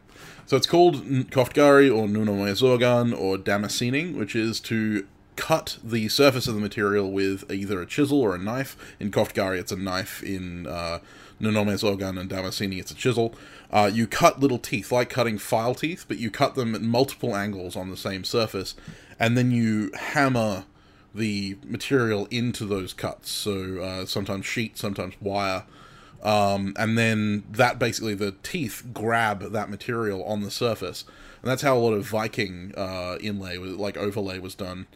So 0.46 0.56
it's 0.56 0.68
called 0.68 1.04
koftgari 1.32 1.90
or 1.90 2.08
nunome 2.08 2.52
zogan 2.52 3.20
or 3.20 3.38
damascening, 3.38 4.16
which 4.16 4.36
is 4.36 4.60
to 4.62 5.08
cut 5.36 5.80
the 5.84 6.08
surface 6.08 6.48
of 6.48 6.54
the 6.54 6.62
material 6.62 7.12
with 7.12 7.50
either 7.52 7.82
a 7.82 7.86
chisel 7.86 8.22
or 8.22 8.36
a 8.36 8.38
knife. 8.38 8.96
In 9.00 9.10
koftgari, 9.10 9.60
it's 9.60 9.72
a 9.72 9.76
knife. 9.78 10.22
In 10.22 10.68
uh, 10.68 11.00
nunome 11.40 11.74
zogan 11.78 12.20
and 12.20 12.30
damascene, 12.30 12.74
it's 12.74 12.92
a 12.92 12.96
chisel. 12.96 13.34
Uh, 13.72 13.90
you 13.92 14.08
cut 14.08 14.40
little 14.40 14.58
teeth, 14.58 14.92
like 14.92 15.10
cutting 15.10 15.38
file 15.38 15.76
teeth, 15.76 16.06
but 16.08 16.18
you 16.18 16.32
cut 16.32 16.56
them 16.56 16.76
at 16.76 16.82
multiple 16.82 17.36
angles 17.36 17.76
on 17.76 17.90
the 17.90 17.98
same 17.98 18.24
surface, 18.24 18.76
and 19.20 19.38
then 19.38 19.52
you 19.52 19.92
hammer 19.94 20.66
the 21.14 21.58
material 21.64 22.28
into 22.30 22.66
those 22.66 22.94
cuts. 22.94 23.30
So 23.32 23.80
uh, 23.80 24.06
sometimes 24.06 24.46
sheet, 24.46 24.78
sometimes 24.78 25.16
wire. 25.22 25.64
Um, 26.22 26.74
and 26.78 26.98
then 26.98 27.44
that 27.52 27.78
basically 27.78 28.16
the 28.16 28.32
teeth 28.44 28.88
grab 28.94 29.52
that 29.52 29.70
material 29.70 30.24
on 30.24 30.42
the 30.42 30.52
surface, 30.52 31.06
and 31.42 31.52
that's 31.52 31.62
how 31.62 31.78
a 31.78 31.80
lot 31.80 31.94
of 31.94 32.06
Viking 32.08 32.74
uh, 32.76 33.18
inlay, 33.22 33.58
like 33.58 33.96
overlay, 33.96 34.40
was 34.40 34.56
done 34.56 34.88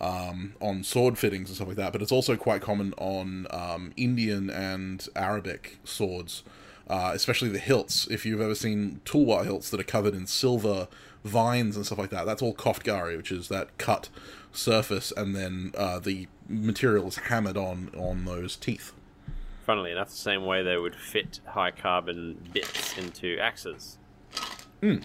um, 0.00 0.54
on 0.60 0.84
sword 0.84 1.18
fittings 1.18 1.48
and 1.48 1.56
stuff 1.56 1.68
like 1.68 1.76
that. 1.76 1.92
But 1.92 2.02
it's 2.02 2.12
also 2.12 2.36
quite 2.36 2.62
common 2.62 2.94
on 2.98 3.46
um, 3.50 3.92
Indian 3.96 4.50
and 4.50 5.06
Arabic 5.16 5.78
swords 5.84 6.42
uh, 6.88 7.12
especially 7.14 7.48
the 7.48 7.58
hilts. 7.58 8.06
If 8.10 8.24
you've 8.24 8.40
ever 8.40 8.54
seen 8.54 9.00
tulwar 9.04 9.44
hilts 9.44 9.70
that 9.70 9.80
are 9.80 9.84
covered 9.84 10.14
in 10.14 10.26
silver 10.26 10.88
vines 11.24 11.76
and 11.76 11.84
stuff 11.84 11.98
like 11.98 12.10
that, 12.10 12.24
that's 12.24 12.42
all 12.42 12.54
koftgari, 12.54 13.16
which 13.16 13.30
is 13.30 13.48
that 13.48 13.76
cut 13.78 14.08
surface, 14.52 15.12
and 15.16 15.36
then 15.36 15.72
uh, 15.76 15.98
the 15.98 16.28
material 16.48 17.06
is 17.08 17.16
hammered 17.16 17.56
on 17.56 17.90
on 17.96 18.24
those 18.24 18.56
teeth. 18.56 18.92
Funnily 19.66 19.92
enough, 19.92 20.08
the 20.08 20.16
same 20.16 20.46
way 20.46 20.62
they 20.62 20.78
would 20.78 20.94
fit 20.94 21.40
high 21.46 21.70
carbon 21.70 22.42
bits 22.54 22.96
into 22.96 23.38
axes. 23.38 23.98
Mm. 24.80 25.04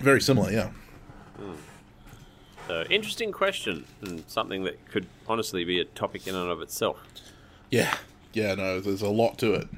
Very 0.00 0.20
similar, 0.20 0.50
yeah. 0.50 0.70
Mm. 1.40 1.56
So, 2.66 2.84
interesting 2.90 3.30
question, 3.30 3.84
and 4.00 4.24
something 4.26 4.64
that 4.64 4.84
could 4.90 5.06
honestly 5.28 5.64
be 5.64 5.78
a 5.80 5.84
topic 5.84 6.26
in 6.26 6.34
and 6.34 6.50
of 6.50 6.60
itself. 6.60 6.98
Yeah, 7.70 7.96
yeah, 8.32 8.54
no, 8.54 8.80
there's 8.80 9.02
a 9.02 9.08
lot 9.08 9.38
to 9.38 9.54
it. 9.54 9.68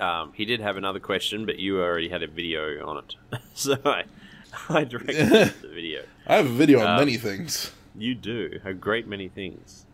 Um, 0.00 0.32
he 0.34 0.44
did 0.44 0.60
have 0.60 0.76
another 0.76 1.00
question, 1.00 1.46
but 1.46 1.58
you 1.58 1.80
already 1.80 2.08
had 2.08 2.22
a 2.22 2.26
video 2.26 2.86
on 2.86 3.04
it, 3.04 3.14
so 3.54 3.76
I, 3.84 4.04
I 4.68 4.84
directed 4.84 5.28
the 5.62 5.68
video. 5.68 6.02
I 6.26 6.36
have 6.36 6.46
a 6.46 6.50
video 6.50 6.80
on 6.80 6.86
um, 6.86 6.96
many 6.98 7.16
things. 7.16 7.72
You 7.94 8.14
do 8.14 8.60
a 8.64 8.74
great 8.74 9.06
many 9.06 9.28
things. 9.28 9.86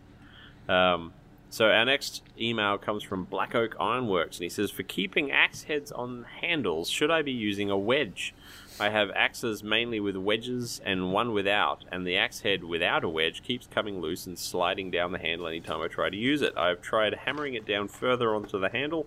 Um, 0.69 1.13
so 1.49 1.67
our 1.67 1.85
next 1.85 2.23
email 2.39 2.77
comes 2.77 3.03
from 3.03 3.25
Black 3.25 3.55
Oak 3.55 3.77
Ironworks, 3.79 4.39
and 4.39 4.43
he 4.45 4.49
says, 4.49 4.71
"For 4.71 4.83
keeping 4.83 5.31
axe 5.31 5.65
heads 5.65 5.93
on 5.93 6.27
handles, 6.41 6.91
should 6.91 7.11
I 7.11 7.23
be 7.23 7.33
using 7.33 7.71
a 7.71 7.79
wedge? 7.79 8.35
I 8.79 8.91
have 8.91 9.11
axes 9.15 9.63
mainly 9.63 10.01
with 10.01 10.17
wedges 10.17 10.81
and 10.85 11.13
one 11.13 11.33
without, 11.33 11.85
and 11.91 12.07
the 12.07 12.17
axe 12.17 12.41
head 12.41 12.65
without 12.65 13.05
a 13.05 13.09
wedge 13.09 13.43
keeps 13.43 13.67
coming 13.67 14.01
loose 14.01 14.27
and 14.27 14.39
sliding 14.39 14.91
down 14.91 15.13
the 15.13 15.19
handle 15.19 15.47
anytime 15.47 15.81
I 15.81 15.89
try 15.89 16.11
to 16.11 16.17
use 16.17 16.43
it. 16.43 16.53
I 16.57 16.69
have 16.69 16.83
tried 16.83 17.15
hammering 17.15 17.55
it 17.55 17.67
down 17.67 17.89
further 17.89 18.35
onto 18.35 18.59
the 18.61 18.69
handle." 18.69 19.07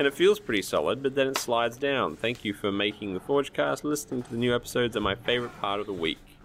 and 0.00 0.06
it 0.06 0.14
feels 0.14 0.40
pretty 0.40 0.62
solid, 0.62 1.02
but 1.02 1.14
then 1.14 1.26
it 1.26 1.36
slides 1.36 1.76
down. 1.76 2.16
Thank 2.16 2.42
you 2.42 2.54
for 2.54 2.72
making 2.72 3.12
the 3.12 3.20
Forgecast. 3.20 3.84
Listening 3.84 4.22
to 4.22 4.30
the 4.30 4.38
new 4.38 4.54
episodes 4.54 4.96
are 4.96 5.00
my 5.00 5.14
favorite 5.14 5.60
part 5.60 5.78
of 5.78 5.86
the 5.86 5.92
week. 5.92 6.38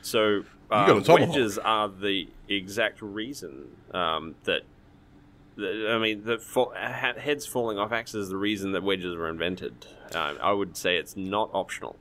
So 0.00 0.44
uh, 0.70 1.02
wedges 1.06 1.58
are 1.58 1.90
the 1.90 2.28
exact 2.48 3.02
reason 3.02 3.68
um, 3.92 4.34
that, 4.44 4.62
I 5.58 5.98
mean, 5.98 6.24
the 6.24 6.38
heads 7.18 7.44
falling 7.46 7.78
off 7.78 7.92
axes 7.92 8.24
is 8.24 8.28
the 8.30 8.38
reason 8.38 8.72
that 8.72 8.82
wedges 8.82 9.14
were 9.14 9.28
invented. 9.28 9.86
Uh, 10.14 10.34
I 10.40 10.52
would 10.52 10.74
say 10.74 10.96
it's 10.96 11.18
not 11.18 11.50
optional. 11.52 11.96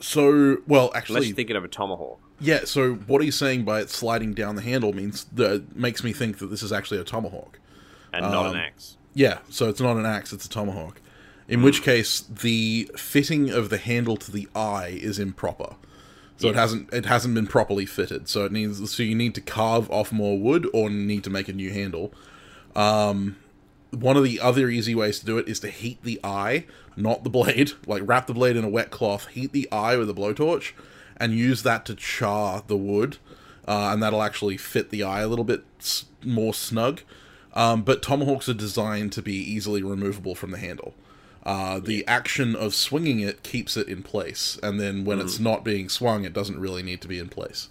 So, 0.00 0.58
well, 0.66 0.90
actually, 0.94 1.16
unless 1.16 1.28
you're 1.28 1.36
thinking 1.36 1.56
of 1.56 1.64
a 1.64 1.68
tomahawk. 1.68 2.20
Yeah. 2.40 2.60
So, 2.64 2.94
what 2.94 3.22
he's 3.22 3.36
saying 3.36 3.64
by 3.64 3.80
it 3.80 3.90
sliding 3.90 4.34
down 4.34 4.56
the 4.56 4.62
handle 4.62 4.92
means 4.92 5.24
that 5.32 5.76
makes 5.76 6.04
me 6.04 6.12
think 6.12 6.38
that 6.38 6.46
this 6.46 6.62
is 6.62 6.72
actually 6.72 7.00
a 7.00 7.04
tomahawk 7.04 7.58
and 8.12 8.24
um, 8.24 8.32
not 8.32 8.46
an 8.46 8.52
um, 8.52 8.56
axe. 8.56 8.96
Yeah, 9.14 9.38
so 9.50 9.68
it's 9.68 9.80
not 9.80 9.96
an 9.96 10.06
axe, 10.06 10.32
it's 10.32 10.46
a 10.46 10.48
tomahawk. 10.48 11.00
In 11.48 11.60
mm. 11.60 11.64
which 11.64 11.82
case, 11.82 12.20
the 12.20 12.90
fitting 12.96 13.50
of 13.50 13.70
the 13.70 13.78
handle 13.78 14.16
to 14.16 14.30
the 14.30 14.48
eye 14.54 14.98
is 15.00 15.18
improper. 15.18 15.76
So 16.36 16.46
yes. 16.46 16.54
it 16.54 16.58
hasn't 16.58 16.94
it 16.94 17.06
hasn't 17.06 17.34
been 17.34 17.46
properly 17.46 17.84
fitted. 17.86 18.28
So 18.28 18.44
it 18.44 18.52
needs 18.52 18.92
so 18.92 19.02
you 19.02 19.14
need 19.14 19.34
to 19.34 19.40
carve 19.40 19.90
off 19.90 20.12
more 20.12 20.38
wood 20.38 20.68
or 20.72 20.88
need 20.88 21.24
to 21.24 21.30
make 21.30 21.48
a 21.48 21.52
new 21.52 21.72
handle. 21.72 22.12
Um, 22.76 23.36
one 23.90 24.16
of 24.16 24.24
the 24.24 24.40
other 24.40 24.68
easy 24.68 24.94
ways 24.94 25.18
to 25.20 25.26
do 25.26 25.38
it 25.38 25.48
is 25.48 25.60
to 25.60 25.68
heat 25.70 26.02
the 26.02 26.20
eye, 26.22 26.66
not 26.96 27.24
the 27.24 27.30
blade. 27.30 27.72
Like 27.86 28.02
wrap 28.04 28.26
the 28.26 28.34
blade 28.34 28.56
in 28.56 28.64
a 28.64 28.68
wet 28.68 28.90
cloth, 28.90 29.28
heat 29.28 29.52
the 29.52 29.70
eye 29.72 29.96
with 29.96 30.10
a 30.10 30.14
blowtorch, 30.14 30.72
and 31.16 31.32
use 31.32 31.62
that 31.62 31.86
to 31.86 31.94
char 31.94 32.62
the 32.66 32.76
wood, 32.76 33.18
uh, 33.66 33.90
and 33.92 34.02
that'll 34.02 34.22
actually 34.22 34.56
fit 34.56 34.90
the 34.90 35.02
eye 35.02 35.20
a 35.20 35.28
little 35.28 35.44
bit 35.44 35.64
more 36.24 36.54
snug. 36.54 37.00
Um, 37.54 37.82
but 37.82 38.02
tomahawks 38.02 38.48
are 38.48 38.54
designed 38.54 39.12
to 39.12 39.22
be 39.22 39.34
easily 39.34 39.82
removable 39.82 40.34
from 40.34 40.50
the 40.50 40.58
handle. 40.58 40.94
Uh, 41.44 41.80
the 41.80 42.06
action 42.06 42.54
of 42.54 42.74
swinging 42.74 43.20
it 43.20 43.42
keeps 43.42 43.76
it 43.76 43.88
in 43.88 44.02
place, 44.02 44.58
and 44.62 44.78
then 44.78 45.04
when 45.04 45.18
mm. 45.18 45.22
it's 45.22 45.38
not 45.38 45.64
being 45.64 45.88
swung, 45.88 46.24
it 46.24 46.34
doesn't 46.34 46.60
really 46.60 46.82
need 46.82 47.00
to 47.00 47.08
be 47.08 47.18
in 47.18 47.28
place. 47.28 47.68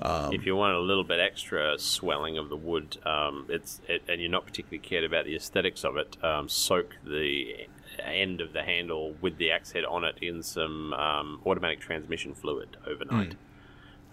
Um, 0.00 0.32
if 0.34 0.44
you 0.44 0.54
want 0.56 0.74
a 0.74 0.80
little 0.80 1.04
bit 1.04 1.20
extra 1.20 1.78
swelling 1.78 2.36
of 2.38 2.48
the 2.50 2.56
wood, 2.56 2.98
um, 3.06 3.46
it's 3.48 3.80
it, 3.88 4.02
and 4.08 4.20
you're 4.20 4.30
not 4.30 4.44
particularly 4.44 4.78
cared 4.78 5.04
about 5.04 5.24
the 5.24 5.34
aesthetics 5.36 5.84
of 5.84 5.96
it, 5.96 6.22
um, 6.22 6.48
soak 6.48 6.96
the 7.04 7.66
end 8.04 8.40
of 8.42 8.52
the 8.52 8.62
handle 8.62 9.14
with 9.22 9.38
the 9.38 9.50
axe 9.50 9.72
head 9.72 9.84
on 9.86 10.04
it 10.04 10.16
in 10.20 10.42
some 10.42 10.92
um, 10.92 11.40
automatic 11.46 11.80
transmission 11.80 12.34
fluid 12.34 12.76
overnight. 12.86 13.36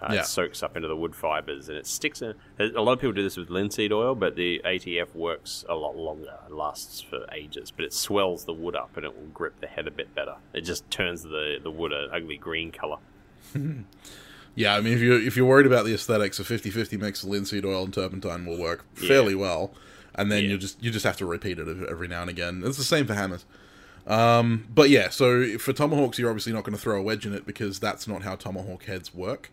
Uh, 0.02 0.14
Yeah. 0.14 0.20
It 0.22 0.26
soaks 0.26 0.64
up 0.64 0.76
into 0.78 0.88
the 0.88 0.96
wood 0.96 1.16
fibers 1.16 1.68
and 1.70 1.78
it 1.78 1.86
sticks 1.86 2.22
in. 2.22 2.34
A 2.60 2.82
lot 2.82 2.94
of 2.94 3.00
people 3.00 3.14
do 3.14 3.24
this 3.24 3.36
with 3.38 3.50
linseed 3.50 3.92
oil, 3.92 4.16
but 4.16 4.36
the 4.36 4.62
ATF 4.66 5.14
works 5.16 5.64
a 5.70 5.76
lot 5.76 5.96
longer. 5.98 6.34
It 6.48 6.54
lasts 6.54 7.02
for 7.02 7.26
ages, 7.34 7.72
but 7.72 7.84
it 7.86 7.94
swells 7.94 8.46
the 8.46 8.54
wood 8.54 8.76
up 8.76 8.96
and 8.96 9.06
it 9.06 9.16
will 9.16 9.28
grip 9.28 9.60
the 9.60 9.68
head 9.68 9.88
a 9.88 9.92
bit 9.92 10.14
better. 10.16 10.36
It 10.54 10.62
just 10.62 10.90
turns 10.90 11.24
the, 11.24 11.58
the 11.62 11.72
wood 11.72 11.92
an 11.94 12.10
ugly 12.12 12.38
green 12.38 12.72
color. 12.72 12.98
Yeah, 14.56 14.76
I 14.76 14.82
mean, 14.82 14.94
if 14.94 15.00
you 15.02 15.16
if 15.16 15.36
you're 15.36 15.46
worried 15.48 15.66
about 15.66 15.86
the 15.86 15.94
aesthetics, 15.94 16.40
a 16.40 16.44
50-50 16.44 17.00
mix 17.00 17.24
of 17.24 17.30
linseed 17.30 17.66
oil 17.66 17.84
and 17.86 17.94
turpentine 17.94 18.46
will 18.46 18.58
work 18.58 18.86
fairly 18.96 19.34
well, 19.36 19.74
and 20.16 20.32
then 20.32 20.44
Yeah. 20.44 20.50
you 20.52 20.58
just 20.58 20.82
you 20.84 20.92
just 20.92 21.06
have 21.06 21.18
to 21.18 21.26
repeat 21.26 21.58
it 21.60 21.68
every 21.90 22.08
now 22.08 22.22
and 22.22 22.30
again. 22.30 22.62
It's 22.66 22.78
the 22.78 22.84
same 22.84 23.06
for 23.08 23.14
hammers. 23.16 23.46
Um, 24.06 24.68
but 24.74 24.90
yeah, 24.90 25.10
so 25.10 25.58
for 25.58 25.72
tomahawks, 25.74 26.20
you're 26.20 26.30
obviously 26.30 26.52
not 26.54 26.64
going 26.64 26.76
to 26.76 26.82
throw 26.82 27.00
a 27.00 27.02
wedge 27.02 27.26
in 27.26 27.34
it 27.34 27.46
because 27.46 27.80
that's 27.80 28.08
not 28.08 28.22
how 28.24 28.36
tomahawk 28.36 28.84
heads 28.84 29.14
work. 29.14 29.50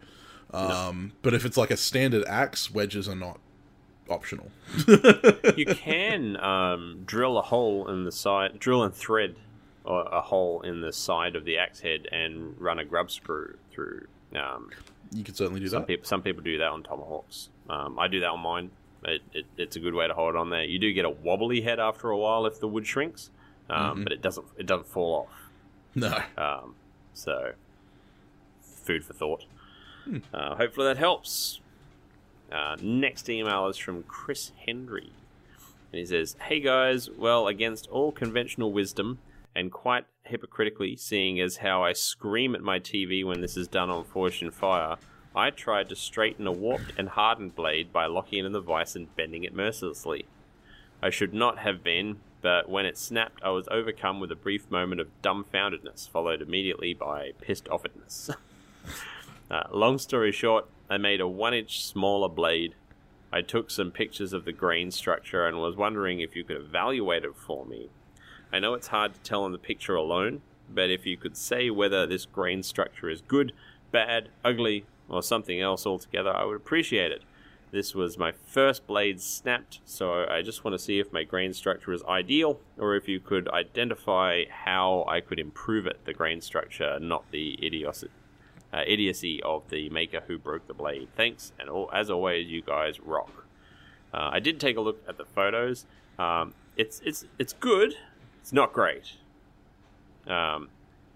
Um, 0.53 1.13
But 1.23 1.33
if 1.35 1.45
it's 1.45 1.57
like 1.57 1.71
a 1.71 1.77
standard 1.77 2.25
axe, 2.27 2.71
wedges 2.73 3.09
are 3.09 3.15
not 3.15 3.39
optional. 4.09 4.51
you 5.57 5.67
can 5.67 6.37
um, 6.39 7.03
drill 7.07 7.39
a 7.39 7.43
hole 7.43 7.89
in 7.89 8.03
the 8.05 8.11
side, 8.11 8.59
drill 8.59 8.83
and 8.83 8.93
thread 8.93 9.37
a 9.87 10.21
hole 10.21 10.61
in 10.63 10.81
the 10.83 10.93
side 10.93 11.37
of 11.37 11.45
the 11.45 11.57
axe 11.57 11.81
head 11.81 12.07
and 12.13 12.61
run 12.61 12.79
a 12.81 12.85
grub 12.85 13.11
screw 13.11 13.57
through. 13.71 14.07
Um, 14.35 14.71
You 15.13 15.25
can 15.25 15.35
certainly 15.35 15.61
do 15.61 15.69
some 15.69 15.83
that. 15.83 15.87
people, 15.89 16.07
some 16.07 16.23
people 16.23 16.43
do 16.43 16.59
that 16.59 16.69
on 16.69 16.83
tomahawks. 16.83 17.49
Um, 17.69 17.99
I 17.99 18.09
do 18.09 18.21
that 18.21 18.29
on 18.31 18.41
mine. 18.41 18.71
It, 19.05 19.23
it, 19.33 19.47
it's 19.57 19.77
a 19.77 19.81
good 19.81 19.95
way 19.95 20.07
to 20.07 20.15
hold 20.15 20.35
it 20.35 20.39
on 20.39 20.51
there. 20.51 20.65
You 20.65 20.79
do 20.79 20.93
get 20.93 21.05
a 21.05 21.11
wobbly 21.11 21.63
head 21.63 21.81
after 21.81 22.11
a 22.11 22.17
while 22.19 22.47
if 22.47 22.61
the 22.61 22.69
wood 22.69 22.87
shrinks, 22.87 23.31
um, 23.69 24.03
but 24.05 24.13
it 24.13 24.21
doesn't. 24.23 24.47
It 24.59 24.67
doesn't 24.67 24.89
fall 24.89 25.27
off. 25.27 25.51
No. 25.95 26.19
Um, 26.37 26.75
so, 27.15 27.53
food 28.63 29.05
for 29.05 29.13
thought. 29.15 29.45
Uh, 30.35 30.57
hopefully 30.57 30.87
that 30.87 30.99
helps. 30.99 31.61
Uh, 32.53 32.77
next 32.83 33.29
email 33.29 33.69
is 33.69 33.77
from 33.77 34.03
Chris 34.05 34.53
Hendry. 34.67 35.13
And 35.93 35.99
he 35.99 36.05
says, 36.07 36.37
Hey 36.43 36.61
guys, 36.61 37.09
well, 37.11 37.47
against 37.49 37.89
all 37.89 38.11
conventional 38.13 38.73
wisdom, 38.73 39.19
and 39.55 39.73
quite 39.73 40.07
hypocritically, 40.25 40.97
seeing 40.97 41.41
as 41.41 41.59
how 41.59 41.83
I 41.83 41.93
scream 41.93 42.55
at 42.55 42.63
my 42.63 42.79
TV 42.79 43.25
when 43.25 43.41
this 43.41 43.57
is 43.57 43.69
done 43.69 43.91
on 43.91 44.05
Forged 44.05 44.43
in 44.43 44.51
Fire, 44.51 44.97
I 45.35 45.51
tried 45.51 45.89
to 45.89 45.97
straighten 45.97 46.47
a 46.47 46.53
warped 46.53 46.93
and 46.99 47.11
hardened 47.11 47.55
blade 47.55 47.93
by 47.93 48.07
locking 48.07 48.41
it 48.41 48.47
in 48.47 48.53
the 48.53 48.61
vise 48.61 48.97
and 48.97 49.15
bending 49.17 49.45
it 49.45 49.55
mercilessly. 49.55 50.27
I 51.03 51.11
should 51.11 51.33
not 51.33 51.59
have 51.59 51.83
been, 51.85 52.19
but 52.43 52.69
when 52.69 52.87
it 52.87 52.99
snapped, 52.99 53.43
I 53.43 53.51
was 53.51 53.69
overcome 53.71 54.21
with 54.21 54.33
a 54.33 54.37
brief 54.37 54.71
moment 54.71 55.01
of 55.01 55.09
dumbfoundedness, 55.23 56.09
followed 56.09 56.43
immediately 56.43 56.95
by 56.95 57.33
pissed 57.41 57.67
offedness. 57.67 58.35
uh, 59.51 59.63
long 59.71 59.99
story 59.99 60.33
short, 60.33 60.67
I 60.89 60.99
made 60.99 61.21
a 61.21 61.29
one 61.29 61.55
inch 61.55 61.85
smaller 61.85 62.29
blade. 62.29 62.75
I 63.33 63.43
took 63.43 63.71
some 63.71 63.93
pictures 63.93 64.33
of 64.33 64.45
the 64.45 64.53
grain 64.53 64.91
structure 64.91 65.47
and 65.47 65.59
was 65.59 65.77
wondering 65.77 66.21
if 66.21 66.35
you 66.35 66.43
could 66.43 66.57
evaluate 66.57 67.25
it 67.25 67.37
for 67.37 67.65
me. 67.65 67.91
I 68.53 68.59
know 68.59 68.75
it's 68.75 68.89
hard 68.89 69.15
to 69.15 69.21
tell 69.21 69.47
in 69.47 69.53
the 69.53 69.59
picture 69.59 69.95
alone, 69.95 70.43
but 70.69 70.91
if 70.91 71.07
you 71.07 71.17
could 71.17 71.37
say 71.37 71.71
whether 71.71 72.07
this 72.07 72.27
grain 72.27 72.63
structure 72.63 73.09
is 73.09 73.23
good, 73.23 73.53
bad, 73.93 74.29
ugly, 74.45 74.87
or 75.09 75.23
something 75.23 75.61
else 75.61 75.87
altogether, 75.87 76.35
I 76.35 76.45
would 76.45 76.57
appreciate 76.57 77.13
it. 77.13 77.23
This 77.73 77.95
was 77.95 78.19
my 78.19 78.33
first 78.33 78.87
blade 78.89 79.21
snapped, 79.21 79.81
so 79.85 80.27
I 80.29 80.43
just 80.43 80.65
want 80.65 80.75
to 80.75 80.79
see 80.79 80.99
if 80.99 81.13
my 81.13 81.23
grain 81.23 81.53
structure 81.53 81.93
is 81.93 82.03
ideal, 82.05 82.59
or 82.77 82.97
if 82.97 83.07
you 83.09 83.21
could 83.21 83.49
identify 83.49 84.45
how 84.51 85.05
I 85.07 85.21
could 85.21 85.39
improve 85.39 85.87
it, 85.87 86.05
the 86.05 86.13
grain 86.13 86.41
structure, 86.41 86.99
not 86.99 87.31
the 87.31 87.65
idiocy, 87.65 88.09
uh, 88.73 88.83
idiocy 88.85 89.41
of 89.45 89.63
the 89.71 89.89
maker 89.91 90.23
who 90.27 90.37
broke 90.37 90.67
the 90.67 90.75
blade. 90.75 91.09
Thanks, 91.17 91.53
and 91.61 91.69
all, 91.69 91.89
as 91.93 92.11
always, 92.11 92.49
you 92.49 92.61
guys 92.61 92.99
rock. 92.99 93.47
Uh, 94.13 94.31
I 94.33 94.41
did 94.41 94.59
take 94.59 94.77
a 94.77 94.81
look 94.81 95.01
at 95.09 95.17
the 95.17 95.25
photos. 95.25 95.87
Um, 96.19 96.55
it's 96.77 97.01
it's 97.05 97.25
it's 97.39 97.53
good. 97.53 97.95
It's 98.41 98.53
not 98.53 98.73
great. 98.73 99.13
Um, 100.27 100.69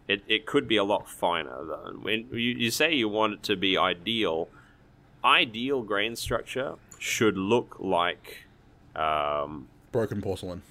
it 0.09 0.23
it 0.29 0.47
could 0.47 0.69
be 0.69 0.77
a 0.77 0.85
lot 0.85 1.09
finer 1.09 1.65
though. 1.65 1.97
When 2.01 2.29
you, 2.33 2.39
you 2.39 2.71
say 2.71 2.93
you 2.95 3.09
want 3.09 3.33
it 3.35 3.43
to 3.45 3.57
be 3.57 3.77
ideal, 3.77 4.49
ideal 5.25 5.83
grain 5.83 6.17
structure 6.17 6.75
should 6.99 7.37
look 7.37 7.77
like, 7.79 8.45
um, 8.97 9.69
Broken 9.93 10.21
porcelain. 10.21 10.63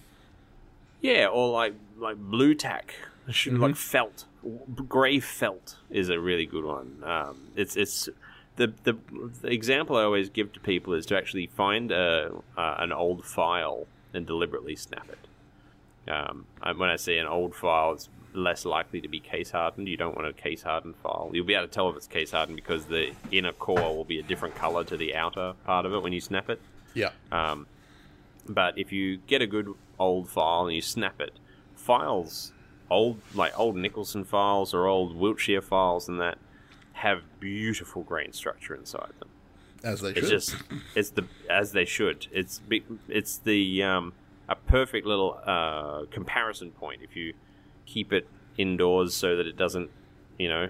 yeah, 1.01 1.27
or 1.27 1.51
like 1.51 1.73
like 1.97 2.17
blue 2.17 2.53
tack. 2.55 2.93
It 3.27 3.35
should 3.35 3.57
like 3.57 3.75
felt. 3.75 4.25
Gray 4.89 5.21
felt 5.21 5.77
is 5.89 6.09
a 6.09 6.19
really 6.19 6.45
good 6.45 6.65
one. 6.65 7.01
Um, 7.05 7.47
it's 7.55 7.77
it's 7.77 8.09
the, 8.57 8.73
the 8.83 8.97
the 9.41 9.47
example 9.47 9.95
I 9.95 10.03
always 10.03 10.29
give 10.29 10.51
to 10.53 10.59
people 10.59 10.93
is 10.93 11.05
to 11.07 11.17
actually 11.17 11.47
find 11.47 11.91
a 11.91 12.31
uh, 12.57 12.75
an 12.79 12.91
old 12.91 13.23
file 13.25 13.87
and 14.13 14.25
deliberately 14.27 14.75
snap 14.75 15.07
it. 15.09 15.19
Um, 16.07 16.45
when 16.77 16.89
I 16.89 16.95
say 16.97 17.17
an 17.17 17.27
old 17.27 17.55
file, 17.55 17.93
it's 17.93 18.09
less 18.33 18.65
likely 18.65 18.99
to 19.01 19.07
be 19.07 19.19
case 19.19 19.51
hardened. 19.51 19.87
You 19.87 19.95
don't 19.97 20.15
want 20.15 20.27
a 20.27 20.33
case 20.33 20.63
hardened 20.63 20.95
file. 20.97 21.29
You'll 21.33 21.45
be 21.45 21.53
able 21.53 21.67
to 21.67 21.71
tell 21.71 21.89
if 21.89 21.95
it's 21.95 22.07
case 22.07 22.31
hardened 22.31 22.55
because 22.55 22.85
the 22.85 23.13
inner 23.31 23.53
core 23.53 23.95
will 23.95 24.03
be 24.05 24.19
a 24.19 24.23
different 24.23 24.55
color 24.55 24.83
to 24.85 24.97
the 24.97 25.15
outer 25.15 25.53
part 25.65 25.85
of 25.85 25.93
it 25.93 26.01
when 26.01 26.13
you 26.13 26.19
snap 26.19 26.49
it. 26.49 26.59
Yeah. 26.93 27.11
Um, 27.31 27.67
but 28.47 28.77
if 28.77 28.91
you 28.91 29.17
get 29.17 29.41
a 29.41 29.47
good 29.47 29.73
old 29.99 30.29
file 30.29 30.65
and 30.65 30.75
you 30.75 30.81
snap 30.81 31.21
it, 31.21 31.33
files, 31.75 32.51
old 32.89 33.19
like 33.33 33.57
old 33.57 33.75
Nicholson 33.77 34.23
files 34.23 34.73
or 34.73 34.87
old 34.87 35.15
Wiltshire 35.15 35.61
files 35.61 36.09
and 36.09 36.19
that, 36.19 36.37
have 36.93 37.21
beautiful 37.39 38.03
grain 38.03 38.33
structure 38.33 38.75
inside 38.75 39.11
them. 39.19 39.29
As 39.83 40.01
they 40.01 40.09
It's 40.09 40.19
should. 40.21 40.29
just 40.29 40.55
it's 40.95 41.09
the 41.11 41.25
as 41.49 41.71
they 41.71 41.85
should. 41.85 42.27
It's 42.31 42.61
it's 43.09 43.37
the 43.37 43.83
um, 43.83 44.13
a 44.53 44.69
perfect 44.69 45.05
little 45.05 45.39
uh, 45.45 46.05
comparison 46.11 46.71
point 46.71 47.01
if 47.01 47.15
you 47.15 47.33
keep 47.85 48.13
it 48.13 48.27
indoors 48.57 49.15
so 49.15 49.35
that 49.35 49.47
it 49.47 49.57
doesn't 49.57 49.89
you 50.37 50.47
know 50.47 50.69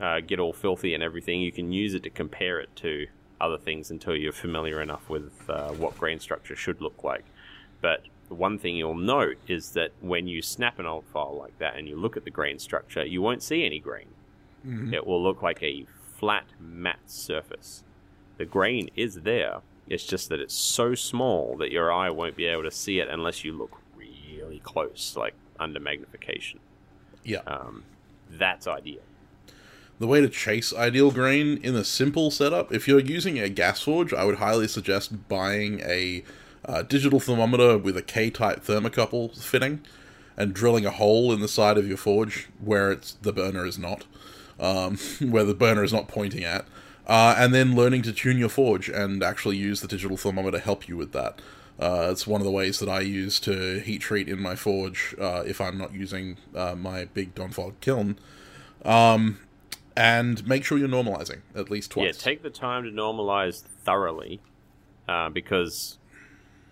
uh, 0.00 0.20
get 0.20 0.38
all 0.38 0.52
filthy 0.52 0.94
and 0.94 1.02
everything. 1.02 1.40
You 1.40 1.52
can 1.52 1.72
use 1.72 1.94
it 1.94 2.02
to 2.02 2.10
compare 2.10 2.60
it 2.60 2.74
to 2.76 3.06
other 3.40 3.58
things 3.58 3.90
until 3.90 4.16
you're 4.16 4.32
familiar 4.32 4.80
enough 4.80 5.08
with 5.08 5.32
uh, 5.48 5.70
what 5.72 5.96
grain 5.98 6.18
structure 6.18 6.56
should 6.56 6.80
look 6.80 7.04
like. 7.04 7.24
But 7.80 8.02
one 8.28 8.58
thing 8.58 8.76
you'll 8.76 8.94
note 8.96 9.36
is 9.46 9.70
that 9.70 9.92
when 10.00 10.26
you 10.26 10.42
snap 10.42 10.78
an 10.78 10.86
old 10.86 11.04
file 11.06 11.36
like 11.38 11.58
that 11.58 11.76
and 11.76 11.88
you 11.88 11.96
look 11.96 12.16
at 12.16 12.24
the 12.24 12.30
grain 12.30 12.58
structure, 12.58 13.04
you 13.04 13.20
won't 13.22 13.42
see 13.42 13.64
any 13.64 13.78
grain. 13.78 14.08
It 14.94 15.06
will 15.06 15.22
look 15.22 15.42
like 15.42 15.62
a 15.62 15.86
flat, 16.18 16.46
matte 16.58 17.10
surface. 17.10 17.84
The 18.38 18.46
grain 18.46 18.88
is 18.96 19.20
there. 19.22 19.58
It's 19.88 20.04
just 20.04 20.28
that 20.30 20.40
it's 20.40 20.54
so 20.54 20.94
small 20.94 21.56
that 21.58 21.70
your 21.70 21.92
eye 21.92 22.10
won't 22.10 22.36
be 22.36 22.46
able 22.46 22.62
to 22.62 22.70
see 22.70 23.00
it 23.00 23.08
unless 23.08 23.44
you 23.44 23.52
look 23.52 23.78
really 23.96 24.60
close, 24.60 25.14
like 25.16 25.34
under 25.58 25.80
magnification. 25.80 26.60
yeah. 27.22 27.40
Um, 27.46 27.84
that's 28.30 28.66
ideal. 28.66 29.02
The 29.98 30.06
way 30.06 30.20
to 30.20 30.28
chase 30.28 30.74
ideal 30.74 31.12
grain 31.12 31.58
in 31.62 31.76
a 31.76 31.84
simple 31.84 32.30
setup, 32.30 32.72
if 32.72 32.88
you're 32.88 33.00
using 33.00 33.38
a 33.38 33.48
gas 33.48 33.82
forge, 33.82 34.12
I 34.12 34.24
would 34.24 34.36
highly 34.36 34.66
suggest 34.66 35.28
buying 35.28 35.80
a 35.80 36.24
uh, 36.64 36.82
digital 36.82 37.20
thermometer 37.20 37.78
with 37.78 37.96
a 37.96 38.02
K-type 38.02 38.64
thermocouple 38.64 39.40
fitting 39.40 39.82
and 40.36 40.52
drilling 40.52 40.84
a 40.84 40.90
hole 40.90 41.32
in 41.32 41.40
the 41.40 41.48
side 41.48 41.78
of 41.78 41.86
your 41.86 41.96
forge 41.96 42.48
where 42.58 42.90
it's 42.90 43.12
the 43.22 43.32
burner 43.32 43.64
is 43.64 43.78
not, 43.78 44.04
um, 44.58 44.96
where 45.20 45.44
the 45.44 45.54
burner 45.54 45.84
is 45.84 45.92
not 45.92 46.08
pointing 46.08 46.42
at, 46.42 46.66
uh, 47.06 47.34
and 47.38 47.54
then 47.54 47.74
learning 47.74 48.02
to 48.02 48.12
tune 48.12 48.38
your 48.38 48.48
forge 48.48 48.88
and 48.88 49.22
actually 49.22 49.56
use 49.56 49.80
the 49.80 49.88
digital 49.88 50.16
thermometer 50.16 50.58
to 50.58 50.64
help 50.64 50.88
you 50.88 50.96
with 50.96 51.12
that. 51.12 51.40
Uh, 51.78 52.08
it's 52.10 52.26
one 52.26 52.40
of 52.40 52.44
the 52.44 52.52
ways 52.52 52.78
that 52.78 52.88
I 52.88 53.00
use 53.00 53.40
to 53.40 53.80
heat 53.80 54.00
treat 54.00 54.28
in 54.28 54.40
my 54.40 54.54
forge 54.54 55.14
uh, 55.20 55.42
if 55.44 55.60
I'm 55.60 55.76
not 55.76 55.92
using 55.92 56.36
uh, 56.54 56.76
my 56.76 57.06
big 57.06 57.34
Donfog 57.34 57.74
kiln 57.80 58.16
and 59.96 60.46
make 60.46 60.64
sure 60.64 60.78
you're 60.78 60.88
normalizing 60.88 61.40
at 61.54 61.70
least 61.70 61.92
twice. 61.92 62.06
Yeah, 62.06 62.12
take 62.12 62.42
the 62.42 62.50
time 62.50 62.84
to 62.84 62.90
normalize 62.90 63.62
thoroughly, 63.62 64.40
uh, 65.08 65.28
because, 65.30 65.98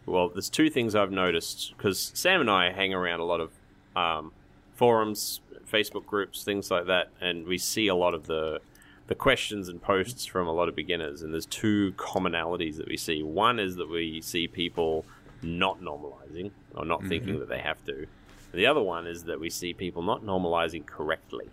well, 0.07 0.29
there's 0.29 0.51
two 0.51 0.71
things 0.71 0.95
I've 0.95 1.13
noticed. 1.13 1.75
Because 1.77 2.11
Sam 2.15 2.41
and 2.41 2.51
I 2.51 2.73
hang 2.73 2.93
around 2.93 3.21
a 3.21 3.25
lot 3.25 3.41
of 3.41 3.51
um, 3.95 4.33
forums, 4.75 5.41
Facebook 5.71 6.07
groups, 6.07 6.43
things 6.43 6.71
like 6.71 6.87
that, 6.87 7.11
and 7.21 7.47
we 7.47 7.59
see 7.59 7.89
a 7.89 7.95
lot 7.95 8.15
of 8.15 8.27
the 8.27 8.61
the 9.09 9.15
questions 9.15 9.69
and 9.69 9.83
posts 9.83 10.25
from 10.25 10.47
a 10.47 10.53
lot 10.53 10.69
of 10.69 10.77
beginners. 10.77 11.23
And 11.23 11.33
there's 11.33 11.47
two 11.47 11.93
commonalities 11.97 12.77
that 12.77 12.89
we 12.89 12.97
see. 12.97 13.23
One 13.23 13.59
is 13.59 13.77
that 13.77 13.89
we 13.89 14.21
see 14.21 14.49
people 14.49 15.05
not 15.43 15.81
normalizing 15.81 16.53
or 16.75 16.85
not 16.85 17.05
thinking 17.05 17.39
that 17.41 17.49
they 17.49 17.59
have 17.59 17.85
to. 17.87 17.95
And 17.97 18.61
the 18.61 18.67
other 18.67 18.83
one 18.83 19.07
is 19.07 19.25
that 19.25 19.41
we 19.41 19.51
see 19.51 19.73
people 19.75 20.03
not 20.03 20.25
normalizing 20.25 20.87
correctly. 20.87 21.51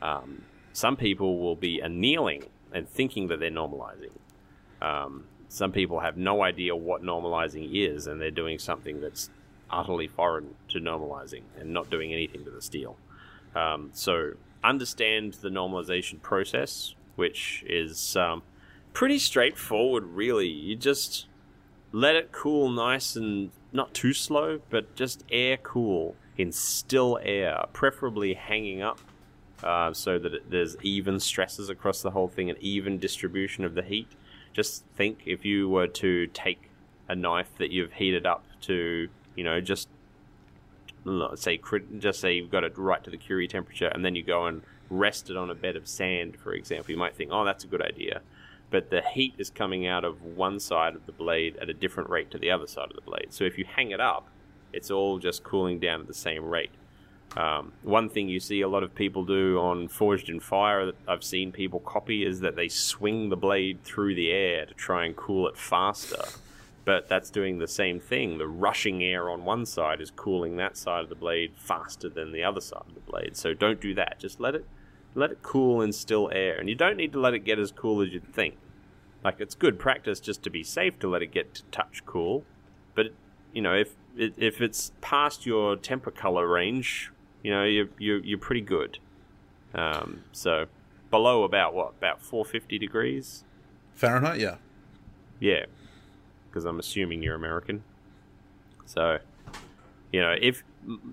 Um, 0.00 0.42
some 0.72 0.96
people 0.96 1.38
will 1.38 1.56
be 1.56 1.80
annealing 1.80 2.44
and 2.72 2.88
thinking 2.88 3.28
that 3.28 3.40
they're 3.40 3.50
normalizing. 3.50 4.10
Um, 4.82 5.24
some 5.48 5.72
people 5.72 6.00
have 6.00 6.16
no 6.16 6.42
idea 6.42 6.74
what 6.74 7.02
normalizing 7.02 7.70
is, 7.72 8.06
and 8.06 8.20
they're 8.20 8.30
doing 8.30 8.58
something 8.58 9.00
that's 9.00 9.30
utterly 9.70 10.08
foreign 10.08 10.54
to 10.68 10.78
normalizing 10.78 11.42
and 11.58 11.72
not 11.72 11.90
doing 11.90 12.12
anything 12.12 12.44
to 12.44 12.50
the 12.50 12.60
steel. 12.60 12.96
Um, 13.54 13.90
so 13.92 14.32
understand 14.64 15.34
the 15.34 15.50
normalization 15.50 16.20
process, 16.20 16.94
which 17.16 17.64
is 17.66 18.16
um, 18.16 18.42
pretty 18.92 19.18
straightforward, 19.18 20.04
really. 20.04 20.48
You 20.48 20.74
just 20.76 21.26
let 21.92 22.16
it 22.16 22.32
cool 22.32 22.70
nice 22.70 23.14
and 23.14 23.50
not 23.72 23.94
too 23.94 24.12
slow, 24.12 24.60
but 24.70 24.96
just 24.96 25.24
air 25.30 25.56
cool 25.58 26.16
in 26.36 26.50
still 26.50 27.18
air, 27.22 27.64
preferably 27.72 28.34
hanging 28.34 28.82
up 28.82 28.98
uh, 29.62 29.92
so 29.92 30.18
that 30.18 30.34
it, 30.34 30.50
there's 30.50 30.76
even 30.82 31.20
stresses 31.20 31.68
across 31.68 32.02
the 32.02 32.10
whole 32.10 32.28
thing 32.28 32.50
and 32.50 32.58
even 32.58 32.98
distribution 32.98 33.64
of 33.64 33.74
the 33.74 33.82
heat. 33.82 34.08
Just 34.52 34.84
think 34.96 35.22
if 35.26 35.44
you 35.44 35.68
were 35.68 35.86
to 35.88 36.26
take 36.28 36.70
a 37.08 37.14
knife 37.14 37.50
that 37.58 37.70
you've 37.70 37.92
heated 37.92 38.26
up 38.26 38.44
to, 38.62 39.08
you 39.36 39.44
know, 39.44 39.60
just 39.60 39.88
say 41.36 41.60
just 41.98 42.20
say 42.20 42.34
you've 42.34 42.50
got 42.50 42.64
it 42.64 42.76
right 42.78 43.02
to 43.04 43.10
the 43.10 43.16
Curie 43.16 43.48
temperature, 43.48 43.88
and 43.88 44.04
then 44.04 44.14
you 44.14 44.22
go 44.22 44.46
and 44.46 44.62
rest 44.90 45.30
it 45.30 45.36
on 45.36 45.50
a 45.50 45.54
bed 45.54 45.76
of 45.76 45.88
sand, 45.88 46.36
for 46.36 46.52
example. 46.52 46.90
You 46.90 46.98
might 46.98 47.16
think, 47.16 47.30
oh, 47.32 47.44
that's 47.44 47.64
a 47.64 47.66
good 47.66 47.82
idea, 47.82 48.20
but 48.70 48.90
the 48.90 49.02
heat 49.02 49.34
is 49.38 49.50
coming 49.50 49.86
out 49.86 50.04
of 50.04 50.22
one 50.22 50.60
side 50.60 50.94
of 50.94 51.06
the 51.06 51.12
blade 51.12 51.56
at 51.60 51.68
a 51.68 51.74
different 51.74 52.10
rate 52.10 52.30
to 52.32 52.38
the 52.38 52.50
other 52.50 52.66
side 52.66 52.90
of 52.90 52.96
the 52.96 53.02
blade. 53.02 53.28
So 53.30 53.44
if 53.44 53.58
you 53.58 53.64
hang 53.64 53.90
it 53.90 54.00
up, 54.00 54.28
it's 54.72 54.90
all 54.90 55.18
just 55.18 55.44
cooling 55.44 55.78
down 55.78 56.00
at 56.00 56.06
the 56.06 56.14
same 56.14 56.44
rate. 56.44 56.72
Um, 57.36 57.72
one 57.82 58.08
thing 58.08 58.28
you 58.28 58.38
see 58.38 58.60
a 58.60 58.68
lot 58.68 58.82
of 58.82 58.94
people 58.94 59.24
do 59.24 59.58
on 59.58 59.88
Forged 59.88 60.28
in 60.28 60.40
Fire 60.40 60.86
that 60.86 60.94
I've 61.08 61.24
seen 61.24 61.50
people 61.50 61.80
copy 61.80 62.24
is 62.24 62.40
that 62.40 62.54
they 62.54 62.68
swing 62.68 63.28
the 63.28 63.36
blade 63.36 63.82
through 63.82 64.14
the 64.14 64.30
air 64.30 64.66
to 64.66 64.74
try 64.74 65.04
and 65.04 65.16
cool 65.16 65.48
it 65.48 65.56
faster. 65.56 66.24
But 66.84 67.08
that's 67.08 67.30
doing 67.30 67.58
the 67.58 67.68
same 67.68 67.98
thing. 67.98 68.36
The 68.36 68.46
rushing 68.46 69.02
air 69.02 69.30
on 69.30 69.44
one 69.44 69.64
side 69.64 70.00
is 70.00 70.10
cooling 70.10 70.56
that 70.56 70.76
side 70.76 71.02
of 71.02 71.08
the 71.08 71.14
blade 71.14 71.52
faster 71.56 72.10
than 72.10 72.32
the 72.32 72.44
other 72.44 72.60
side 72.60 72.84
of 72.86 72.94
the 72.94 73.00
blade. 73.00 73.36
So 73.36 73.54
don't 73.54 73.80
do 73.80 73.94
that. 73.94 74.18
Just 74.18 74.38
let 74.38 74.54
it 74.54 74.66
let 75.14 75.30
it 75.30 75.42
cool 75.42 75.80
in 75.80 75.92
still 75.92 76.30
air. 76.32 76.58
And 76.58 76.68
you 76.68 76.74
don't 76.74 76.96
need 76.96 77.12
to 77.12 77.20
let 77.20 77.32
it 77.34 77.40
get 77.40 77.58
as 77.58 77.70
cool 77.70 78.02
as 78.02 78.12
you'd 78.12 78.34
think. 78.34 78.56
Like 79.22 79.40
it's 79.40 79.54
good 79.54 79.78
practice 79.78 80.20
just 80.20 80.42
to 80.42 80.50
be 80.50 80.62
safe 80.62 80.98
to 80.98 81.08
let 81.08 81.22
it 81.22 81.32
get 81.32 81.54
to 81.54 81.62
touch 81.70 82.02
cool. 82.04 82.44
But 82.94 83.06
you 83.54 83.62
know, 83.62 83.74
if 83.74 83.94
if 84.16 84.60
it's 84.60 84.92
past 85.00 85.46
your 85.46 85.76
temper 85.76 86.10
color 86.10 86.46
range, 86.46 87.10
you 87.42 87.50
know, 87.50 87.64
you're 87.64 87.88
you're, 87.98 88.18
you're 88.18 88.38
pretty 88.38 88.60
good. 88.60 88.98
Um, 89.72 90.24
so 90.32 90.66
below 91.10 91.44
about 91.44 91.74
what 91.74 91.94
about 91.96 92.20
450 92.20 92.78
degrees 92.78 93.44
Fahrenheit. 93.94 94.40
Yeah. 94.40 94.56
Yeah, 95.40 95.64
because 96.54 96.64
I'm 96.64 96.78
assuming 96.78 97.20
you're 97.20 97.34
American. 97.34 97.82
So, 98.86 99.18
you 100.12 100.20
know, 100.20 100.36
if 100.40 100.62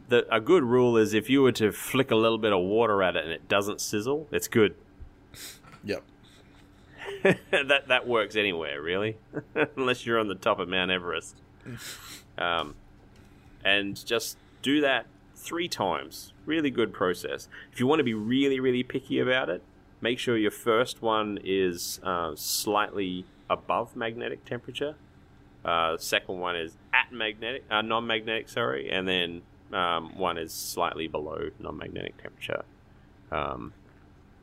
the 0.07 0.27
a 0.33 0.39
good 0.39 0.63
rule 0.63 0.97
is 0.97 1.15
if 1.15 1.31
you 1.31 1.41
were 1.41 1.51
to 1.53 1.71
flick 1.71 2.11
a 2.11 2.15
little 2.15 2.37
bit 2.37 2.53
of 2.53 2.61
water 2.61 3.01
at 3.01 3.15
it 3.15 3.23
and 3.23 3.33
it 3.33 3.47
doesn't 3.47 3.81
sizzle, 3.81 4.27
it's 4.31 4.47
good. 4.47 4.75
Yep. 5.83 6.03
that 7.23 7.87
that 7.87 8.07
works 8.07 8.35
anywhere, 8.35 8.79
really, 8.81 9.17
unless 9.75 10.05
you're 10.05 10.19
on 10.19 10.27
the 10.27 10.35
top 10.35 10.59
of 10.59 10.69
Mount 10.69 10.91
Everest. 10.91 11.35
Um, 12.37 12.75
and 13.65 14.03
just 14.05 14.37
do 14.61 14.79
that 14.81 15.07
three 15.35 15.67
times. 15.67 16.33
Really 16.45 16.69
good 16.69 16.93
process. 16.93 17.47
If 17.71 17.79
you 17.79 17.87
want 17.87 17.99
to 17.99 18.03
be 18.03 18.13
really, 18.13 18.59
really 18.59 18.83
picky 18.83 19.17
about 19.17 19.49
it, 19.49 19.63
make 20.01 20.19
sure 20.19 20.37
your 20.37 20.51
first 20.51 21.01
one 21.01 21.39
is 21.43 21.99
uh, 22.03 22.33
slightly 22.35 23.25
above 23.49 23.95
magnetic 23.95 24.45
temperature. 24.45 24.95
Uh, 25.63 25.97
second 25.97 26.39
one 26.39 26.55
is 26.55 26.75
at 26.93 27.11
magnetic, 27.11 27.63
uh, 27.69 27.81
non-magnetic, 27.81 28.49
sorry, 28.49 28.89
and 28.89 29.07
then 29.07 29.41
um, 29.73 30.17
one 30.17 30.37
is 30.37 30.51
slightly 30.51 31.07
below 31.07 31.49
non-magnetic 31.59 32.21
temperature. 32.21 32.63
Um, 33.31 33.73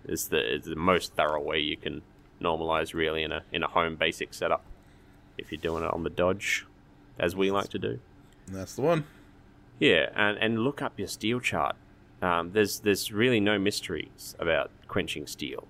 is 0.07 0.29
the 0.29 0.55
is 0.55 0.65
the 0.65 0.77
most 0.77 1.15
thorough 1.15 1.43
way 1.43 1.59
you 1.59 1.77
can 1.77 2.03
normalize 2.41 2.95
really 2.95 3.23
in 3.23 3.33
a 3.33 3.43
in 3.53 3.63
a 3.63 3.67
home 3.67 3.97
basic 3.97 4.33
setup 4.33 4.65
if 5.37 5.53
you're 5.53 5.61
doing 5.61 5.85
it 5.85 5.93
on 5.93 6.05
the 6.05 6.11
Dodge, 6.11 6.67
as 7.19 7.35
we 7.35 7.51
like 7.51 7.69
to 7.71 7.79
do. 7.79 8.01
That's 8.47 8.75
the 8.75 8.83
one. 8.83 9.05
Yeah, 9.79 10.09
and, 10.17 10.39
and 10.39 10.61
look 10.61 10.83
up 10.83 10.99
your 10.99 11.09
steel 11.09 11.41
chart. 11.41 11.77
Um, 12.23 12.53
there's 12.53 12.81
there's 12.81 13.13
really 13.13 13.41
no 13.41 13.59
mysteries 13.59 14.35
about 14.39 14.71
quenching 14.87 15.27
steel. 15.27 15.67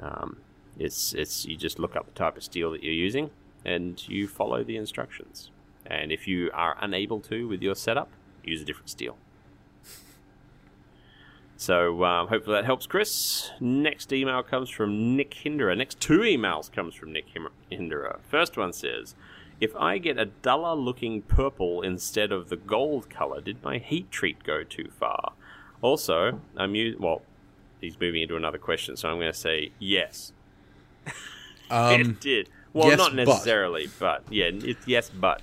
Um, 0.00 0.38
it's 0.78 1.14
it's 1.14 1.46
you 1.46 1.56
just 1.56 1.78
look 1.78 1.96
up 1.96 2.06
the 2.06 2.12
type 2.12 2.36
of 2.36 2.42
steel 2.42 2.70
that 2.72 2.82
you're 2.82 2.92
using 2.92 3.30
and 3.64 4.06
you 4.08 4.28
follow 4.28 4.62
the 4.62 4.76
instructions. 4.76 5.50
And 5.84 6.10
if 6.10 6.26
you 6.26 6.50
are 6.52 6.76
unable 6.80 7.20
to 7.20 7.46
with 7.48 7.62
your 7.62 7.74
setup, 7.74 8.08
use 8.42 8.62
a 8.62 8.64
different 8.64 8.90
steel. 8.90 9.16
So 11.56 12.04
um, 12.04 12.28
hopefully 12.28 12.56
that 12.56 12.66
helps, 12.66 12.86
Chris. 12.86 13.50
Next 13.60 14.12
email 14.12 14.42
comes 14.42 14.68
from 14.68 15.16
Nick 15.16 15.32
Hinderer. 15.32 15.74
Next 15.74 16.00
two 16.00 16.20
emails 16.20 16.70
comes 16.70 16.94
from 16.94 17.12
Nick 17.12 17.26
Hinderer. 17.70 18.20
First 18.28 18.58
one 18.58 18.74
says, 18.74 19.14
"If 19.58 19.74
I 19.74 19.96
get 19.96 20.18
a 20.18 20.26
duller 20.26 20.74
looking 20.74 21.22
purple 21.22 21.80
instead 21.80 22.30
of 22.30 22.50
the 22.50 22.56
gold 22.56 23.08
color, 23.08 23.40
did 23.40 23.62
my 23.62 23.78
heat 23.78 24.10
treat 24.10 24.44
go 24.44 24.64
too 24.64 24.90
far?" 24.98 25.32
Also, 25.80 26.40
I'm 26.56 26.74
u- 26.74 26.96
well. 27.00 27.22
He's 27.80 27.98
moving 28.00 28.22
into 28.22 28.36
another 28.36 28.58
question, 28.58 28.96
so 28.96 29.08
I'm 29.08 29.18
going 29.18 29.32
to 29.32 29.38
say 29.38 29.70
yes. 29.78 30.32
Um, 31.68 32.00
it 32.00 32.20
did. 32.20 32.48
Well, 32.76 32.88
yes, 32.88 32.98
not 32.98 33.14
necessarily, 33.14 33.88
but, 33.98 34.22
yeah, 34.30 34.50
it's 34.52 34.86
yes, 34.86 35.10
but 35.10 35.42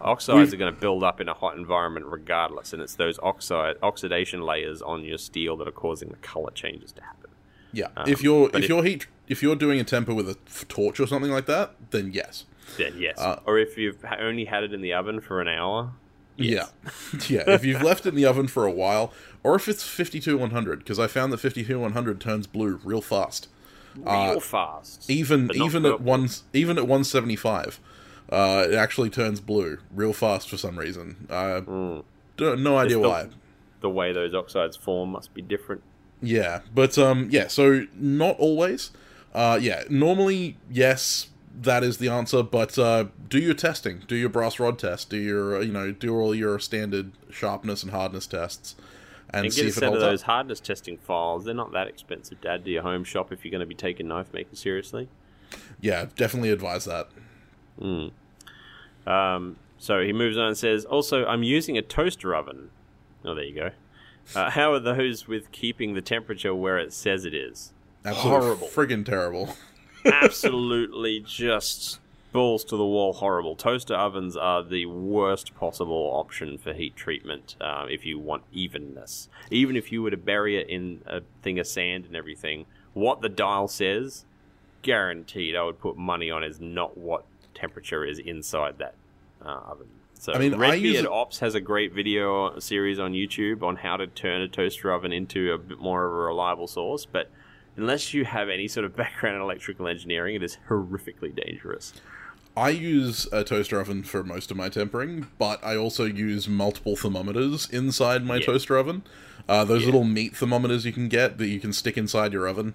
oxides 0.00 0.52
are 0.52 0.56
going 0.56 0.74
to 0.74 0.80
build 0.80 1.04
up 1.04 1.20
in 1.20 1.28
a 1.28 1.34
hot 1.34 1.56
environment 1.56 2.06
regardless, 2.06 2.72
and 2.72 2.82
it's 2.82 2.96
those 2.96 3.18
oxide 3.22 3.76
oxidation 3.82 4.42
layers 4.42 4.82
on 4.82 5.04
your 5.04 5.18
steel 5.18 5.56
that 5.58 5.68
are 5.68 5.72
causing 5.72 6.08
the 6.08 6.16
color 6.16 6.50
changes 6.50 6.92
to 6.92 7.02
happen. 7.02 7.30
Yeah. 7.72 7.86
Um, 7.96 8.08
if 8.08 8.22
you're 8.22 8.48
if 8.50 8.56
if- 8.64 8.68
you're 8.68 8.82
heat 8.84 9.06
if 9.28 9.42
you're 9.42 9.56
doing 9.56 9.80
a 9.80 9.84
temper 9.84 10.12
with 10.12 10.28
a 10.28 10.36
torch 10.68 11.00
or 11.00 11.06
something 11.06 11.30
like 11.30 11.46
that, 11.46 11.74
then 11.90 12.10
yes. 12.12 12.44
Then 12.76 12.94
yes, 12.98 13.18
Uh, 13.18 13.40
or 13.46 13.58
if 13.58 13.78
you've 13.78 14.04
only 14.18 14.44
had 14.44 14.62
it 14.64 14.72
in 14.74 14.80
the 14.82 14.92
oven 14.92 15.20
for 15.20 15.40
an 15.40 15.48
hour, 15.48 15.92
yes. 16.36 16.72
Yeah. 16.82 17.20
yeah. 17.46 17.54
If 17.54 17.64
you've 17.64 17.82
left 17.82 18.04
it 18.06 18.10
in 18.10 18.14
the 18.16 18.26
oven 18.26 18.46
for 18.48 18.66
a 18.66 18.70
while, 18.72 19.12
or 19.42 19.54
if 19.54 19.68
it's 19.68 19.82
52 19.84 20.36
100, 20.36 20.80
because 20.80 20.98
I 20.98 21.06
found 21.06 21.32
that 21.32 21.38
52 21.38 21.78
100 21.78 22.20
turns 22.20 22.46
blue 22.46 22.80
real 22.84 23.00
fast. 23.00 23.48
Real 23.96 24.40
fast. 24.40 25.08
Even 25.10 25.50
even 25.54 25.84
at 25.86 26.00
one 26.00 26.28
even 26.52 26.78
at 26.78 26.84
175, 26.84 27.80
uh, 28.30 28.66
it 28.68 28.74
actually 28.74 29.10
turns 29.10 29.40
blue 29.40 29.78
real 29.94 30.12
fast 30.12 30.48
for 30.48 30.56
some 30.56 30.78
reason. 30.78 31.26
Uh, 31.30 31.60
Mm. 31.62 32.04
no 32.38 32.76
idea 32.78 32.96
the- 32.98 33.08
why. 33.08 33.28
The 33.80 33.90
way 33.90 34.12
those 34.12 34.32
oxides 34.32 34.76
form 34.76 35.10
must 35.10 35.34
be 35.34 35.42
different. 35.42 35.82
Yeah, 36.22 36.60
but 36.72 36.96
um, 36.98 37.28
yeah. 37.30 37.48
So 37.48 37.86
not 37.96 38.36
always. 38.38 38.90
Uh, 39.34 39.58
yeah, 39.60 39.82
normally 39.90 40.56
yes, 40.70 41.28
that 41.60 41.82
is 41.82 41.96
the 41.98 42.08
answer. 42.08 42.44
But 42.44 42.78
uh, 42.78 43.06
do 43.28 43.38
your 43.40 43.54
testing. 43.54 44.02
Do 44.06 44.14
your 44.14 44.28
brass 44.28 44.60
rod 44.60 44.78
test. 44.78 45.10
Do 45.10 45.16
your 45.16 45.56
uh, 45.56 45.60
you 45.60 45.72
know 45.72 45.90
do 45.90 46.14
all 46.14 46.32
your 46.32 46.60
standard 46.60 47.10
sharpness 47.30 47.82
and 47.82 47.90
hardness 47.90 48.26
tests, 48.28 48.76
and, 49.32 49.46
And 49.46 49.52
see 49.54 49.62
get 49.62 49.70
a 49.70 49.72
set 49.72 49.92
of 49.94 50.00
those 50.00 50.22
up. 50.22 50.26
hardness 50.26 50.60
testing 50.60 50.98
files. 50.98 51.44
They're 51.44 51.54
not 51.54 51.72
that 51.72 51.86
expensive 51.88 52.40
to 52.42 52.50
add 52.50 52.64
to 52.64 52.70
your 52.70 52.82
home 52.82 53.04
shop 53.04 53.32
if 53.32 53.44
you're 53.44 53.50
going 53.50 53.60
to 53.60 53.66
be 53.66 53.74
taking 53.74 54.08
knife 54.08 54.32
making 54.32 54.56
seriously. 54.56 55.08
Yeah, 55.80 56.06
definitely 56.16 56.50
advise 56.50 56.84
that. 56.84 57.08
Mm. 57.80 58.12
Um, 59.06 59.56
so 59.78 60.00
he 60.02 60.12
moves 60.12 60.36
on 60.36 60.46
and 60.48 60.56
says, 60.58 60.84
also, 60.84 61.24
I'm 61.26 61.42
using 61.42 61.76
a 61.78 61.82
toaster 61.82 62.34
oven. 62.34 62.70
Oh, 63.24 63.34
there 63.34 63.44
you 63.44 63.54
go. 63.54 63.70
Uh, 64.36 64.50
how 64.50 64.72
are 64.72 64.78
those 64.80 65.26
with 65.26 65.50
keeping 65.52 65.94
the 65.94 66.02
temperature 66.02 66.54
where 66.54 66.78
it 66.78 66.92
says 66.92 67.24
it 67.24 67.34
is? 67.34 67.72
Absolutely 68.04 68.40
Horrible. 68.40 68.66
friggin' 68.68 69.04
terrible. 69.04 69.56
Absolutely 70.04 71.20
just 71.20 72.00
balls 72.32 72.64
to 72.64 72.76
the 72.76 72.84
wall 72.84 73.12
horrible. 73.12 73.54
Toaster 73.54 73.94
ovens 73.94 74.36
are 74.36 74.62
the 74.62 74.86
worst 74.86 75.54
possible 75.54 76.10
option 76.14 76.58
for 76.58 76.72
heat 76.72 76.96
treatment 76.96 77.56
um, 77.60 77.88
if 77.88 78.04
you 78.04 78.18
want 78.18 78.42
evenness. 78.52 79.28
Even 79.50 79.76
if 79.76 79.92
you 79.92 80.02
were 80.02 80.10
to 80.10 80.16
bury 80.16 80.56
it 80.56 80.68
in 80.68 81.02
a 81.06 81.20
thing 81.42 81.58
of 81.58 81.66
sand 81.66 82.06
and 82.06 82.16
everything, 82.16 82.66
what 82.94 83.20
the 83.20 83.28
dial 83.28 83.68
says, 83.68 84.24
guaranteed 84.82 85.54
I 85.54 85.62
would 85.62 85.78
put 85.78 85.96
money 85.96 86.30
on 86.30 86.42
is 86.42 86.60
not 86.60 86.96
what 86.96 87.24
temperature 87.54 88.04
is 88.04 88.18
inside 88.18 88.78
that 88.78 88.94
uh, 89.44 89.60
oven. 89.70 89.88
So 90.14 90.32
I 90.32 90.38
mean, 90.38 90.56
Redbeard 90.56 91.06
Ops 91.06 91.40
has 91.40 91.56
a 91.56 91.60
great 91.60 91.92
video 91.92 92.56
series 92.60 93.00
on 93.00 93.12
YouTube 93.12 93.62
on 93.64 93.74
how 93.74 93.96
to 93.96 94.06
turn 94.06 94.40
a 94.40 94.48
toaster 94.48 94.92
oven 94.92 95.12
into 95.12 95.52
a 95.52 95.58
bit 95.58 95.80
more 95.80 96.06
of 96.06 96.12
a 96.12 96.16
reliable 96.16 96.68
source, 96.68 97.04
but 97.04 97.28
unless 97.76 98.12
you 98.14 98.24
have 98.24 98.48
any 98.48 98.68
sort 98.68 98.84
of 98.84 98.96
background 98.96 99.36
in 99.36 99.42
electrical 99.42 99.88
engineering, 99.88 100.34
it 100.36 100.42
is 100.42 100.58
horrifically 100.68 101.34
dangerous. 101.34 101.92
I 102.54 102.68
use 102.70 103.26
a 103.32 103.44
toaster 103.44 103.80
oven 103.80 104.02
for 104.02 104.22
most 104.22 104.50
of 104.50 104.58
my 104.58 104.68
tempering, 104.68 105.28
but 105.38 105.64
I 105.64 105.74
also 105.76 106.04
use 106.04 106.48
multiple 106.48 106.96
thermometers 106.96 107.68
inside 107.70 108.26
my 108.26 108.36
Yeah. 108.36 108.46
toaster 108.46 108.76
oven. 108.76 109.02
Uh, 109.48 109.64
those 109.64 109.80
Yeah. 109.82 109.86
little 109.86 110.04
meat 110.04 110.36
thermometers 110.36 110.84
you 110.84 110.92
can 110.92 111.08
get 111.08 111.38
that 111.38 111.48
you 111.48 111.58
can 111.60 111.72
stick 111.72 111.96
inside 111.96 112.32
your 112.34 112.46
oven. 112.46 112.74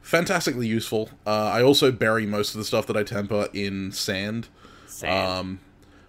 Fantastically 0.00 0.68
useful. 0.68 1.10
Uh, 1.26 1.50
I 1.52 1.62
also 1.62 1.90
bury 1.90 2.24
most 2.26 2.54
of 2.54 2.58
the 2.58 2.64
stuff 2.64 2.86
that 2.86 2.96
I 2.96 3.02
temper 3.02 3.48
in 3.52 3.90
sand. 3.90 4.46
Sand. 4.86 5.38
Um, 5.40 5.60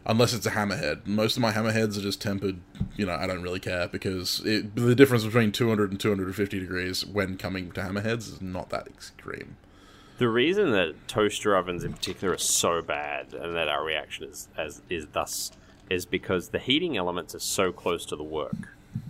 unless 0.07 0.33
it's 0.33 0.45
a 0.45 0.51
hammerhead. 0.51 1.05
Most 1.05 1.35
of 1.37 1.41
my 1.41 1.51
hammerheads 1.51 1.97
are 1.97 2.01
just 2.01 2.21
tempered. 2.21 2.59
You 2.95 3.05
know, 3.05 3.13
I 3.13 3.27
don't 3.27 3.43
really 3.43 3.59
care 3.59 3.87
because 3.87 4.41
it, 4.45 4.75
the 4.75 4.95
difference 4.95 5.25
between 5.25 5.51
200 5.51 5.91
and 5.91 5.99
250 5.99 6.59
degrees 6.59 7.05
when 7.05 7.37
coming 7.37 7.71
to 7.73 7.81
hammerheads 7.81 8.29
is 8.33 8.41
not 8.41 8.69
that 8.69 8.87
extreme. 8.87 9.57
The 10.17 10.29
reason 10.29 10.71
that 10.71 11.07
toaster 11.07 11.55
ovens 11.55 11.83
in 11.83 11.93
particular 11.93 12.33
are 12.33 12.39
so 12.39 12.81
bad 12.81 13.33
and 13.35 13.55
that 13.55 13.67
our 13.67 13.85
reaction 13.85 14.23
is 14.25 14.47
as 14.57 14.81
is 14.89 15.05
thus 15.11 15.51
is 15.91 16.05
because 16.05 16.49
the 16.49 16.59
heating 16.59 16.97
elements 16.97 17.35
are 17.35 17.39
so 17.39 17.71
close 17.71 18.05
to 18.07 18.15
the 18.15 18.23
work. 18.23 18.55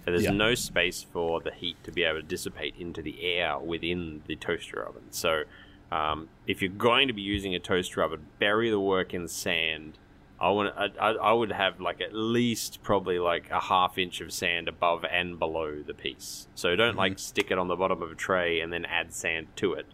And 0.06 0.14
there's 0.14 0.24
Yeah. 0.24 0.32
no 0.32 0.54
space 0.56 1.04
for 1.04 1.40
the 1.42 1.52
heat 1.52 1.78
to 1.84 1.92
be 1.92 2.04
able 2.04 2.22
to 2.22 2.26
dissipate 2.28 2.76
into 2.78 3.02
the 3.02 3.22
air 3.24 3.58
within 3.58 4.22
the 4.28 4.36
toaster 4.36 4.84
oven. 4.86 5.04
So, 5.12 5.44
um, 5.92 6.28
if 6.46 6.62
you're 6.62 6.72
going 6.72 7.08
to 7.08 7.14
be 7.14 7.22
using 7.22 7.56
a 7.56 7.60
toaster 7.60 8.02
oven, 8.04 8.26
bury 8.40 8.70
the 8.70 8.80
work 8.80 9.14
in 9.14 9.28
sand. 9.28 9.98
I 10.40 10.50
want 10.52 10.74
I, 10.78 11.14
I, 11.14 11.34
would 11.34 11.52
have 11.52 11.80
like 11.82 12.00
at 12.00 12.14
least 12.14 12.84
probably 12.84 13.18
like 13.18 13.50
a 13.50 13.60
half 13.60 13.98
inch 13.98 14.22
of 14.22 14.32
sand 14.32 14.68
above 14.68 15.04
and 15.04 15.40
below 15.40 15.82
the 15.82 15.96
piece. 15.96 16.48
So 16.54 16.76
don't 16.76 16.96
like 16.96 17.18
stick 17.18 17.50
it 17.50 17.58
on 17.58 17.68
the 17.68 17.76
bottom 17.76 18.04
of 18.04 18.12
a 18.12 18.16
tray 18.16 18.60
and 18.60 18.72
then 18.72 18.86
add 18.86 19.14
sand 19.14 19.48
to 19.58 19.74
it. 19.74 19.88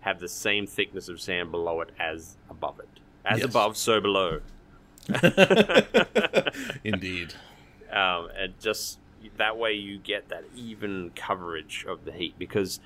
Have 0.00 0.20
the 0.20 0.28
same 0.28 0.66
thickness 0.66 1.08
of 1.08 1.20
sand 1.20 1.50
below 1.50 1.80
it 1.80 1.90
as 1.98 2.36
above 2.50 2.78
it. 2.78 2.88
As 3.24 3.38
Yes. 3.40 3.48
above, 3.48 3.76
so 3.76 4.00
below. 4.00 4.40
Indeed. 6.84 7.34
um, 7.90 8.28
and 8.36 8.58
just 8.60 8.98
that 9.36 9.56
way 9.56 9.72
you 9.72 9.98
get 9.98 10.28
that 10.28 10.44
even 10.54 11.10
coverage 11.14 11.84
of 11.88 12.04
the 12.04 12.12
heat 12.12 12.34
because 12.38 12.80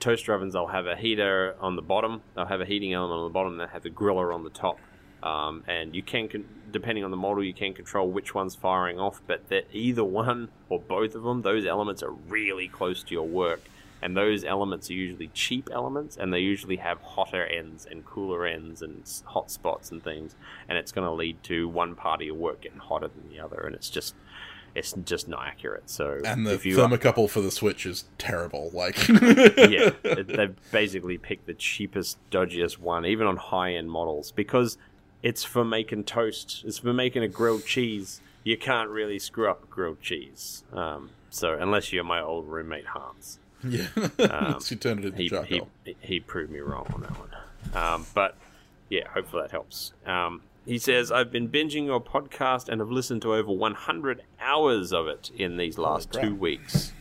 toaster 0.00 0.32
ovens 0.34 0.52
they'll 0.54 0.66
have 0.68 0.86
a 0.86 0.96
heater 0.96 1.54
on 1.60 1.76
the 1.76 1.82
bottom 1.82 2.22
they'll 2.34 2.46
have 2.46 2.60
a 2.60 2.64
heating 2.64 2.92
element 2.92 3.18
on 3.18 3.24
the 3.28 3.32
bottom 3.32 3.56
they'll 3.56 3.66
have 3.68 3.84
a 3.84 3.90
griller 3.90 4.34
on 4.34 4.42
the 4.44 4.50
top 4.50 4.78
um, 5.22 5.62
and 5.68 5.94
you 5.94 6.02
can 6.02 6.28
con- 6.28 6.44
depending 6.70 7.04
on 7.04 7.10
the 7.10 7.16
model 7.16 7.44
you 7.44 7.54
can 7.54 7.74
control 7.74 8.10
which 8.10 8.34
one's 8.34 8.54
firing 8.54 8.98
off 8.98 9.20
but 9.26 9.48
that 9.48 9.66
either 9.72 10.04
one 10.04 10.48
or 10.68 10.80
both 10.80 11.14
of 11.14 11.22
them 11.22 11.42
those 11.42 11.66
elements 11.66 12.02
are 12.02 12.12
really 12.12 12.68
close 12.68 13.02
to 13.02 13.12
your 13.12 13.26
work 13.26 13.60
and 14.00 14.16
those 14.16 14.44
elements 14.44 14.90
are 14.90 14.94
usually 14.94 15.28
cheap 15.28 15.68
elements 15.72 16.16
and 16.16 16.32
they 16.32 16.40
usually 16.40 16.76
have 16.76 17.00
hotter 17.02 17.44
ends 17.46 17.86
and 17.88 18.04
cooler 18.04 18.46
ends 18.46 18.82
and 18.82 19.22
hot 19.26 19.50
spots 19.50 19.90
and 19.90 20.02
things 20.02 20.34
and 20.68 20.76
it's 20.76 20.92
going 20.92 21.06
to 21.06 21.12
lead 21.12 21.40
to 21.42 21.68
one 21.68 21.94
part 21.94 22.20
of 22.20 22.26
your 22.26 22.34
work 22.34 22.62
getting 22.62 22.78
hotter 22.78 23.08
than 23.08 23.28
the 23.30 23.38
other 23.38 23.60
and 23.60 23.74
it's 23.74 23.90
just 23.90 24.14
it's 24.74 24.94
just 25.04 25.28
not 25.28 25.46
accurate 25.46 25.88
so 25.88 26.20
And 26.24 26.46
the 26.46 26.56
thermocouple 26.56 27.28
for 27.28 27.40
the 27.40 27.50
Switch 27.50 27.84
is 27.84 28.04
terrible. 28.16 28.70
Like, 28.72 29.06
yeah, 29.08 29.90
they've 30.02 30.56
basically 30.70 31.18
picked 31.18 31.46
the 31.46 31.52
cheapest, 31.52 32.18
dodgiest 32.30 32.78
one, 32.78 33.04
even 33.04 33.26
on 33.26 33.36
high 33.36 33.74
end 33.74 33.90
models, 33.90 34.32
because 34.32 34.78
it's 35.22 35.44
for 35.44 35.64
making 35.64 36.04
toast. 36.04 36.62
It's 36.66 36.78
for 36.78 36.92
making 36.92 37.22
a 37.22 37.28
grilled 37.28 37.64
cheese. 37.64 38.20
You 38.44 38.56
can't 38.56 38.90
really 38.90 39.18
screw 39.18 39.48
up 39.48 39.64
a 39.64 39.66
grilled 39.66 40.00
cheese. 40.00 40.64
Um, 40.72 41.10
so 41.30 41.54
unless 41.54 41.92
you're 41.92 42.04
my 42.04 42.20
old 42.20 42.48
roommate 42.48 42.86
Hans, 42.86 43.38
yeah. 43.64 44.58
she 44.58 44.76
turned 44.76 45.00
it 45.00 45.06
into 45.06 45.22
he, 45.22 45.28
charcoal. 45.28 45.68
he 45.84 45.96
he 46.00 46.20
proved 46.20 46.50
me 46.50 46.58
wrong 46.58 46.90
on 46.92 47.02
that 47.02 47.18
one. 47.18 47.30
Um, 47.74 48.06
but 48.14 48.36
yeah, 48.88 49.08
hopefully 49.08 49.42
that 49.42 49.50
helps. 49.52 49.92
Um, 50.04 50.42
he 50.66 50.78
says, 50.78 51.10
I've 51.10 51.32
been 51.32 51.48
binging 51.48 51.86
your 51.86 52.00
podcast 52.00 52.68
and 52.68 52.80
have 52.80 52.90
listened 52.90 53.22
to 53.22 53.34
over 53.34 53.50
100 53.50 54.22
hours 54.40 54.92
of 54.92 55.08
it 55.08 55.30
in 55.36 55.56
these 55.56 55.76
last 55.76 56.12
crap. 56.12 56.24
two 56.24 56.34
weeks. 56.34 56.92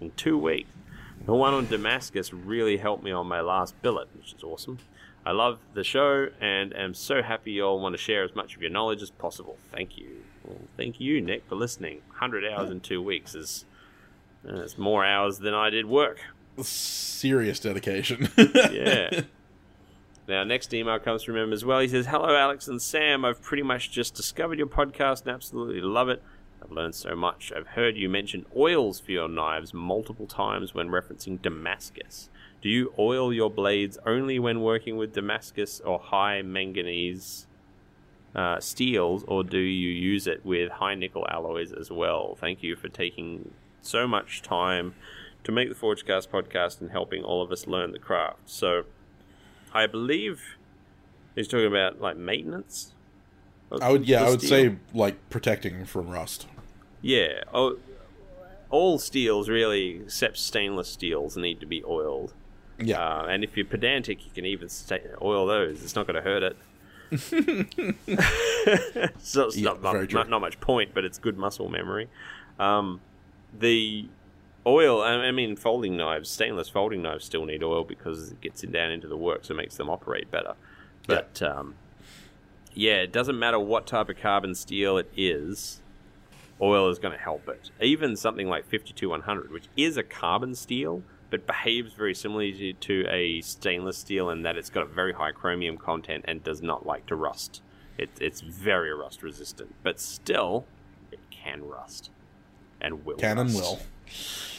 In 0.00 0.12
two 0.12 0.38
weeks. 0.38 0.70
The 1.24 1.34
one 1.34 1.52
on 1.52 1.66
Damascus 1.66 2.32
really 2.32 2.76
helped 2.76 3.02
me 3.02 3.10
on 3.10 3.26
my 3.26 3.40
last 3.40 3.80
billet, 3.82 4.08
which 4.16 4.34
is 4.34 4.42
awesome. 4.42 4.78
I 5.26 5.32
love 5.32 5.58
the 5.74 5.84
show 5.84 6.28
and 6.40 6.74
am 6.74 6.94
so 6.94 7.22
happy 7.22 7.52
you 7.52 7.64
all 7.64 7.80
want 7.80 7.94
to 7.94 7.98
share 7.98 8.24
as 8.24 8.34
much 8.34 8.56
of 8.56 8.62
your 8.62 8.70
knowledge 8.70 9.02
as 9.02 9.10
possible. 9.10 9.58
Thank 9.70 9.98
you. 9.98 10.22
Well, 10.44 10.58
thank 10.76 11.00
you, 11.00 11.20
Nick, 11.20 11.44
for 11.46 11.54
listening. 11.56 12.00
100 12.08 12.44
hours 12.46 12.70
in 12.70 12.80
two 12.80 13.02
weeks 13.02 13.34
is 13.34 13.64
uh, 14.48 14.62
it's 14.62 14.78
more 14.78 15.04
hours 15.04 15.38
than 15.38 15.52
I 15.54 15.70
did 15.70 15.86
work. 15.86 16.20
Serious 16.62 17.60
dedication. 17.60 18.28
Yeah. 18.72 19.22
Now, 20.26 20.44
next 20.44 20.74
email 20.74 20.98
comes 20.98 21.22
from 21.22 21.36
him 21.38 21.54
as 21.54 21.64
well. 21.64 21.80
He 21.80 21.88
says, 21.88 22.06
Hello, 22.06 22.36
Alex 22.36 22.68
and 22.68 22.82
Sam. 22.82 23.24
I've 23.24 23.40
pretty 23.40 23.62
much 23.62 23.90
just 23.90 24.14
discovered 24.14 24.58
your 24.58 24.66
podcast 24.66 25.22
and 25.22 25.30
absolutely 25.30 25.80
love 25.80 26.10
it. 26.10 26.22
I've 26.62 26.70
learned 26.70 26.94
so 26.94 27.16
much. 27.16 27.50
I've 27.56 27.68
heard 27.68 27.96
you 27.96 28.10
mention 28.10 28.44
oils 28.54 29.00
for 29.00 29.10
your 29.10 29.26
knives 29.28 29.72
multiple 29.72 30.26
times 30.26 30.74
when 30.74 30.90
referencing 30.90 31.40
Damascus. 31.40 32.28
Do 32.60 32.68
you 32.68 32.92
oil 32.98 33.32
your 33.32 33.50
blades 33.50 33.98
only 34.04 34.38
when 34.38 34.60
working 34.62 34.96
with 34.96 35.12
Damascus 35.12 35.80
or 35.80 35.98
high 35.98 36.42
manganese 36.42 37.46
uh, 38.34 38.58
steels, 38.60 39.24
or 39.28 39.44
do 39.44 39.58
you 39.58 39.88
use 39.90 40.26
it 40.26 40.44
with 40.44 40.70
high 40.72 40.94
nickel 40.94 41.26
alloys 41.30 41.72
as 41.72 41.90
well? 41.90 42.36
Thank 42.40 42.62
you 42.62 42.74
for 42.76 42.88
taking 42.88 43.52
so 43.80 44.06
much 44.08 44.42
time 44.42 44.94
to 45.44 45.52
make 45.52 45.68
the 45.68 45.74
Forgecast 45.74 46.28
podcast 46.28 46.80
and 46.80 46.90
helping 46.90 47.22
all 47.22 47.42
of 47.42 47.52
us 47.52 47.66
learn 47.66 47.92
the 47.92 47.98
craft. 47.98 48.40
So, 48.46 48.84
I 49.72 49.86
believe 49.86 50.56
he's 51.36 51.46
talking 51.46 51.66
about 51.66 52.00
like 52.00 52.16
maintenance. 52.16 52.92
I 53.80 53.90
would, 53.90 54.06
yeah, 54.08 54.24
I 54.24 54.30
would 54.30 54.40
steel. 54.40 54.50
say 54.50 54.76
like 54.94 55.30
protecting 55.30 55.84
from 55.84 56.08
rust. 56.08 56.46
yeah. 57.02 57.42
Oh, 57.54 57.78
all 58.70 58.98
steels 58.98 59.48
really, 59.48 60.00
except 60.00 60.36
stainless 60.38 60.88
steels, 60.88 61.36
need 61.36 61.60
to 61.60 61.66
be 61.66 61.82
oiled. 61.84 62.34
Yeah, 62.78 63.00
Uh, 63.00 63.26
and 63.26 63.42
if 63.44 63.56
you're 63.56 63.66
pedantic, 63.66 64.24
you 64.24 64.30
can 64.32 64.46
even 64.46 64.68
sta 64.68 64.98
oil 65.20 65.46
those. 65.46 65.82
It's 65.82 65.94
not 65.96 66.06
going 66.06 66.22
to 66.22 66.24
hurt 66.30 66.42
it. 66.42 66.56
so 69.18 69.46
it's 69.46 69.56
Yeah, 69.56 69.70
not, 69.70 69.82
not, 69.82 70.12
not, 70.12 70.28
not 70.28 70.40
much 70.40 70.60
point, 70.60 70.90
but 70.94 71.04
it's 71.04 71.18
good 71.18 71.38
muscle 71.38 71.68
memory. 71.68 72.08
Um, 72.58 73.00
the 73.58 74.08
oil, 74.66 75.00
I 75.02 75.12
I 75.14 75.32
mean, 75.32 75.56
folding 75.56 75.96
knives, 75.96 76.28
stainless 76.30 76.68
folding 76.68 77.02
knives 77.02 77.24
still 77.24 77.44
need 77.46 77.62
oil 77.62 77.84
because 77.84 78.32
it 78.32 78.40
gets 78.40 78.62
it 78.62 78.72
down 78.72 78.90
into 78.90 79.08
the 79.08 79.16
work, 79.16 79.44
so 79.44 79.54
it 79.54 79.56
makes 79.56 79.76
them 79.76 79.88
operate 79.88 80.30
better. 80.30 80.54
But 81.06 81.40
um, 81.42 81.74
yeah, 82.74 82.96
it 82.96 83.12
doesn't 83.12 83.38
matter 83.38 83.58
what 83.58 83.86
type 83.86 84.08
of 84.10 84.18
carbon 84.18 84.54
steel 84.54 84.98
it 84.98 85.10
is, 85.16 85.80
oil 86.60 86.90
is 86.90 86.98
going 86.98 87.16
to 87.16 87.22
help 87.22 87.48
it. 87.48 87.70
Even 87.80 88.16
something 88.16 88.48
like 88.48 88.64
52100, 88.66 89.50
which 89.50 89.68
is 89.76 89.96
a 89.96 90.02
carbon 90.02 90.54
steel, 90.54 91.02
but 91.30 91.46
behaves 91.46 91.92
very 91.92 92.14
similarly 92.14 92.72
to, 92.72 93.06
a 93.08 93.40
stainless 93.40 93.98
steel 93.98 94.30
in 94.30 94.42
that 94.42 94.56
it's 94.56 94.70
got 94.70 94.84
a 94.84 94.86
very 94.86 95.12
high 95.12 95.32
chromium 95.32 95.76
content 95.76 96.24
and 96.26 96.42
does 96.42 96.62
not 96.62 96.86
like 96.86 97.06
to 97.06 97.14
rust. 97.14 97.62
It, 97.98 98.10
it's 98.20 98.40
very 98.40 98.92
rust 98.94 99.22
resistant, 99.22 99.74
but 99.82 100.00
still, 100.00 100.64
it 101.12 101.20
can 101.30 101.64
rust 101.64 102.10
and 102.80 103.04
will. 103.04 103.16
can 103.16 103.38
and 103.38 103.54
will. 103.54 103.80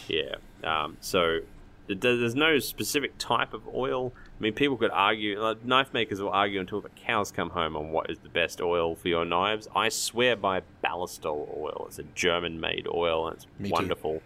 Yeah. 0.07 0.35
Um, 0.63 0.97
so 0.99 1.39
there's 1.87 2.35
no 2.35 2.59
specific 2.59 3.17
type 3.17 3.53
of 3.53 3.67
oil. 3.73 4.13
I 4.15 4.43
mean, 4.43 4.53
people 4.53 4.77
could 4.77 4.91
argue, 4.91 5.41
like, 5.41 5.65
knife 5.65 5.93
makers 5.93 6.21
will 6.21 6.29
argue 6.29 6.59
until 6.59 6.81
the 6.81 6.89
cows 6.89 7.31
come 7.31 7.49
home 7.49 7.75
on 7.75 7.91
what 7.91 8.09
is 8.09 8.19
the 8.19 8.29
best 8.29 8.61
oil 8.61 8.95
for 8.95 9.07
your 9.07 9.25
knives. 9.25 9.67
I 9.75 9.89
swear 9.89 10.35
by 10.35 10.61
Ballistol 10.83 11.49
oil. 11.57 11.85
It's 11.87 11.99
a 11.99 12.03
German 12.03 12.59
made 12.59 12.87
oil 12.93 13.27
and 13.27 13.37
it's 13.37 13.47
Me 13.57 13.69
too. 13.69 14.21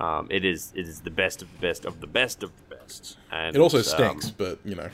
Um, 0.00 0.28
it 0.30 0.44
is 0.44 0.72
it 0.74 0.86
is 0.86 1.00
the 1.00 1.10
best 1.10 1.42
of 1.42 1.52
the 1.52 1.58
best 1.58 1.84
of 1.84 2.00
the 2.00 2.06
best 2.06 2.42
of 2.42 2.50
the 2.56 2.76
best. 2.76 3.16
And 3.32 3.56
It 3.56 3.60
also 3.60 3.78
um, 3.78 3.84
stinks, 3.84 4.30
but 4.30 4.58
you 4.64 4.74
know, 4.74 4.88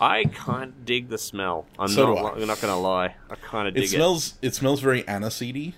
I 0.00 0.24
can't 0.24 0.84
dig 0.84 1.08
the 1.08 1.18
smell. 1.18 1.66
I'm 1.78 1.88
So 1.88 2.14
not. 2.14 2.20
do 2.20 2.26
I. 2.38 2.42
I'm 2.42 2.46
not 2.46 2.60
gonna 2.60 2.78
lie. 2.78 3.14
I 3.30 3.34
kind 3.36 3.68
of 3.68 3.74
dig 3.74 3.84
it 3.84 3.88
smells. 3.90 4.34
It 4.42 4.54
smells 4.54 4.80
very 4.80 5.02
aniseedy. 5.04 5.74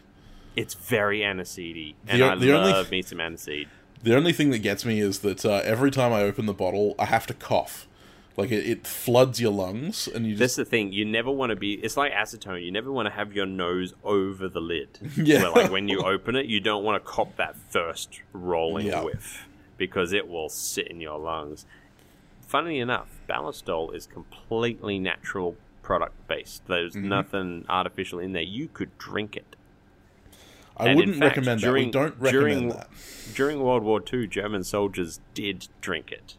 It's 0.56 0.74
very 0.74 1.20
aniseedy, 1.20 1.94
and 2.08 2.20
The- 2.20 2.26
I 2.26 2.34
the 2.34 2.52
only- 2.52 2.72
love 2.72 2.90
me 2.90 3.02
some 3.02 3.18
aniseed. 3.18 3.68
The 4.02 4.14
only 4.16 4.32
thing 4.32 4.50
that 4.50 4.58
gets 4.58 4.84
me 4.84 5.00
is 5.00 5.20
that 5.20 5.44
uh, 5.44 5.60
every 5.64 5.90
time 5.90 6.12
I 6.12 6.22
open 6.22 6.46
the 6.46 6.52
bottle, 6.54 6.94
I 7.00 7.06
have 7.06 7.26
to 7.26 7.34
cough. 7.34 7.87
Like 8.38 8.52
it, 8.52 8.66
it 8.66 8.86
floods 8.86 9.40
your 9.40 9.52
lungs, 9.52 10.06
and 10.08 10.24
you 10.24 10.32
Just... 10.32 10.38
That's 10.40 10.56
the 10.56 10.64
thing. 10.64 10.92
You 10.92 11.04
never 11.04 11.30
want 11.30 11.50
to 11.50 11.56
be. 11.56 11.74
It's 11.74 11.96
like 11.96 12.12
acetone. 12.12 12.64
You 12.64 12.70
never 12.70 12.92
want 12.92 13.06
to 13.06 13.12
have 13.12 13.32
your 13.32 13.46
nose 13.46 13.94
over 14.04 14.48
the 14.48 14.60
lid. 14.60 14.98
Yeah. 15.16 15.42
Where, 15.50 15.64
like 15.64 15.72
when 15.72 15.88
you 15.88 16.02
open 16.02 16.36
it, 16.36 16.46
you 16.46 16.60
don't 16.60 16.84
want 16.84 17.02
to 17.02 17.10
cop 17.10 17.36
that 17.36 17.56
first 17.70 18.20
rolling 18.32 18.86
Yeah. 18.86 19.02
whiff 19.02 19.48
because 19.76 20.12
it 20.12 20.28
will 20.28 20.48
sit 20.48 20.86
in 20.88 21.00
your 21.00 21.18
lungs. 21.18 21.66
Funnily 22.46 22.78
enough, 22.78 23.08
Ballistol 23.28 23.92
is 23.94 24.06
completely 24.06 24.98
natural 24.98 25.56
product 25.82 26.14
based. 26.28 26.62
There's 26.68 26.94
Mm-hmm. 26.94 27.08
nothing 27.08 27.64
artificial 27.68 28.18
in 28.20 28.32
there. 28.34 28.42
You 28.42 28.68
could 28.68 28.96
drink 28.98 29.36
it. 29.36 29.56
I 30.76 30.88
And 30.90 30.96
wouldn't 30.96 31.16
fact, 31.18 31.36
recommend 31.36 31.60
during- 31.60 31.90
that. 31.90 31.98
We 31.98 32.04
don't 32.04 32.20
recommend 32.20 32.60
during- 32.60 32.68
that. 32.68 32.88
During 33.34 33.60
World 33.60 33.82
War 33.82 34.00
II, 34.12 34.26
German 34.28 34.62
soldiers 34.64 35.18
did 35.34 35.66
drink 35.80 36.12
it 36.12 36.36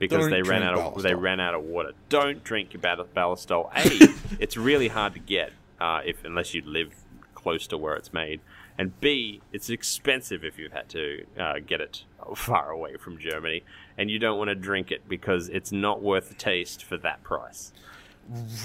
because 0.00 0.22
Don't 0.22 0.30
they 0.30 0.42
ran 0.42 0.64
out 0.64 0.76
of 0.76 1.02
they 1.02 1.14
ran 1.14 1.38
out 1.38 1.54
of 1.54 1.62
water. 1.62 1.92
Don't 2.08 2.42
drink 2.42 2.72
your 2.72 2.80
ball- 2.80 3.06
Ballistol. 3.14 3.70
A, 3.76 4.08
it's 4.40 4.56
really 4.56 4.88
hard 4.88 5.12
to 5.14 5.20
get 5.20 5.52
uh, 5.80 6.00
if 6.04 6.24
unless 6.24 6.54
you 6.54 6.62
live 6.64 6.92
close 7.34 7.66
to 7.68 7.78
where 7.78 7.94
it's 7.94 8.12
made, 8.12 8.40
and 8.76 8.98
B, 9.00 9.42
it's 9.52 9.70
expensive 9.70 10.42
if 10.42 10.58
you've 10.58 10.72
had 10.72 10.88
to 10.88 11.24
uh, 11.38 11.54
get 11.64 11.80
it 11.80 12.04
far 12.34 12.70
away 12.70 12.96
from 12.96 13.18
Germany, 13.18 13.62
and 13.96 14.10
you 14.10 14.18
don't 14.18 14.38
want 14.38 14.48
to 14.48 14.54
drink 14.54 14.90
it 14.90 15.06
because 15.08 15.48
it's 15.50 15.70
not 15.70 16.02
worth 16.02 16.28
the 16.30 16.34
taste 16.34 16.82
for 16.82 16.96
that 16.98 17.22
price. 17.22 17.72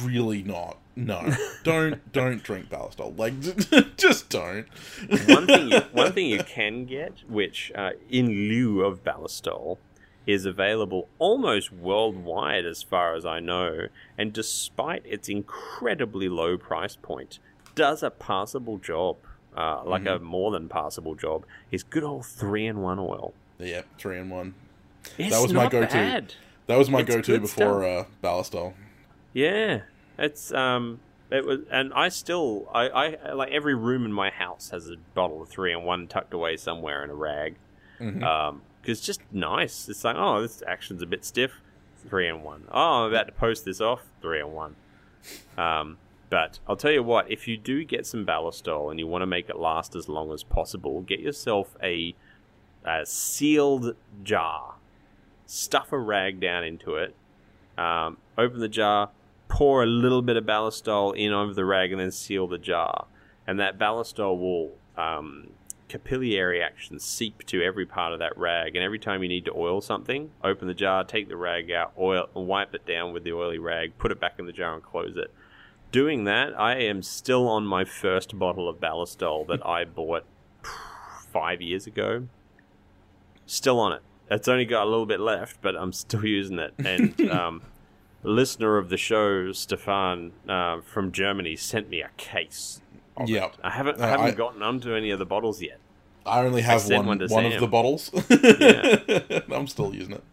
Really 0.03 0.41
not. 0.43 0.77
no, 0.95 1.33
don't 1.63 2.11
don't 2.13 2.41
drink 2.43 2.69
Ballistol. 2.69 3.17
Like, 3.17 3.33
just 3.97 4.29
don't. 4.29 4.67
one 5.27 5.47
thing, 5.47 5.69
you, 5.69 5.79
one 5.91 6.13
thing 6.13 6.27
you 6.27 6.43
can 6.43 6.85
get, 6.85 7.13
which 7.27 7.73
uh, 7.75 7.91
in 8.09 8.27
lieu 8.27 8.85
of 8.85 9.03
Ballistol, 9.03 9.79
is 10.27 10.45
available 10.45 11.07
almost 11.19 11.71
worldwide, 11.71 12.65
as 12.65 12.81
far 12.83 13.15
as 13.15 13.25
I 13.25 13.39
know, 13.39 13.87
and 14.17 14.33
despite 14.33 15.05
its 15.05 15.29
incredibly 15.29 16.29
low 16.29 16.57
price 16.57 16.95
point, 16.95 17.39
does 17.75 18.01
a 18.03 18.09
passable 18.09 18.77
job, 18.77 19.17
uh, 19.55 19.83
like 19.85 20.03
Mm-hmm. 20.03 20.23
a 20.23 20.25
more 20.25 20.51
than 20.51 20.67
passable 20.69 21.15
job. 21.15 21.45
Is 21.71 21.83
good 21.83 22.03
old 22.03 22.25
three 22.25 22.65
in 22.65 22.81
one 22.81 22.99
oil. 22.99 23.33
Yeah, 23.59 23.81
three 23.97 24.17
in 24.17 24.29
one. 24.29 24.55
It's 25.17 25.39
was 25.39 25.53
my 25.53 25.67
go-to. 25.69 26.25
That 26.67 26.77
was 26.77 26.89
my 26.89 27.03
go-to 27.03 27.39
before 27.39 27.83
uh, 27.85 28.05
Ballistol. 28.23 28.73
Yeah, 29.33 29.81
it's 30.17 30.51
um, 30.53 30.99
it 31.29 31.45
was, 31.45 31.59
and 31.69 31.93
I 31.93 32.09
still, 32.09 32.67
I, 32.73 32.87
I 32.89 33.33
like 33.33 33.51
every 33.51 33.75
room 33.75 34.05
in 34.05 34.13
my 34.13 34.29
house 34.29 34.69
has 34.71 34.89
a 34.89 34.95
bottle 35.13 35.41
of 35.41 35.49
three 35.49 35.73
in 35.73 35.83
one 35.83 36.07
tucked 36.07 36.33
away 36.33 36.57
somewhere 36.57 37.03
in 37.03 37.09
a 37.09 37.15
rag. 37.15 37.55
Mm-hmm. 37.99 38.23
Um, 38.23 38.61
because 38.85 38.99
it's 38.99 39.07
just 39.07 39.21
nice. 39.31 39.89
It's 39.89 40.03
like, 40.03 40.15
oh, 40.15 40.43
this 40.43 40.61
action's 40.67 41.01
a 41.01 41.07
bit 41.07 41.25
stiff. 41.25 41.53
Three 42.07 42.27
and 42.27 42.43
one. 42.43 42.65
Oh, 42.71 43.05
I'm 43.05 43.09
about 43.09 43.25
to 43.25 43.33
post 43.33 43.65
this 43.65 43.81
off. 43.81 44.03
Three 44.21 44.39
and 44.39 44.53
one. 44.53 44.75
Um, 45.57 45.97
but 46.29 46.59
I'll 46.67 46.75
tell 46.75 46.91
you 46.91 47.01
what, 47.01 47.31
if 47.31 47.47
you 47.47 47.57
do 47.57 47.83
get 47.83 48.05
some 48.05 48.27
Ballistol 48.27 48.91
and 48.91 48.99
you 48.99 49.07
want 49.07 49.23
to 49.23 49.25
make 49.25 49.49
it 49.49 49.57
last 49.57 49.95
as 49.95 50.07
long 50.07 50.31
as 50.31 50.43
possible, 50.43 51.01
get 51.01 51.19
yourself 51.19 51.75
a, 51.81 52.13
a 52.83 53.07
sealed 53.07 53.95
jar. 54.23 54.75
Stuff 55.47 55.91
a 55.91 55.97
rag 55.97 56.39
down 56.39 56.63
into 56.63 56.95
it. 56.95 57.15
Um, 57.79 58.17
open 58.37 58.59
the 58.59 58.69
jar, 58.69 59.09
pour 59.47 59.81
a 59.81 59.87
little 59.87 60.21
bit 60.21 60.37
of 60.37 60.45
Ballistol 60.45 61.17
in 61.17 61.33
over 61.33 61.55
the 61.55 61.65
rag, 61.65 61.91
and 61.91 61.99
then 61.99 62.11
seal 62.11 62.47
the 62.47 62.59
jar. 62.59 63.07
And 63.47 63.59
that 63.59 63.79
Ballistol 63.79 64.39
will 64.39 64.73
um, 64.95 65.49
capillary 65.87 66.61
action 66.61 66.99
seep 66.99 67.45
to 67.45 67.61
every 67.63 67.85
part 67.85 68.13
of 68.13 68.19
that 68.19 68.37
rag. 68.37 68.75
And 68.75 68.83
every 68.83 68.99
time 68.99 69.21
you 69.23 69.29
need 69.29 69.45
to 69.45 69.53
oil 69.55 69.81
something, 69.81 70.31
open 70.43 70.67
the 70.67 70.73
jar, 70.73 71.03
take 71.03 71.29
the 71.29 71.37
rag 71.37 71.71
out, 71.71 71.93
oil, 71.97 72.29
and 72.35 72.47
wipe 72.47 72.73
it 72.73 72.85
down 72.85 73.13
with 73.13 73.23
the 73.23 73.33
oily 73.33 73.59
rag, 73.59 73.97
put 73.97 74.11
it 74.11 74.19
back 74.19 74.39
in 74.39 74.45
the 74.45 74.51
jar, 74.51 74.73
and 74.73 74.83
close 74.83 75.15
it. 75.17 75.33
Doing 75.91 76.25
that, 76.25 76.59
I 76.59 76.75
am 76.75 77.01
still 77.01 77.47
on 77.47 77.65
my 77.65 77.85
first 77.85 78.37
bottle 78.37 78.67
of 78.67 78.79
Ballistol 78.79 79.47
that 79.47 79.65
I 79.65 79.85
bought 79.85 80.25
five 81.31 81.61
years 81.61 81.87
ago. 81.87 82.27
Still 83.45 83.79
on 83.79 83.93
it. 83.93 84.01
It's 84.29 84.47
only 84.47 84.65
got 84.65 84.83
a 84.83 84.89
little 84.89 85.05
bit 85.05 85.19
left, 85.19 85.61
but 85.61 85.75
I'm 85.75 85.93
still 85.93 86.25
using 86.25 86.59
it. 86.59 86.73
And 86.79 87.19
um, 87.31 87.61
a 88.23 88.29
listener 88.29 88.77
of 88.77 88.89
the 88.89 88.97
show, 88.97 89.51
Stefan 89.51 90.31
uh, 90.49 90.81
from 90.81 91.11
Germany, 91.11 91.55
sent 91.55 91.89
me 91.89 92.01
a 92.01 92.09
case. 92.17 92.81
Of 93.17 93.29
Yeah. 93.29 93.45
it. 93.45 93.53
I 93.63 93.69
haven't, 93.71 93.99
I 94.01 94.07
haven't 94.07 94.25
I- 94.27 94.31
gotten 94.31 94.61
onto 94.61 94.93
any 94.93 95.09
of 95.11 95.19
the 95.19 95.25
bottles 95.25 95.61
yet. 95.61 95.79
I 96.25 96.39
only 96.43 96.63
have 96.63 96.81
sent 96.81 97.05
one 97.05 97.19
one 97.29 97.45
of 97.45 97.59
the 97.59 97.67
bottles. 97.67 98.09
Yeah. 98.59 99.41
I'm 99.51 99.67
still 99.67 99.93
using 99.93 100.13
it. 100.13 100.23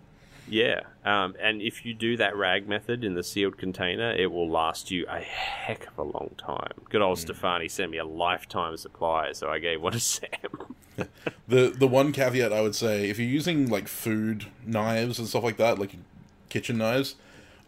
Yeah, 0.48 0.80
um, 1.04 1.34
and 1.40 1.62
if 1.62 1.84
you 1.86 1.94
do 1.94 2.16
that 2.18 2.36
rag 2.36 2.68
method 2.68 3.04
in 3.04 3.14
the 3.14 3.22
sealed 3.22 3.56
container, 3.56 4.12
it 4.12 4.30
will 4.32 4.48
last 4.50 4.90
you 4.90 5.06
a 5.08 5.20
heck 5.20 5.86
of 5.86 5.98
a 5.98 6.02
long 6.02 6.30
time. 6.36 6.72
Good 6.90 7.00
old 7.00 7.18
Stefani 7.18 7.68
sent 7.68 7.90
me 7.90 7.98
a 7.98 8.04
lifetime 8.04 8.76
supply, 8.76 9.32
so 9.32 9.48
I 9.50 9.58
gave 9.60 9.80
one 9.80 9.92
to 9.92 10.00
Sam. 10.14 10.28
The 11.48 11.74
the 11.76 11.86
one 11.88 12.12
caveat 12.12 12.52
I 12.52 12.60
would 12.60 12.74
say, 12.74 13.08
if 13.08 13.18
you're 13.18 13.28
using 13.28 13.68
like 13.68 13.88
food 13.88 14.46
knives 14.66 15.18
and 15.18 15.26
stuff 15.28 15.42
like 15.42 15.56
that, 15.56 15.78
like 15.78 15.94
kitchen 16.50 16.76
knives, 16.78 17.16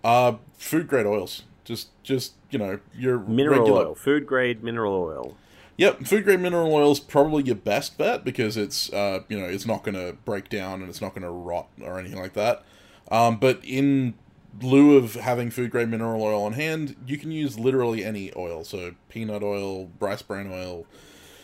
uh, 0.03 0.35
food 0.59 0.87
grade 0.89 1.07
oils. 1.07 1.43
Just 1.65 1.89
just 2.03 2.35
you 2.51 2.59
know 2.59 2.79
your 2.95 3.19
mineral 3.21 3.61
regular, 3.61 3.87
oil, 3.87 3.95
food 3.95 4.27
grade 4.27 4.63
mineral 4.63 4.95
oil. 4.95 5.37
Yep, 5.77 6.07
food 6.07 6.25
grade 6.25 6.41
mineral 6.41 6.73
oil 6.73 6.93
is 6.93 7.01
probably 7.01 7.43
your 7.43 7.57
best 7.57 7.99
bet 7.99 8.25
because 8.25 8.57
it's 8.57 8.93
uh, 8.93 9.21
you 9.29 9.39
know 9.39 9.47
it's 9.47 9.67
not 9.67 9.83
going 9.83 9.95
to 9.95 10.17
break 10.25 10.49
down 10.49 10.81
and 10.81 10.89
it's 10.89 11.01
not 11.01 11.11
going 11.15 11.23
to 11.23 11.31
rot 11.31 11.69
or 11.83 11.99
anything 11.99 12.21
like 12.21 12.35
that. 12.35 12.65
Um, 13.11 13.39
but 13.39 13.61
in 13.65 14.15
lieu 14.63 14.97
of 14.97 15.15
having 15.15 15.51
food 15.51 15.71
grade 15.71 15.89
mineral 15.89 16.23
oil 16.23 16.43
on 16.45 16.53
hand, 16.53 16.95
you 17.07 17.19
can 17.19 17.31
use 17.31 17.59
literally 17.59 18.05
any 18.05 18.33
oil. 18.37 18.65
So 18.65 18.95
peanut 19.09 19.43
oil, 19.43 19.91
rice 19.99 20.23
bran 20.23 20.51
oil, 20.53 20.87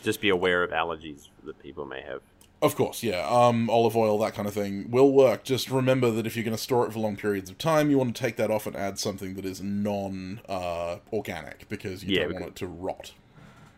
Just 0.03 0.21
be 0.21 0.29
aware 0.29 0.63
of 0.63 0.71
allergies 0.71 1.29
that 1.45 1.59
people 1.59 1.85
may 1.85 2.03
have. 2.03 2.23
Of 2.63 2.77
course, 2.77 3.03
yeah, 3.03 3.27
um, 3.29 3.71
olive 3.71 3.97
oil, 3.97 4.19
that 4.19 4.35
kind 4.35 4.47
of 4.47 4.55
thing 4.55 4.91
will 4.91 5.13
work. 5.13 5.45
Just 5.45 5.71
remember 5.71 6.11
that 6.11 6.27
if 6.27 6.37
you're 6.37 6.45
going 6.45 6.57
to 6.57 6.63
store 6.63 6.87
it 6.87 6.93
for 6.93 6.99
long 6.99 7.17
periods 7.17 7.49
of 7.51 7.59
time, 7.59 7.91
you 7.91 7.99
want 7.99 8.15
to 8.15 8.23
take 8.23 8.37
that 8.37 8.51
off 8.51 8.67
and 8.67 8.77
add 8.77 8.99
something 8.99 9.35
that 9.35 9.45
is 9.45 9.63
non 9.63 10.41
uh, 10.49 10.99
organic 11.13 11.69
because 11.69 12.05
you 12.05 12.15
Yeah, 12.15 12.25
don't 12.25 12.35
want 12.35 12.47
it 12.47 12.57
to 12.57 12.67
rot. 12.67 13.13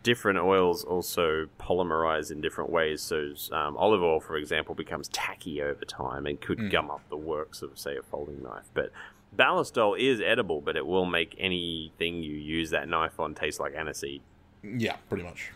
Different 0.03 0.37
oils 0.39 0.83
also 0.83 1.47
polymerize 1.59 2.29
in 2.29 2.41
different 2.41 2.69
ways. 2.69 3.01
So, 3.01 3.33
um, 3.53 3.77
olive 3.77 4.03
oil, 4.03 4.19
for 4.19 4.35
example, 4.35 4.75
becomes 4.75 5.07
tacky 5.07 5.61
over 5.61 5.85
time 5.85 6.25
and 6.25 6.41
could 6.41 6.69
gum 6.69 6.91
up 6.91 7.07
the 7.09 7.15
works 7.15 7.61
of, 7.61 7.79
say, 7.79 7.95
a 7.95 8.01
folding 8.03 8.43
knife. 8.43 8.65
But 8.73 8.91
Ballistol 9.33 9.97
is 9.97 10.19
edible, 10.19 10.59
but 10.59 10.75
it 10.75 10.85
will 10.85 11.05
make 11.05 11.35
anything 11.39 12.21
you 12.21 12.35
use 12.35 12.69
that 12.71 12.89
knife 12.89 13.17
on 13.17 13.33
taste 13.33 13.61
like 13.61 13.75
aniseed. 13.75 14.19
Yeah, 14.61 14.97
pretty 15.07 15.23
much. 15.23 15.51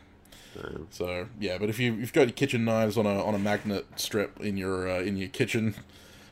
Um, 0.64 0.88
So 0.90 1.28
yeah, 1.40 1.58
but 1.58 1.70
if 1.70 1.80
you, 1.80 1.94
you've 1.94 2.14
got 2.14 2.22
your 2.22 2.32
kitchen 2.32 2.66
knives 2.66 2.98
on 2.98 3.06
a 3.06 3.24
on 3.24 3.36
a 3.36 3.40
magnet 3.40 3.86
strip 3.96 4.40
in 4.40 4.58
your 4.58 4.90
uh, 4.90 5.02
in 5.02 5.18
your 5.18 5.30
kitchen, 5.30 5.76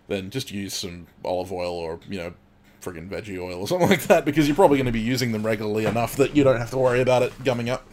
then 0.07 0.29
just 0.29 0.51
use 0.51 0.73
some 0.73 1.07
olive 1.23 1.51
oil 1.51 1.73
or 1.73 1.99
you 2.09 2.17
know 2.17 2.33
friggin' 2.81 3.09
veggie 3.09 3.39
oil 3.39 3.61
or 3.61 3.67
something 3.71 3.89
like 3.89 4.03
that 4.03 4.25
because 4.25 4.47
you're 4.47 4.55
probably 4.55 4.77
going 4.77 4.85
to 4.85 4.91
be 4.91 4.99
using 5.01 5.31
them 5.31 5.45
regularly 5.45 5.85
enough 5.85 6.15
that 6.17 6.35
you 6.35 6.43
don't 6.43 6.57
have 6.57 6.69
to 6.71 6.77
worry 6.77 7.01
about 7.01 7.23
it 7.23 7.33
gumming 7.43 7.69
up. 7.69 7.87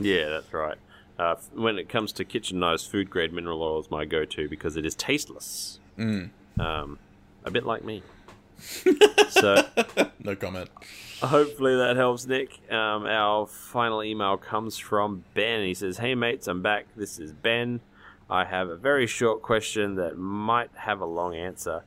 Yeah, 0.00 0.28
that's 0.28 0.52
right. 0.52 0.76
Uh, 1.18 1.36
when 1.54 1.78
it 1.78 1.88
comes 1.88 2.12
to 2.12 2.24
kitchen 2.24 2.58
knives, 2.58 2.84
food 2.84 3.08
grade 3.08 3.32
mineral 3.32 3.62
oil 3.62 3.80
is 3.80 3.90
my 3.90 4.04
go 4.04 4.24
to 4.24 4.48
because 4.48 4.76
it 4.76 4.84
is 4.84 4.94
tasteless. 4.96 5.78
Mm. 5.96 6.30
Um, 6.58 6.98
a 7.44 7.50
bit 7.50 7.64
like 7.64 7.84
me. 7.84 8.02
so 9.30 9.66
No 10.20 10.36
comment. 10.36 10.70
hopefully 11.20 11.76
that 11.76 11.96
helps, 11.96 12.26
Nick. 12.26 12.60
Um, 12.70 13.06
our 13.06 13.46
final 13.46 14.02
email 14.02 14.36
comes 14.36 14.78
from 14.78 15.24
Ben. 15.34 15.64
He 15.64 15.74
says, 15.74 15.98
Hey 15.98 16.14
mates, 16.14 16.46
I'm 16.48 16.62
back. 16.62 16.86
This 16.96 17.18
is 17.18 17.32
Ben. 17.32 17.80
I 18.30 18.44
have 18.44 18.68
a 18.68 18.76
very 18.76 19.06
short 19.06 19.42
question 19.42 19.96
that 19.96 20.16
might 20.16 20.70
have 20.74 21.00
a 21.00 21.06
long 21.06 21.34
answer. 21.34 21.82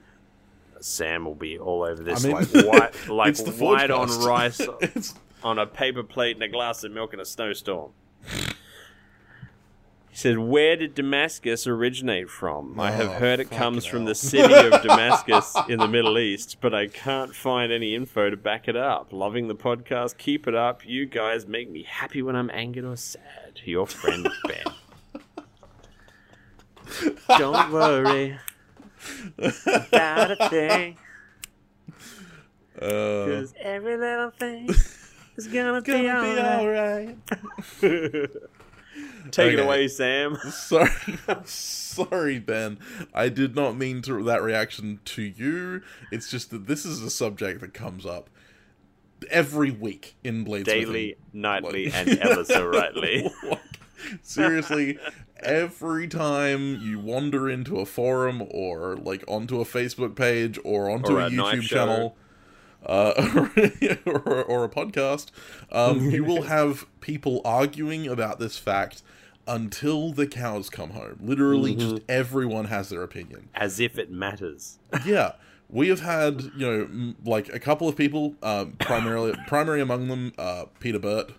Sam 0.80 1.26
will 1.26 1.36
be 1.36 1.58
all 1.58 1.84
over 1.84 2.04
this, 2.04 2.24
I 2.24 2.28
mean, 2.28 2.36
like 2.38 2.48
white, 2.66 3.08
like 3.10 3.38
white 3.58 3.90
on 3.90 4.10
rice 4.24 4.62
on 5.44 5.58
a 5.58 5.66
paper 5.66 6.04
plate 6.04 6.36
and 6.36 6.44
a 6.44 6.48
glass 6.48 6.84
of 6.84 6.92
milk 6.92 7.14
in 7.14 7.20
a 7.20 7.26
snowstorm. 7.26 7.92
He 10.18 10.22
said, 10.22 10.40
Where 10.40 10.76
did 10.76 10.96
Damascus 10.96 11.68
originate 11.68 12.28
from? 12.28 12.80
I 12.80 12.90
have 12.90 13.10
Oh, 13.10 13.20
heard 13.20 13.40
it 13.40 13.52
comes 13.52 13.86
from 13.86 14.06
the 14.06 14.16
city 14.16 14.52
of 14.52 14.82
Damascus 14.82 15.56
in 15.70 15.78
the 15.78 15.88
Middle 15.88 16.18
East, 16.18 16.58
but 16.60 16.74
I 16.74 16.88
can't 16.88 17.36
find 17.36 17.72
any 17.72 17.94
info 17.94 18.32
to 18.32 18.36
back 18.36 18.68
it 18.68 18.76
up. 18.76 19.14
Loving 19.14 19.48
the 19.48 19.54
podcast. 19.54 20.18
Keep 20.18 20.48
it 20.48 20.56
up. 20.56 20.84
You 20.84 21.06
guys 21.06 21.46
make 21.46 21.70
me 21.70 21.84
happy 21.88 22.24
when 22.24 22.36
I'm 22.36 22.50
angered 22.50 22.84
or 22.84 22.96
sad. 22.96 23.62
Your 23.64 23.86
friend 23.86 24.28
Ben. 24.48 24.66
Don't 27.38 27.72
worry 27.72 28.40
about 29.38 30.32
a 30.32 30.50
thing, 30.50 30.98
uh, 32.82 32.88
cause 32.88 33.54
every 33.62 33.98
little 33.98 34.32
thing 34.32 34.68
is 35.38 35.48
gonna, 35.54 35.80
be 35.80 35.92
gonna 35.92 36.60
alright. 36.60 37.18
be 37.82 38.28
Take 39.32 39.54
it 39.54 39.60
away, 39.60 39.88
Sam. 39.88 40.38
Sorry, 40.52 40.90
sorry, 41.46 42.40
Ben. 42.40 42.78
I 43.14 43.30
did 43.30 43.56
not 43.56 43.76
mean 43.78 44.02
to 44.04 44.24
that 44.24 44.42
reaction 44.42 45.00
to 45.06 45.22
you. 45.22 45.82
It's 46.12 46.30
just 46.30 46.52
that 46.52 46.68
this 46.68 46.86
is 46.86 47.02
a 47.02 47.10
subject 47.10 47.62
that 47.62 47.74
comes 47.74 48.06
up 48.06 48.30
every 49.32 49.72
week 49.72 50.16
in 50.24 50.44
Blades 50.44 50.66
Daily, 50.68 51.16
nightly, 51.34 51.86
Like- 51.86 51.96
and 51.96 52.20
ever 52.20 52.44
so 52.46 52.66
rightly. 52.68 53.32
Seriously, 54.22 55.00
every 55.40 56.08
time 56.08 56.80
you 56.82 57.00
wander 57.00 57.50
into 57.50 57.80
a 57.80 57.86
forum 57.86 58.44
or 58.52 58.96
like 58.96 59.24
onto 59.28 59.60
a 59.60 59.66
Facebook 59.66 60.16
page 60.16 60.60
or 60.64 60.90
onto 60.90 61.18
Or 61.18 61.22
a 61.22 61.26
a 61.26 61.30
YouTube 61.30 61.64
channel 61.64 62.16
uh, 62.86 63.14
or, 64.06 64.44
or 64.44 64.64
a 64.64 64.70
podcast, 64.70 65.32
um, 65.72 66.12
you 66.12 66.24
will 66.24 66.44
have 66.44 66.86
people 67.02 67.42
arguing 67.44 68.08
about 68.08 68.40
this 68.40 68.58
fact 68.58 69.02
until 69.48 70.12
the 70.12 70.28
cows 70.28 70.70
come 70.70 70.92
home. 70.92 71.18
Literally, 71.22 71.76
Mm-hmm. 71.76 71.90
just 71.96 72.04
everyone 72.10 72.66
has 72.66 72.90
their 72.90 73.04
opinion 73.04 73.50
As 73.56 73.80
if 73.80 73.98
it 73.98 74.12
matters. 74.12 74.78
yeah 75.06 75.34
we 75.70 75.90
have 75.90 76.00
had 76.00 76.42
you 76.56 76.66
know 76.66 76.82
m- 76.84 77.16
like 77.26 77.50
a 77.54 77.60
couple 77.60 77.88
of 77.90 77.96
people 77.98 78.36
um, 78.42 78.74
primarily 78.80 79.34
primary 79.48 79.82
among 79.82 80.08
them 80.08 80.32
uh, 80.38 80.64
peter 80.80 80.98
burt 81.00 81.32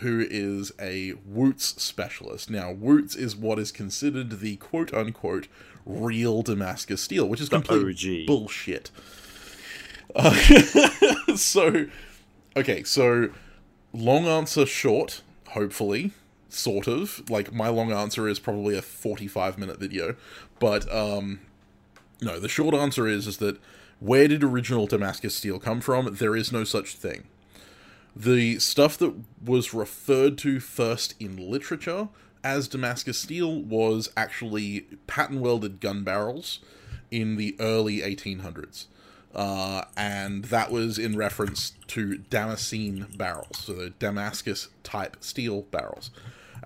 who 0.00 0.26
is 0.28 0.72
a 0.80 1.12
wootz 1.32 1.78
specialist 1.78 2.50
now 2.50 2.72
wootz 2.74 3.16
is 3.16 3.36
what 3.36 3.58
is 3.60 3.70
considered 3.70 4.40
the 4.40 4.56
quote 4.56 4.92
unquote 4.92 5.46
real 5.84 6.42
damascus 6.42 7.00
steel 7.00 7.28
which 7.28 7.40
is 7.40 7.48
complete 7.48 7.86
OG. 8.22 8.26
bullshit 8.26 8.90
uh, 10.16 10.34
so 11.36 11.86
okay 12.56 12.82
so 12.82 13.28
long 13.92 14.26
answer 14.26 14.66
short, 14.66 15.22
hopefully, 15.50 16.10
sort 16.56 16.86
of. 16.86 17.28
Like 17.30 17.52
my 17.52 17.68
long 17.68 17.92
answer 17.92 18.28
is 18.28 18.38
probably 18.38 18.76
a 18.76 18.82
45 18.82 19.58
minute 19.58 19.78
video, 19.78 20.16
but 20.58 20.92
um 20.92 21.40
no, 22.20 22.40
the 22.40 22.48
short 22.48 22.74
answer 22.74 23.06
is 23.06 23.26
is 23.26 23.38
that 23.38 23.58
where 24.00 24.28
did 24.28 24.44
original 24.44 24.86
Damascus 24.86 25.34
steel 25.34 25.58
come 25.58 25.80
from? 25.80 26.16
There 26.16 26.36
is 26.36 26.52
no 26.52 26.64
such 26.64 26.96
thing. 26.96 27.24
The 28.14 28.58
stuff 28.58 28.96
that 28.98 29.14
was 29.44 29.74
referred 29.74 30.38
to 30.38 30.60
first 30.60 31.14
in 31.20 31.36
literature 31.36 32.08
as 32.42 32.68
Damascus 32.68 33.18
steel 33.18 33.60
was 33.60 34.10
actually 34.16 34.86
pattern 35.06 35.40
welded 35.40 35.80
gun 35.80 36.04
barrels 36.04 36.60
in 37.10 37.36
the 37.36 37.56
early 37.58 37.98
1800s. 37.98 38.86
Uh, 39.34 39.84
and 39.96 40.46
that 40.46 40.70
was 40.70 40.98
in 40.98 41.16
reference 41.16 41.72
to 41.88 42.18
Damascene 42.18 43.06
barrels, 43.18 43.58
so 43.58 43.74
the 43.74 43.90
Damascus 43.90 44.68
type 44.82 45.18
steel 45.20 45.62
barrels. 45.62 46.10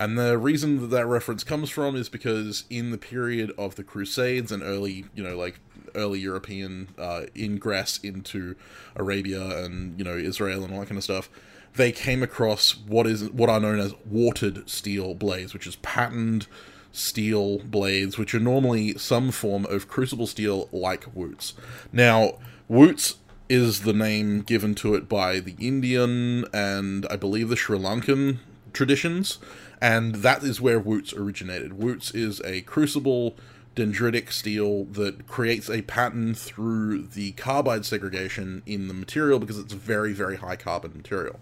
And 0.00 0.18
the 0.18 0.38
reason 0.38 0.80
that 0.80 0.86
that 0.88 1.06
reference 1.06 1.44
comes 1.44 1.68
from 1.68 1.94
is 1.94 2.08
because 2.08 2.64
in 2.70 2.90
the 2.90 2.96
period 2.96 3.52
of 3.58 3.76
the 3.76 3.84
Crusades 3.84 4.50
and 4.50 4.62
early, 4.62 5.04
you 5.14 5.22
know, 5.22 5.36
like 5.36 5.60
early 5.94 6.18
European 6.18 6.88
uh, 6.98 7.26
ingress 7.36 7.98
into 7.98 8.56
Arabia 8.96 9.62
and 9.62 9.98
you 9.98 10.04
know 10.04 10.16
Israel 10.16 10.64
and 10.64 10.72
all 10.72 10.80
that 10.80 10.86
kind 10.86 10.96
of 10.96 11.04
stuff, 11.04 11.28
they 11.74 11.92
came 11.92 12.22
across 12.22 12.78
what 12.78 13.06
is 13.06 13.28
what 13.30 13.50
are 13.50 13.60
known 13.60 13.78
as 13.78 13.92
watered 14.06 14.68
steel 14.70 15.14
blades, 15.14 15.52
which 15.52 15.66
is 15.66 15.76
patterned 15.76 16.46
steel 16.92 17.58
blades, 17.58 18.16
which 18.16 18.34
are 18.34 18.40
normally 18.40 18.96
some 18.96 19.30
form 19.30 19.66
of 19.66 19.86
crucible 19.86 20.26
steel 20.26 20.70
like 20.72 21.14
wootz. 21.14 21.52
Now, 21.92 22.38
Wootz 22.70 23.16
is 23.50 23.82
the 23.82 23.92
name 23.92 24.42
given 24.42 24.76
to 24.76 24.94
it 24.94 25.08
by 25.08 25.40
the 25.40 25.56
Indian 25.58 26.46
and 26.54 27.04
I 27.10 27.16
believe 27.16 27.48
the 27.48 27.56
Sri 27.56 27.76
Lankan 27.76 28.38
traditions, 28.72 29.38
and 29.80 30.16
that 30.16 30.42
is 30.42 30.60
where 30.60 30.80
wootz 30.80 31.16
originated. 31.16 31.72
Wootz 31.72 32.14
is 32.14 32.40
a 32.44 32.62
crucible 32.62 33.36
dendritic 33.76 34.32
steel 34.32 34.84
that 34.84 35.26
creates 35.26 35.70
a 35.70 35.82
pattern 35.82 36.34
through 36.34 37.02
the 37.02 37.32
carbide 37.32 37.86
segregation 37.86 38.62
in 38.66 38.88
the 38.88 38.94
material 38.94 39.38
because 39.38 39.58
it's 39.58 39.72
very, 39.72 40.12
very 40.12 40.36
high 40.36 40.56
carbon 40.56 40.92
material. 40.96 41.38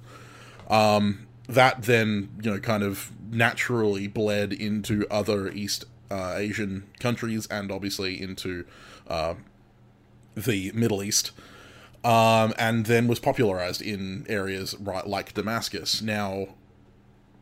Um, 0.68 1.26
that 1.48 1.84
then, 1.84 2.28
you 2.42 2.50
know, 2.50 2.60
kind 2.60 2.82
of 2.82 3.10
naturally 3.30 4.06
bled 4.06 4.52
into 4.52 5.06
other 5.10 5.50
East 5.50 5.86
uh, 6.10 6.34
Asian 6.36 6.86
countries 7.00 7.46
and 7.46 7.72
obviously 7.72 8.20
into 8.20 8.64
uh, 9.08 9.34
the 10.34 10.70
Middle 10.72 11.02
East. 11.02 11.32
Um, 12.04 12.54
and 12.58 12.86
then 12.86 13.08
was 13.08 13.18
popularized 13.18 13.82
in 13.82 14.24
areas 14.28 14.76
right, 14.78 15.06
like 15.06 15.34
Damascus. 15.34 16.00
Now, 16.00 16.48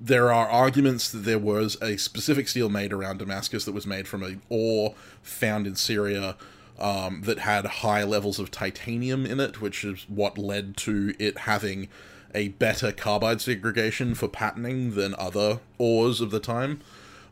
there 0.01 0.33
are 0.33 0.49
arguments 0.49 1.11
that 1.11 1.19
there 1.21 1.39
was 1.39 1.77
a 1.81 1.97
specific 1.97 2.49
steel 2.49 2.69
made 2.69 2.93
around 2.93 3.19
Damascus 3.19 3.65
that 3.65 3.73
was 3.73 3.87
made 3.87 4.07
from 4.07 4.23
an 4.23 4.43
ore 4.49 4.95
found 5.23 5.67
in 5.67 5.75
Syria 5.75 6.37
um, 6.79 7.23
that 7.23 7.41
had 7.41 7.65
high 7.67 8.05
levels 8.05 8.39
of 8.39 8.51
titanium 8.51 9.25
in 9.25 9.41
it, 9.41 9.61
which 9.61 9.85
is 9.85 10.05
what 10.09 10.37
led 10.37 10.77
to 10.79 11.15
it 11.19 11.39
having 11.39 11.89
a 12.35 12.49
better 12.49 12.93
carbide 12.93 13.41
segregation 13.41 14.15
for 14.15 14.29
patterning 14.29 14.95
than 14.95 15.15
other 15.19 15.61
ores 15.79 16.21
of 16.21 16.31
the 16.31 16.41
time. 16.41 16.81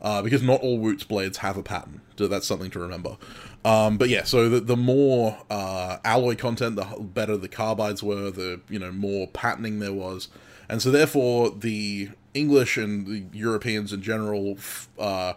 Uh, 0.01 0.21
because 0.21 0.43
not 0.43 0.61
all 0.61 0.79
wootz 0.79 1.07
blades 1.09 1.39
have 1.39 1.57
a 1.57 1.62
pattern, 1.62 2.03
so 2.19 2.29
that's 2.29 2.47
something 2.47 2.71
to 2.71 2.79
remember. 2.79 3.17
Um, 3.65 3.97
but 3.97 4.11
yeah, 4.11 4.25
so 4.25 4.51
the, 4.51 4.61
the 4.61 4.77
more 4.77 5.39
uh, 5.49 5.97
alloy 6.05 6.37
content, 6.37 6.77
the 6.77 6.85
better 7.01 7.39
the 7.39 7.49
carbides 7.49 8.03
were, 8.03 8.31
the 8.31 8.61
you 8.69 8.79
know 8.79 8.93
more 8.93 9.29
patterning 9.29 9.79
there 9.79 9.95
was, 9.95 10.29
and 10.69 10.83
so 10.83 10.91
therefore 10.91 11.49
the 11.49 12.11
English 12.35 12.76
and 12.76 13.07
the 13.07 13.24
Europeans 13.37 13.93
in 13.93 14.03
general 14.03 14.59
uh, 14.99 15.35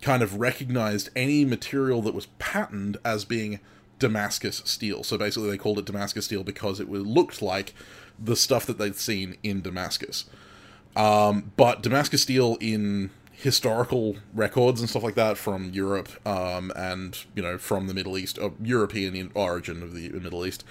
kind 0.00 0.22
of 0.22 0.40
recognized 0.40 1.10
any 1.14 1.44
material 1.44 2.02
that 2.02 2.14
was 2.14 2.26
patterned 2.38 2.96
as 3.04 3.24
being 3.24 3.60
Damascus 3.98 4.62
steel. 4.64 5.04
So 5.04 5.16
basically, 5.16 5.50
they 5.50 5.58
called 5.58 5.78
it 5.78 5.84
Damascus 5.84 6.24
steel 6.24 6.42
because 6.42 6.80
it 6.80 6.90
looked 6.90 7.40
like 7.40 7.74
the 8.18 8.36
stuff 8.36 8.66
that 8.66 8.78
they'd 8.78 8.96
seen 8.96 9.36
in 9.42 9.62
Damascus. 9.62 10.24
Um, 10.96 11.52
but 11.56 11.82
Damascus 11.82 12.22
steel 12.22 12.56
in 12.60 13.10
historical 13.30 14.16
records 14.34 14.80
and 14.80 14.88
stuff 14.88 15.02
like 15.02 15.14
that 15.16 15.36
from 15.36 15.70
Europe 15.70 16.08
um, 16.26 16.70
and 16.76 17.24
you 17.34 17.42
know 17.42 17.58
from 17.58 17.86
the 17.86 17.94
Middle 17.94 18.18
East, 18.18 18.38
uh, 18.38 18.50
European 18.62 19.30
origin 19.34 19.82
of 19.82 19.94
the 19.94 20.10
Middle 20.10 20.44
East, 20.44 20.64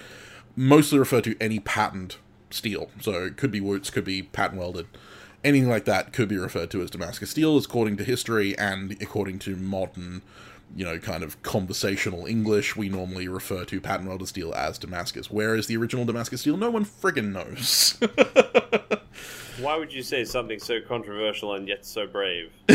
mostly 0.56 0.98
refer 0.98 1.20
to 1.22 1.36
any 1.40 1.58
patterned 1.58 2.16
steel. 2.50 2.90
So 3.00 3.24
it 3.24 3.36
could 3.36 3.50
be 3.50 3.60
wootz, 3.60 3.90
could 3.90 4.04
be 4.04 4.22
pattern 4.22 4.58
welded, 4.58 4.86
anything 5.44 5.68
like 5.68 5.84
that 5.84 6.12
could 6.12 6.28
be 6.28 6.36
referred 6.36 6.70
to 6.70 6.82
as 6.82 6.90
Damascus 6.90 7.30
steel, 7.30 7.56
according 7.56 7.96
to 7.98 8.04
history 8.04 8.56
and 8.58 8.96
according 9.00 9.38
to 9.40 9.56
modern, 9.56 10.22
you 10.74 10.84
know, 10.84 10.98
kind 10.98 11.22
of 11.22 11.42
conversational 11.42 12.26
English. 12.26 12.76
We 12.76 12.88
normally 12.88 13.28
refer 13.28 13.64
to 13.64 13.80
pattern 13.80 14.06
welded 14.06 14.28
steel 14.28 14.54
as 14.54 14.78
Damascus, 14.78 15.30
whereas 15.30 15.66
the 15.66 15.76
original 15.76 16.04
Damascus 16.04 16.42
steel, 16.42 16.56
no 16.56 16.70
one 16.70 16.84
friggin' 16.84 17.32
knows. 17.32 17.98
Why 19.60 19.76
would 19.76 19.92
you 19.92 20.02
say 20.02 20.24
something 20.24 20.58
so 20.58 20.80
controversial 20.80 21.54
and 21.54 21.68
yet 21.68 21.84
so 21.84 22.06
brave? 22.06 22.50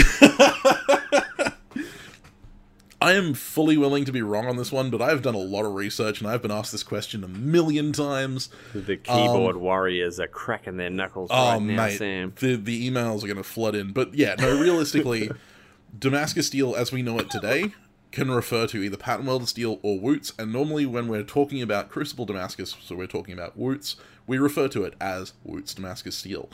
I 3.00 3.14
am 3.14 3.36
fully 3.36 3.78
willing 3.78 4.06
to 4.06 4.12
be 4.12 4.24
wrong 4.24 4.48
on 4.48 4.58
this 4.58 4.72
one, 4.72 4.90
but 4.90 5.02
I've 5.02 5.22
done 5.22 5.36
a 5.36 5.40
lot 5.40 5.66
of 5.66 5.76
research 5.76 6.20
and 6.20 6.30
I've 6.30 6.42
been 6.42 6.52
asked 6.52 6.72
this 6.72 6.82
question 6.82 7.24
a 7.24 7.28
million 7.28 7.94
times. 7.94 8.50
The 8.74 8.98
keyboard 8.98 9.56
um, 9.56 9.62
warriors 9.62 10.20
are 10.20 10.28
cracking 10.28 10.78
their 10.78 10.90
knuckles 10.90 11.30
oh, 11.32 11.52
right 11.52 11.62
now, 11.62 11.86
mate, 11.86 11.98
Sam. 11.98 12.34
The, 12.40 12.56
the 12.56 12.90
emails 12.90 13.24
are 13.24 13.28
going 13.28 13.38
to 13.38 13.44
flood 13.44 13.76
in. 13.76 13.94
But 13.94 14.16
yeah, 14.16 14.34
no, 14.40 14.60
realistically, 14.60 15.30
Damascus 16.00 16.48
steel 16.48 16.76
as 16.76 16.92
we 16.92 17.04
know 17.04 17.20
it 17.20 17.30
today 17.30 17.74
can 18.12 18.32
refer 18.32 18.66
to 18.68 18.82
either 18.82 18.98
pattern 18.98 19.28
welded 19.28 19.48
steel 19.48 19.80
or 19.84 20.00
wootz, 20.00 20.32
and 20.40 20.52
normally 20.52 20.86
when 20.86 21.08
we're 21.08 21.24
talking 21.24 21.62
about 21.62 21.90
Crucible 21.90 22.26
Damascus, 22.26 22.76
so 22.82 22.96
we're 22.96 23.06
talking 23.06 23.34
about 23.34 23.60
wootz, 23.60 23.96
we 24.26 24.38
refer 24.40 24.68
to 24.70 24.86
it 24.86 24.96
as 25.00 25.34
wootz 25.46 25.76
Damascus 25.76 26.18
steel. 26.18 26.50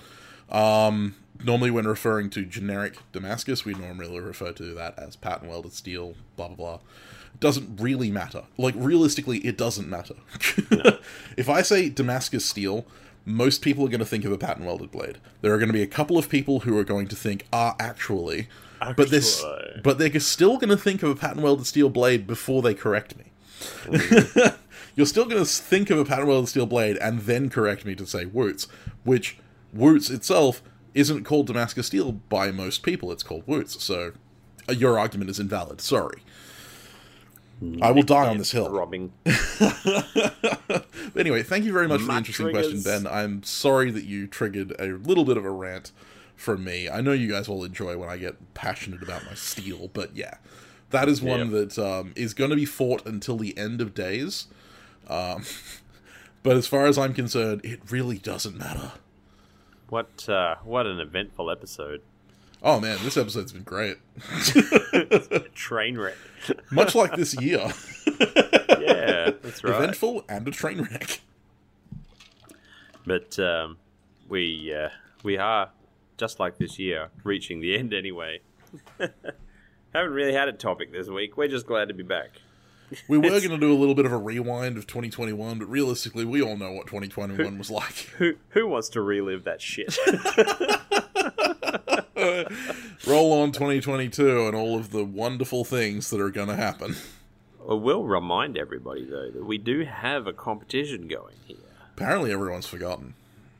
Um, 0.53 1.15
normally, 1.43 1.71
when 1.71 1.87
referring 1.87 2.29
to 2.31 2.45
generic 2.45 2.97
Damascus, 3.11 3.65
we 3.65 3.73
normally 3.73 4.19
refer 4.19 4.51
to 4.53 4.73
that 4.75 4.97
as 4.97 5.15
pattern 5.15 5.49
welded 5.49 5.73
steel, 5.73 6.15
blah 6.35 6.47
blah 6.47 6.55
blah. 6.55 6.79
It 7.33 7.39
doesn't 7.39 7.81
really 7.81 8.11
matter. 8.11 8.43
Like, 8.57 8.75
realistically, 8.77 9.39
it 9.39 9.57
doesn't 9.57 9.89
matter. 9.89 10.15
No. 10.71 10.97
if 11.37 11.49
I 11.49 11.63
say 11.63 11.89
Damascus 11.89 12.45
steel, 12.45 12.85
most 13.25 13.61
people 13.61 13.85
are 13.85 13.89
going 13.89 13.99
to 13.99 14.05
think 14.05 14.25
of 14.25 14.31
a 14.31 14.37
pattern 14.37 14.65
welded 14.65 14.91
blade. 14.91 15.17
There 15.41 15.53
are 15.53 15.57
going 15.57 15.67
to 15.69 15.73
be 15.73 15.81
a 15.81 15.87
couple 15.87 16.17
of 16.17 16.29
people 16.29 16.61
who 16.61 16.77
are 16.77 16.83
going 16.83 17.07
to 17.07 17.15
think, 17.15 17.47
ah, 17.51 17.75
actually. 17.79 18.47
actually. 18.81 18.93
But, 18.95 19.09
this, 19.09 19.43
but 19.83 19.97
they're 19.97 20.19
still 20.19 20.57
going 20.57 20.69
to 20.69 20.77
think 20.77 21.03
of 21.03 21.09
a 21.09 21.15
pattern 21.15 21.41
welded 21.41 21.65
steel 21.65 21.89
blade 21.89 22.27
before 22.27 22.61
they 22.61 22.73
correct 22.73 23.15
me. 23.17 23.25
You're 24.95 25.07
still 25.07 25.25
going 25.25 25.43
to 25.43 25.49
think 25.49 25.89
of 25.89 25.97
a 25.97 26.05
pattern 26.05 26.27
welded 26.27 26.49
steel 26.49 26.65
blade 26.65 26.97
and 26.97 27.21
then 27.21 27.49
correct 27.49 27.85
me 27.85 27.95
to 27.95 28.05
say 28.05 28.25
wootz, 28.25 28.67
which 29.03 29.37
Wootz 29.75 30.11
itself 30.11 30.61
isn't 30.93 31.23
called 31.23 31.47
Damascus 31.47 31.87
steel 31.87 32.11
by 32.11 32.51
most 32.51 32.83
people. 32.83 33.11
It's 33.11 33.23
called 33.23 33.45
wootz. 33.47 33.79
So 33.81 34.13
uh, 34.69 34.73
your 34.73 34.99
argument 34.99 35.29
is 35.29 35.39
invalid. 35.39 35.81
Sorry. 35.81 36.21
I 37.81 37.91
will 37.91 38.03
die 38.03 38.27
on 38.27 38.37
this 38.37 38.51
hill. 38.51 38.69
Robbing. 38.69 39.13
anyway, 41.15 41.43
thank 41.43 41.63
you 41.63 41.71
very 41.71 41.87
much 41.87 42.01
for 42.01 42.07
the 42.07 42.17
interesting 42.17 42.47
triggers. 42.47 42.83
question, 42.83 43.03
Ben. 43.03 43.07
I'm 43.07 43.41
sorry 43.43 43.89
that 43.91 44.03
you 44.03 44.27
triggered 44.27 44.75
a 44.79 44.87
little 44.87 45.23
bit 45.23 45.37
of 45.37 45.45
a 45.45 45.51
rant 45.51 45.93
from 46.35 46.65
me. 46.65 46.89
I 46.89 46.99
know 46.99 47.13
you 47.13 47.29
guys 47.29 47.47
will 47.47 47.63
enjoy 47.63 47.97
when 47.97 48.09
I 48.09 48.17
get 48.17 48.53
passionate 48.53 49.01
about 49.01 49.25
my 49.25 49.33
steel, 49.35 49.89
but 49.93 50.13
yeah, 50.15 50.35
that 50.89 51.07
is 51.07 51.21
one 51.21 51.51
yep. 51.51 51.69
that 51.69 51.79
um, 51.79 52.11
is 52.17 52.33
going 52.33 52.49
to 52.49 52.55
be 52.57 52.65
fought 52.65 53.05
until 53.05 53.37
the 53.37 53.57
end 53.57 53.79
of 53.79 53.93
days. 53.93 54.47
Um, 55.07 55.45
but 56.43 56.57
as 56.57 56.67
far 56.67 56.87
as 56.87 56.97
I'm 56.97 57.13
concerned, 57.13 57.61
it 57.63 57.79
really 57.89 58.17
doesn't 58.17 58.57
matter. 58.57 58.93
What 59.93 60.27
uh, 60.27 60.55
what 60.63 60.87
an 60.87 60.99
eventful 60.99 61.51
episode! 61.51 62.01
Oh 62.63 62.79
man, 62.79 62.97
this 63.03 63.15
episode's 63.15 63.51
been 63.51 63.61
great. 63.61 63.97
train 65.53 65.99
wreck, 65.99 66.15
much 66.71 66.95
like 66.95 67.15
this 67.15 67.39
year. 67.39 67.59
yeah, 68.79 69.29
that's 69.43 69.63
right. 69.63 69.75
Eventful 69.75 70.25
and 70.27 70.47
a 70.47 70.49
train 70.49 70.81
wreck. 70.81 71.21
But 73.05 73.37
um, 73.37 73.77
we 74.27 74.73
uh, 74.73 74.89
we 75.21 75.37
are 75.37 75.69
just 76.17 76.39
like 76.39 76.57
this 76.57 76.79
year, 76.79 77.11
reaching 77.23 77.59
the 77.59 77.77
end 77.77 77.93
anyway. 77.93 78.39
Haven't 78.97 80.11
really 80.11 80.33
had 80.33 80.47
a 80.47 80.53
topic 80.53 80.91
this 80.91 81.07
week. 81.07 81.37
We're 81.37 81.49
just 81.49 81.67
glad 81.67 81.89
to 81.89 81.93
be 81.93 82.01
back. 82.01 82.31
We 83.07 83.17
were 83.17 83.29
going 83.29 83.49
to 83.49 83.57
do 83.57 83.73
a 83.73 83.77
little 83.77 83.95
bit 83.95 84.05
of 84.05 84.11
a 84.11 84.17
rewind 84.17 84.77
of 84.77 84.87
2021, 84.87 85.59
but 85.59 85.69
realistically, 85.69 86.25
we 86.25 86.41
all 86.41 86.57
know 86.57 86.71
what 86.71 86.87
2021 86.87 87.57
was 87.57 87.71
like. 87.71 87.93
Who 88.17 88.33
who 88.49 88.67
wants 88.67 88.89
to 88.89 89.01
relive 89.01 89.43
that 89.43 89.61
shit? 89.61 89.97
Roll 93.05 93.33
on 93.33 93.51
2022 93.51 94.47
and 94.47 94.55
all 94.55 94.77
of 94.77 94.91
the 94.91 95.03
wonderful 95.03 95.65
things 95.65 96.09
that 96.09 96.21
are 96.21 96.29
going 96.29 96.47
to 96.47 96.55
happen. 96.55 96.95
I 97.69 97.73
will 97.73 98.03
remind 98.03 98.57
everybody 98.57 99.05
though 99.05 99.29
that 99.31 99.45
we 99.45 99.57
do 99.57 99.85
have 99.85 100.27
a 100.27 100.33
competition 100.33 101.07
going 101.07 101.35
here. 101.45 101.57
Apparently, 101.95 102.31
everyone's 102.31 102.65
forgotten. 102.65 103.13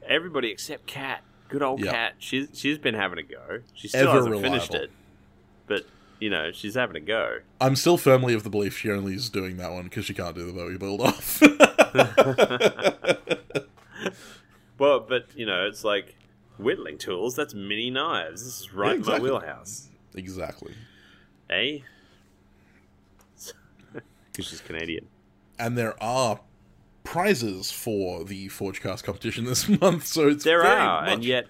Everybody 0.08 0.50
except 0.50 0.88
Cat. 0.88 1.24
Good 1.50 1.62
old 1.62 1.84
cat. 1.84 2.14
She's 2.18 2.48
she's 2.54 2.80
been 2.80 2.96
having 2.96 3.20
a 3.20 3.24
go. 3.24 3.60
She 3.76 3.88
still 3.88 4.10
Ever 4.10 4.18
hasn't 4.18 4.42
finished 4.42 4.74
it, 4.74 4.90
you 6.24 6.30
know 6.30 6.52
she's 6.54 6.76
having 6.76 6.96
a 6.96 7.02
go. 7.02 7.40
I'm 7.60 7.76
still 7.76 7.98
firmly 7.98 8.34
of 8.34 8.44
the 8.44 8.50
belief 8.50 8.78
she 8.78 8.90
only 8.90 9.14
is 9.14 9.30
doing 9.30 9.58
that 9.58 9.74
one 9.74 9.84
because 9.84 10.06
she 10.06 10.14
can't 10.14 10.34
do 10.36 10.46
the 10.46 10.54
Bowie 10.54 10.78
build 10.78 11.02
off. 11.02 11.42
Well, 14.80 15.02
but 15.02 15.28
you 15.36 15.46
know 15.46 15.66
it's 15.68 15.84
like 15.84 16.16
whittling 16.58 16.98
tools. 16.98 17.36
That's 17.36 17.54
mini 17.54 17.90
knives. 17.90 18.44
This 18.44 18.62
is 18.62 18.74
right 18.74 18.88
Yeah, 18.88 18.94
in 18.96 19.00
exactly. 19.00 19.30
my 19.30 19.38
wheelhouse. 19.40 19.90
exactly. 20.16 20.74
Eh? 21.50 21.80
Because 24.32 24.48
she's 24.48 24.62
Canadian. 24.62 25.06
And 25.60 25.78
there 25.78 26.02
are 26.04 26.40
prizes 27.04 27.72
for 27.72 28.24
the 28.24 28.48
Forgecast 28.48 29.04
competition 29.04 29.46
this 29.46 29.70
month, 29.82 30.08
so 30.08 30.28
it's 30.30 30.44
There 30.44 30.66
are, 30.66 31.04
much- 31.04 31.14
and 31.14 31.24
yet, 31.24 31.46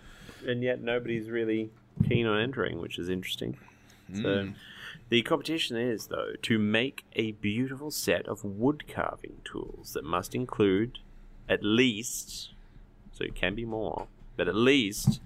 and 0.45 0.61
yet 0.61 0.81
nobody's 0.81 1.29
really 1.29 1.69
keen 2.09 2.27
on 2.27 2.41
entering, 2.41 2.81
which 2.81 2.99
is 2.99 3.07
interesting. 3.07 3.57
Hmm. 4.07 4.21
So, 4.21 4.53
the 5.09 5.21
competition 5.21 5.77
is 5.77 6.07
though 6.07 6.33
to 6.41 6.57
make 6.57 7.05
a 7.13 7.33
beautiful 7.33 7.91
set 7.91 8.27
of 8.27 8.43
wood 8.43 8.85
carving 8.87 9.41
tools 9.43 9.93
that 9.93 10.03
must 10.03 10.33
include 10.33 10.99
at 11.49 11.63
least, 11.63 12.53
so 13.11 13.23
it 13.23 13.35
can 13.35 13.53
be 13.53 13.65
more, 13.65 14.07
but 14.37 14.47
at 14.47 14.55
least 14.55 15.21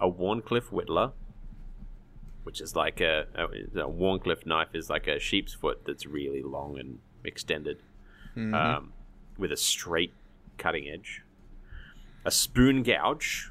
a 0.00 0.08
Wharncliffe 0.08 0.70
whittler, 0.70 1.12
which 2.42 2.60
is 2.60 2.74
like 2.74 3.00
a, 3.00 3.26
a, 3.34 3.44
a 3.82 3.88
Wharncliffe 3.88 4.46
knife 4.46 4.74
is 4.74 4.90
like 4.90 5.06
a 5.06 5.18
sheep's 5.18 5.52
foot 5.54 5.84
that's 5.86 6.06
really 6.06 6.42
long 6.42 6.78
and 6.78 6.98
extended, 7.24 7.78
um, 8.54 8.92
with 9.38 9.52
a 9.52 9.56
straight 9.56 10.12
cutting 10.58 10.88
edge, 10.88 11.22
a 12.24 12.30
spoon 12.30 12.82
gouge, 12.82 13.50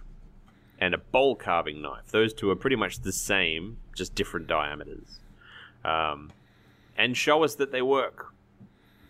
and 0.79 0.93
a 0.93 0.97
bowl 0.97 1.35
carving 1.35 1.81
knife. 1.81 2.07
Those 2.11 2.33
two 2.33 2.49
are 2.49 2.55
pretty 2.55 2.75
much 2.75 3.01
the 3.01 3.11
same, 3.11 3.77
just 3.99 4.15
different 4.15 4.47
diameters. 4.47 5.19
Um, 5.85 6.31
and 6.97 7.15
show 7.15 7.43
us 7.43 7.55
that 7.55 7.71
they 7.71 7.83
work. 7.83 8.33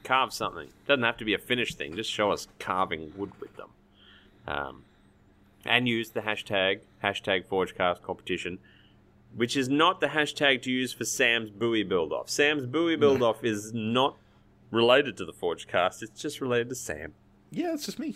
Carve 0.04 0.34
something. 0.34 0.68
Doesn't 0.88 1.04
have 1.04 1.18
to 1.18 1.26
be 1.26 1.34
a 1.34 1.38
finished 1.38 1.78
thing. 1.78 1.96
Just 1.96 2.12
show 2.12 2.32
us 2.32 2.48
carving 2.60 3.14
wood 3.16 3.32
with 3.40 3.56
them. 3.56 3.70
Um, 4.48 4.84
and 5.66 5.88
use 5.88 6.12
the 6.12 6.22
hashtag 6.22 6.80
hashtag 7.04 7.46
ForgeCast 7.46 8.02
competition, 8.02 8.60
which 9.36 9.56
is 9.56 9.70
not 9.70 10.02
the 10.02 10.08
hashtag 10.08 10.62
to 10.64 10.72
use 10.72 10.94
for 10.94 11.06
Sam's 11.06 11.50
Bowie 11.50 11.84
build 11.84 12.12
off. 12.12 12.30
Sam's 12.30 12.66
Bowie 12.66 12.96
build 12.96 13.22
off 13.22 13.44
is 13.44 13.74
not 13.74 14.18
related 14.72 15.18
to 15.18 15.26
the 15.26 15.34
ForgeCast. 15.34 16.02
It's 16.02 16.22
just 16.22 16.42
related 16.42 16.70
to 16.70 16.76
Sam. 16.76 17.14
yeah, 17.52 17.74
it's 17.74 17.86
just 17.86 18.00
me. 18.00 18.16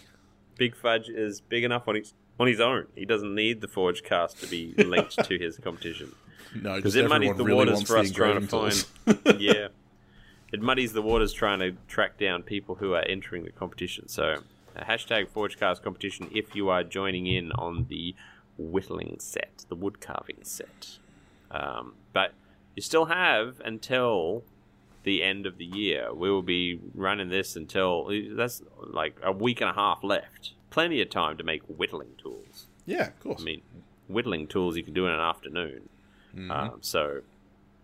Big 0.57 0.76
Fudge 0.76 1.09
is 1.09 1.41
big 1.41 1.63
enough 1.63 1.88
on 1.88 1.95
his 1.95 2.13
on 2.39 2.47
his 2.47 2.59
own. 2.59 2.88
He 2.95 3.05
doesn't 3.05 3.34
need 3.36 3.61
the 3.61 3.67
Forge 3.67 4.03
cast 4.03 4.39
to 4.41 4.47
be 4.47 4.74
linked 4.78 5.24
to 5.26 5.38
his 5.38 5.57
competition 5.57 6.13
No, 6.55 6.75
because 6.75 6.95
it 6.95 7.07
muddies 7.07 7.35
the 7.35 7.43
really 7.43 7.57
waters 7.57 7.83
for 7.83 7.97
us 7.97 8.11
trying 8.11 8.41
to 8.41 8.47
find. 8.47 8.85
yeah, 9.39 9.67
it 10.51 10.61
muddies 10.61 10.93
the 10.93 11.01
waters 11.01 11.33
trying 11.33 11.59
to 11.59 11.73
track 11.87 12.17
down 12.17 12.43
people 12.43 12.75
who 12.75 12.93
are 12.93 13.03
entering 13.03 13.43
the 13.43 13.51
competition. 13.51 14.07
So, 14.07 14.37
uh, 14.75 14.83
hashtag 14.83 15.27
Forgecast 15.29 15.81
competition 15.81 16.29
if 16.31 16.55
you 16.55 16.69
are 16.69 16.83
joining 16.83 17.27
in 17.27 17.51
on 17.53 17.85
the 17.89 18.15
whittling 18.57 19.17
set, 19.19 19.65
the 19.69 19.75
wood 19.75 19.99
carving 19.99 20.43
set. 20.43 20.99
Um, 21.51 21.93
but 22.13 22.33
you 22.75 22.81
still 22.81 23.05
have 23.05 23.61
until 23.63 24.43
the 25.03 25.21
end 25.21 25.45
of 25.45 25.57
the 25.57 25.65
year. 25.65 26.13
We 26.13 26.31
will 26.31 26.41
be 26.41 26.79
running 26.93 27.29
this 27.29 27.55
until 27.55 28.09
that's 28.35 28.61
like 28.81 29.17
a 29.21 29.31
week 29.31 29.61
and 29.61 29.69
a 29.69 29.73
half 29.73 30.03
left. 30.03 30.53
Plenty 30.69 31.01
of 31.01 31.09
time 31.09 31.37
to 31.37 31.43
make 31.43 31.61
whittling 31.63 32.15
tools. 32.17 32.67
Yeah, 32.85 33.07
of 33.07 33.19
course. 33.19 33.41
I 33.41 33.43
mean, 33.43 33.61
whittling 34.07 34.47
tools 34.47 34.75
you 34.75 34.83
can 34.83 34.93
do 34.93 35.05
in 35.05 35.13
an 35.13 35.19
afternoon. 35.19 35.89
Mm-hmm. 36.36 36.51
Um, 36.51 36.77
so 36.81 37.21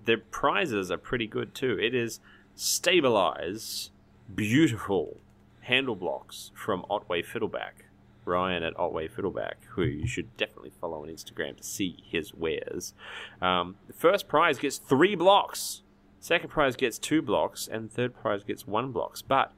the 0.05 0.17
prizes 0.17 0.91
are 0.91 0.97
pretty 0.97 1.27
good 1.27 1.53
too. 1.53 1.77
It 1.79 1.93
is 1.93 2.19
stabilized, 2.55 3.91
beautiful 4.33 5.17
handle 5.61 5.95
blocks 5.95 6.51
from 6.55 6.85
Otway 6.89 7.21
Fiddleback. 7.21 7.85
Ryan 8.25 8.63
at 8.63 8.77
Otway 8.77 9.07
Fiddleback, 9.07 9.55
who 9.69 9.81
you 9.83 10.07
should 10.07 10.35
definitely 10.37 10.71
follow 10.79 11.01
on 11.01 11.09
Instagram 11.09 11.57
to 11.57 11.63
see 11.63 11.97
his 12.05 12.33
wares. 12.33 12.93
Um, 13.41 13.77
the 13.87 13.93
first 13.93 14.27
prize 14.27 14.59
gets 14.59 14.77
three 14.77 15.15
blocks, 15.15 15.81
second 16.19 16.49
prize 16.49 16.75
gets 16.75 16.99
two 16.99 17.21
blocks, 17.21 17.67
and 17.67 17.91
third 17.91 18.13
prize 18.13 18.43
gets 18.43 18.67
one 18.67 18.91
blocks. 18.91 19.21
But 19.23 19.51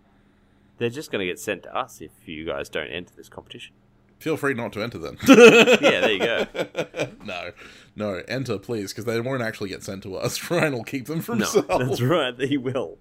they're 0.78 0.90
just 0.90 1.12
going 1.12 1.20
to 1.20 1.26
get 1.26 1.40
sent 1.40 1.64
to 1.64 1.76
us 1.76 2.02
if 2.02 2.12
you 2.26 2.46
guys 2.46 2.70
don't 2.70 2.88
enter 2.88 3.14
this 3.16 3.30
competition. 3.30 3.74
Feel 4.22 4.38
free 4.38 4.54
not 4.54 4.72
to 4.74 4.82
enter 4.84 4.98
then. 5.00 5.18
Yeah, 5.28 6.00
there 6.02 6.12
you 6.12 6.20
go. 6.20 6.46
no, 7.26 7.52
no, 7.96 8.22
enter 8.28 8.58
please, 8.60 8.92
because 8.94 9.06
they 9.06 9.20
won't 9.20 9.42
actually 9.42 9.70
get 9.70 9.84
sent 9.84 10.04
to 10.04 10.16
us. 10.16 10.50
Ryan 10.52 10.74
will 10.74 10.84
keep 10.84 11.08
them 11.08 11.22
for 11.22 11.36
No, 11.36 11.46
himself. 11.46 11.68
that's 11.68 12.02
right. 12.02 12.40
He 12.40 12.58
will. 12.58 12.98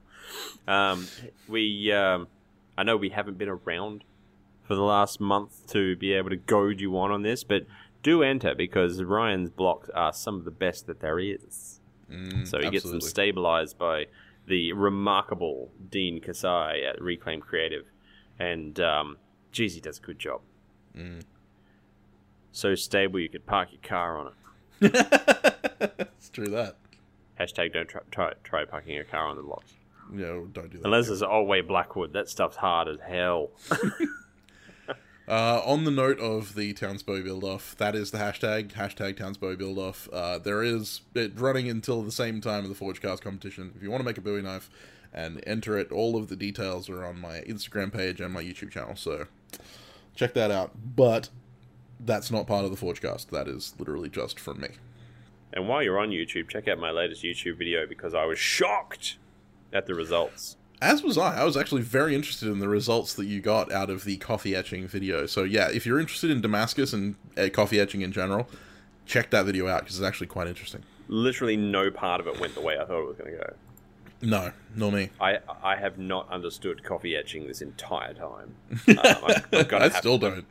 Um, 0.66 1.06
we, 1.48 1.92
um, 1.92 2.26
I 2.78 2.82
know 2.84 2.96
we 2.96 3.10
haven't 3.10 3.36
been 3.38 3.48
around 3.50 4.04
for 4.66 4.74
the 4.74 4.82
last 4.82 5.20
month 5.20 5.66
to 5.72 5.94
be 5.96 6.12
able 6.14 6.30
to 6.30 6.36
goad 6.36 6.80
you 6.80 6.96
on 6.98 7.10
on 7.10 7.22
this, 7.22 7.44
but 7.44 7.66
do 8.02 8.22
enter 8.22 8.54
because 8.54 9.02
Ryan's 9.02 9.50
blocks 9.50 9.90
are 9.90 10.12
some 10.12 10.36
of 10.36 10.44
the 10.46 10.50
best 10.50 10.86
that 10.86 11.00
there 11.00 11.18
is. 11.18 11.80
Mm, 12.10 12.46
So 12.46 12.60
he 12.60 12.70
gets 12.70 12.84
them 12.90 13.00
stabilized 13.02 13.76
by 13.76 14.06
the 14.46 14.72
remarkable 14.72 15.70
Dean 15.90 16.20
Kasai 16.20 16.82
at 16.84 17.00
Reclaim 17.00 17.40
Creative, 17.40 17.84
and 18.38 18.80
um, 18.80 19.18
geez, 19.52 19.74
he 19.74 19.80
does 19.80 19.98
a 19.98 20.02
good 20.02 20.18
job. 20.18 20.40
Mm. 20.96 21.22
So 22.52 22.74
stable 22.74 23.20
you 23.20 23.28
could 23.28 23.46
park 23.46 23.68
your 23.72 23.80
car 23.82 24.18
on 24.18 24.26
it. 24.28 24.34
it's 26.10 26.30
true 26.30 26.48
that. 26.48 26.76
Hashtag 27.38 27.72
don't 27.72 27.88
try, 27.88 28.00
try, 28.10 28.32
try 28.44 28.64
parking 28.64 28.94
your 28.94 29.04
car 29.04 29.26
on 29.26 29.36
the 29.36 29.42
blocks. 29.42 29.72
No, 30.10 30.46
don't 30.46 30.70
do 30.70 30.78
that. 30.78 30.84
Unless 30.84 31.08
it's 31.08 31.22
Otway 31.22 31.60
Blackwood, 31.60 32.12
that 32.12 32.28
stuff's 32.28 32.56
hard 32.56 32.88
as 32.88 32.98
hell. 33.00 33.50
Uh, 35.30 35.62
on 35.64 35.84
the 35.84 35.92
note 35.92 36.18
of 36.18 36.56
the 36.56 36.72
Townsbow 36.72 37.22
build 37.22 37.44
off, 37.44 37.76
that 37.76 37.94
is 37.94 38.10
the 38.10 38.18
hashtag, 38.18 38.72
hashtag 38.72 39.16
Townsbow 39.16 39.54
build 39.54 39.78
off. 39.78 40.08
Uh, 40.12 40.38
there 40.38 40.60
is 40.60 41.02
it 41.14 41.38
running 41.38 41.68
until 41.68 42.02
the 42.02 42.10
same 42.10 42.40
time 42.40 42.64
of 42.64 42.68
the 42.68 42.74
Forgecast 42.74 43.20
competition. 43.20 43.72
If 43.76 43.80
you 43.80 43.92
want 43.92 44.00
to 44.00 44.04
make 44.04 44.18
a 44.18 44.20
Bowie 44.20 44.42
knife 44.42 44.68
and 45.14 45.40
enter 45.46 45.78
it, 45.78 45.92
all 45.92 46.16
of 46.16 46.30
the 46.30 46.34
details 46.34 46.90
are 46.90 47.04
on 47.04 47.20
my 47.20 47.42
Instagram 47.42 47.92
page 47.92 48.20
and 48.20 48.34
my 48.34 48.42
YouTube 48.42 48.72
channel, 48.72 48.96
so 48.96 49.26
check 50.14 50.34
that 50.34 50.50
out. 50.50 50.72
But 50.96 51.28
that's 51.98 52.30
not 52.30 52.46
part 52.46 52.64
of 52.64 52.70
the 52.70 52.76
Forgecast, 52.76 53.28
that 53.30 53.48
is 53.48 53.74
literally 53.78 54.08
just 54.08 54.38
from 54.38 54.60
me. 54.60 54.68
And 55.52 55.68
while 55.68 55.82
you're 55.82 55.98
on 55.98 56.10
YouTube, 56.10 56.48
check 56.48 56.68
out 56.68 56.78
my 56.78 56.90
latest 56.90 57.22
YouTube 57.22 57.58
video 57.58 57.86
because 57.86 58.14
I 58.14 58.24
was 58.24 58.38
shocked 58.38 59.16
at 59.72 59.86
the 59.86 59.94
results. 59.94 60.56
As 60.80 61.02
was 61.02 61.18
I. 61.18 61.40
I 61.40 61.44
was 61.44 61.56
actually 61.56 61.82
very 61.82 62.14
interested 62.14 62.48
in 62.48 62.58
the 62.58 62.68
results 62.68 63.14
that 63.14 63.26
you 63.26 63.40
got 63.40 63.70
out 63.70 63.90
of 63.90 64.04
the 64.04 64.16
coffee 64.16 64.54
etching 64.54 64.88
video. 64.88 65.26
So 65.26 65.44
yeah, 65.44 65.68
if 65.70 65.84
you're 65.84 66.00
interested 66.00 66.30
in 66.30 66.40
Damascus 66.40 66.92
and 66.92 67.16
uh, 67.36 67.48
coffee 67.52 67.78
etching 67.78 68.00
in 68.00 68.12
general, 68.12 68.48
check 69.04 69.30
that 69.30 69.44
video 69.44 69.66
out 69.66 69.80
because 69.80 69.98
it's 69.98 70.06
actually 70.06 70.28
quite 70.28 70.46
interesting. 70.46 70.82
Literally 71.08 71.56
no 71.56 71.90
part 71.90 72.20
of 72.20 72.28
it 72.28 72.40
went 72.40 72.54
the 72.54 72.60
way 72.60 72.78
I 72.78 72.84
thought 72.84 73.02
it 73.02 73.08
was 73.08 73.16
going 73.16 73.32
to 73.32 73.36
go. 73.38 73.54
No, 74.22 74.52
nor 74.76 74.92
me. 74.92 75.10
I 75.20 75.38
I 75.62 75.76
have 75.76 75.98
not 75.98 76.28
understood 76.30 76.84
coffee 76.84 77.16
etching 77.16 77.46
this 77.46 77.62
entire 77.62 78.14
time. 78.14 78.54
Um, 78.88 78.96
I'm, 78.98 79.42
I'm 79.52 79.66
gonna 79.66 79.84
I 79.86 79.88
still 79.88 80.18
to, 80.18 80.30
don't. 80.30 80.46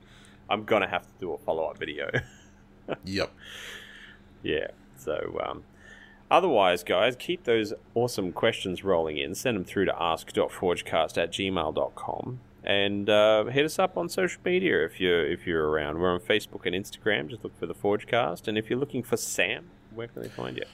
I'm 0.49 0.63
gonna 0.63 0.87
have 0.87 1.03
to 1.03 1.13
do 1.19 1.33
a 1.33 1.37
follow 1.37 1.65
up 1.65 1.77
video. 1.77 2.09
Yep. 3.05 3.31
yeah. 4.41 4.67
So 4.97 5.39
um, 5.45 5.63
otherwise, 6.31 6.83
guys, 6.83 7.15
keep 7.15 7.43
those 7.43 7.71
awesome 7.93 8.31
questions 8.31 8.83
rolling 8.83 9.19
in. 9.19 9.35
Send 9.35 9.57
them 9.57 9.63
through 9.63 9.85
to 9.85 9.95
ask.forgecast 10.01 11.15
at 11.21 11.31
gmail.com. 11.31 12.39
And 12.63 13.09
uh, 13.09 13.45
hit 13.45 13.63
us 13.63 13.77
up 13.77 13.95
on 13.95 14.09
social 14.09 14.41
media 14.43 14.83
if 14.83 14.99
you're 14.99 15.25
if 15.25 15.45
you're 15.45 15.69
around. 15.69 15.99
We're 15.99 16.11
on 16.11 16.19
Facebook 16.19 16.65
and 16.65 16.73
Instagram. 16.75 17.29
Just 17.29 17.43
look 17.43 17.57
for 17.59 17.67
the 17.67 17.75
Forgecast. 17.75 18.47
And 18.47 18.57
if 18.57 18.71
you're 18.71 18.79
looking 18.79 19.03
for 19.03 19.17
Sam, 19.17 19.69
where 19.93 20.07
can 20.07 20.23
they 20.23 20.29
find 20.29 20.57
you? 20.57 20.65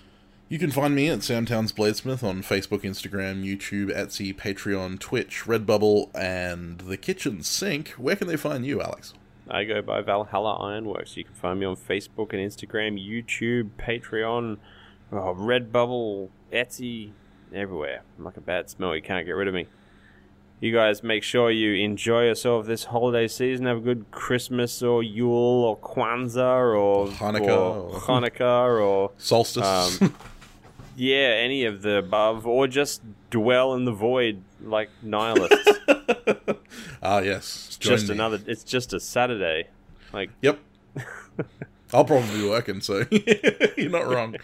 You 0.47 0.59
can 0.59 0.69
find 0.69 0.93
me 0.93 1.09
at 1.09 1.19
Samtowns 1.19 1.73
Bladesmith 1.73 2.23
on 2.23 2.43
Facebook, 2.43 2.81
Instagram, 2.84 3.43
YouTube, 3.43 3.88
Etsy, 3.95 4.35
Patreon, 4.35 4.99
Twitch, 4.99 5.43
Redbubble, 5.45 6.11
and 6.13 6.80
the 6.81 6.97
Kitchen 6.97 7.41
Sink. 7.41 7.89
Where 7.97 8.15
can 8.15 8.27
they 8.27 8.38
find 8.38 8.63
you, 8.63 8.80
Alex? 8.80 9.15
I 9.49 9.63
go 9.63 9.81
by 9.81 10.01
Valhalla 10.01 10.55
Ironworks. 10.57 11.17
You 11.17 11.23
can 11.23 11.34
find 11.34 11.59
me 11.59 11.65
on 11.65 11.76
Facebook 11.76 12.31
and 12.34 12.39
Instagram, 12.39 12.95
YouTube, 13.03 13.69
Patreon, 13.80 14.57
oh, 15.11 15.35
Redbubble, 15.35 16.30
Etsy, 16.53 17.11
everywhere. 17.53 18.03
I'm 18.17 18.26
like 18.26 18.38
a 18.38 18.41
bad 18.41 18.69
smell. 18.69 18.95
You 18.95 19.01
can't 19.01 19.26
get 19.26 19.31
rid 19.31 19.47
of 19.47 19.53
me. 19.55 19.65
You 20.61 20.72
guys 20.73 21.03
make 21.03 21.23
sure 21.23 21.51
you 21.51 21.84
enjoy 21.84 22.23
yourself 22.26 22.65
this 22.67 22.85
holiday 22.85 23.27
season. 23.27 23.65
Have 23.65 23.77
a 23.77 23.81
good 23.81 24.05
Christmas 24.11 24.81
or 24.81 25.03
Yule 25.03 25.34
or 25.34 25.77
Kwanzaa 25.77 26.76
or 26.77 27.07
Hanukkah 27.07 27.47
or 27.47 27.89
or- 27.93 27.99
Hanukkah 28.01 28.81
or 28.81 29.11
Solstice. 29.17 29.63
Um, 30.01 30.15
yeah, 30.95 31.35
any 31.38 31.65
of 31.65 31.81
the 31.81 31.97
above, 31.97 32.47
or 32.47 32.67
just 32.67 33.01
dwell 33.30 33.73
in 33.73 33.85
the 33.85 33.91
void 33.91 34.41
like 34.61 34.89
nihilists. 35.01 35.69
ah, 37.03 37.19
yes. 37.19 37.77
Join 37.80 37.97
just 37.97 38.07
me. 38.07 38.15
another. 38.15 38.39
It's 38.47 38.63
just 38.63 38.93
a 38.93 38.99
Saturday. 38.99 39.67
Like 40.13 40.30
Yep. 40.41 40.59
I'll 41.93 42.05
probably 42.05 42.41
be 42.41 42.49
working, 42.49 42.81
so 42.81 43.05
you're 43.77 43.89
not 43.89 44.07
wrong. 44.07 44.35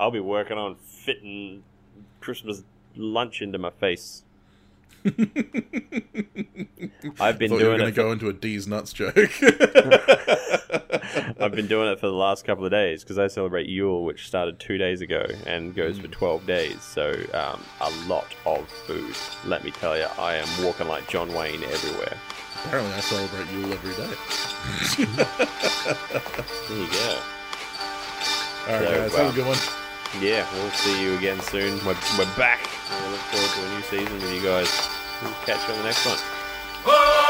I'll 0.00 0.10
be 0.10 0.20
working 0.20 0.56
on 0.56 0.76
fitting 0.76 1.62
Christmas 2.20 2.62
lunch 2.96 3.42
into 3.42 3.58
my 3.58 3.70
face. 3.70 4.22
I've 7.20 7.38
been 7.38 7.50
Thought 7.50 7.60
you 7.60 7.66
were 7.66 7.76
doing 7.76 7.78
going 7.78 7.80
to 7.80 7.86
it. 7.88 7.94
go 7.94 8.12
into 8.12 8.28
a 8.28 8.32
D's 8.32 8.66
nuts 8.66 8.92
joke. 8.92 9.14
I've 11.40 11.52
been 11.52 11.66
doing 11.68 11.88
it 11.88 12.00
for 12.00 12.06
the 12.06 12.12
last 12.14 12.44
couple 12.44 12.64
of 12.64 12.70
days 12.70 13.02
because 13.04 13.18
I 13.18 13.26
celebrate 13.28 13.68
Yule, 13.68 14.04
which 14.04 14.26
started 14.26 14.58
two 14.58 14.76
days 14.78 15.00
ago 15.00 15.24
and 15.46 15.74
goes 15.74 15.98
for 15.98 16.08
12 16.08 16.46
days. 16.46 16.82
So, 16.82 17.12
um, 17.34 17.62
a 17.80 17.90
lot 18.06 18.26
of 18.46 18.68
food. 18.68 19.14
Let 19.44 19.64
me 19.64 19.70
tell 19.70 19.96
you, 19.96 20.06
I 20.18 20.34
am 20.34 20.48
walking 20.64 20.88
like 20.88 21.08
John 21.08 21.32
Wayne 21.32 21.62
everywhere. 21.64 22.16
Apparently, 22.64 22.92
I 22.92 23.00
celebrate 23.00 23.48
Yule 23.52 23.72
every 23.72 23.94
day. 23.94 25.24
There 26.68 26.78
you 26.78 26.86
go. 26.90 27.18
All 28.66 28.74
right, 28.74 28.84
So, 28.84 28.94
guys, 28.94 29.14
have 29.16 29.32
a 29.32 29.34
good 29.36 29.46
one. 29.46 29.58
Yeah, 30.16 30.48
we'll 30.54 30.70
see 30.70 31.02
you 31.02 31.16
again 31.16 31.38
soon. 31.40 31.76
We're, 31.84 31.94
we're 32.18 32.34
back. 32.36 32.60
We 32.90 33.10
look 33.12 33.20
forward 33.20 33.50
to 33.50 33.66
a 33.66 33.74
new 33.74 33.82
season 33.82 34.14
with 34.14 34.32
you 34.32 34.42
guys. 34.42 34.88
We'll 35.22 35.32
catch 35.44 35.68
you 35.68 35.74
on 35.74 35.80
the 35.80 35.84
next 35.84 36.06
one. 36.06 37.27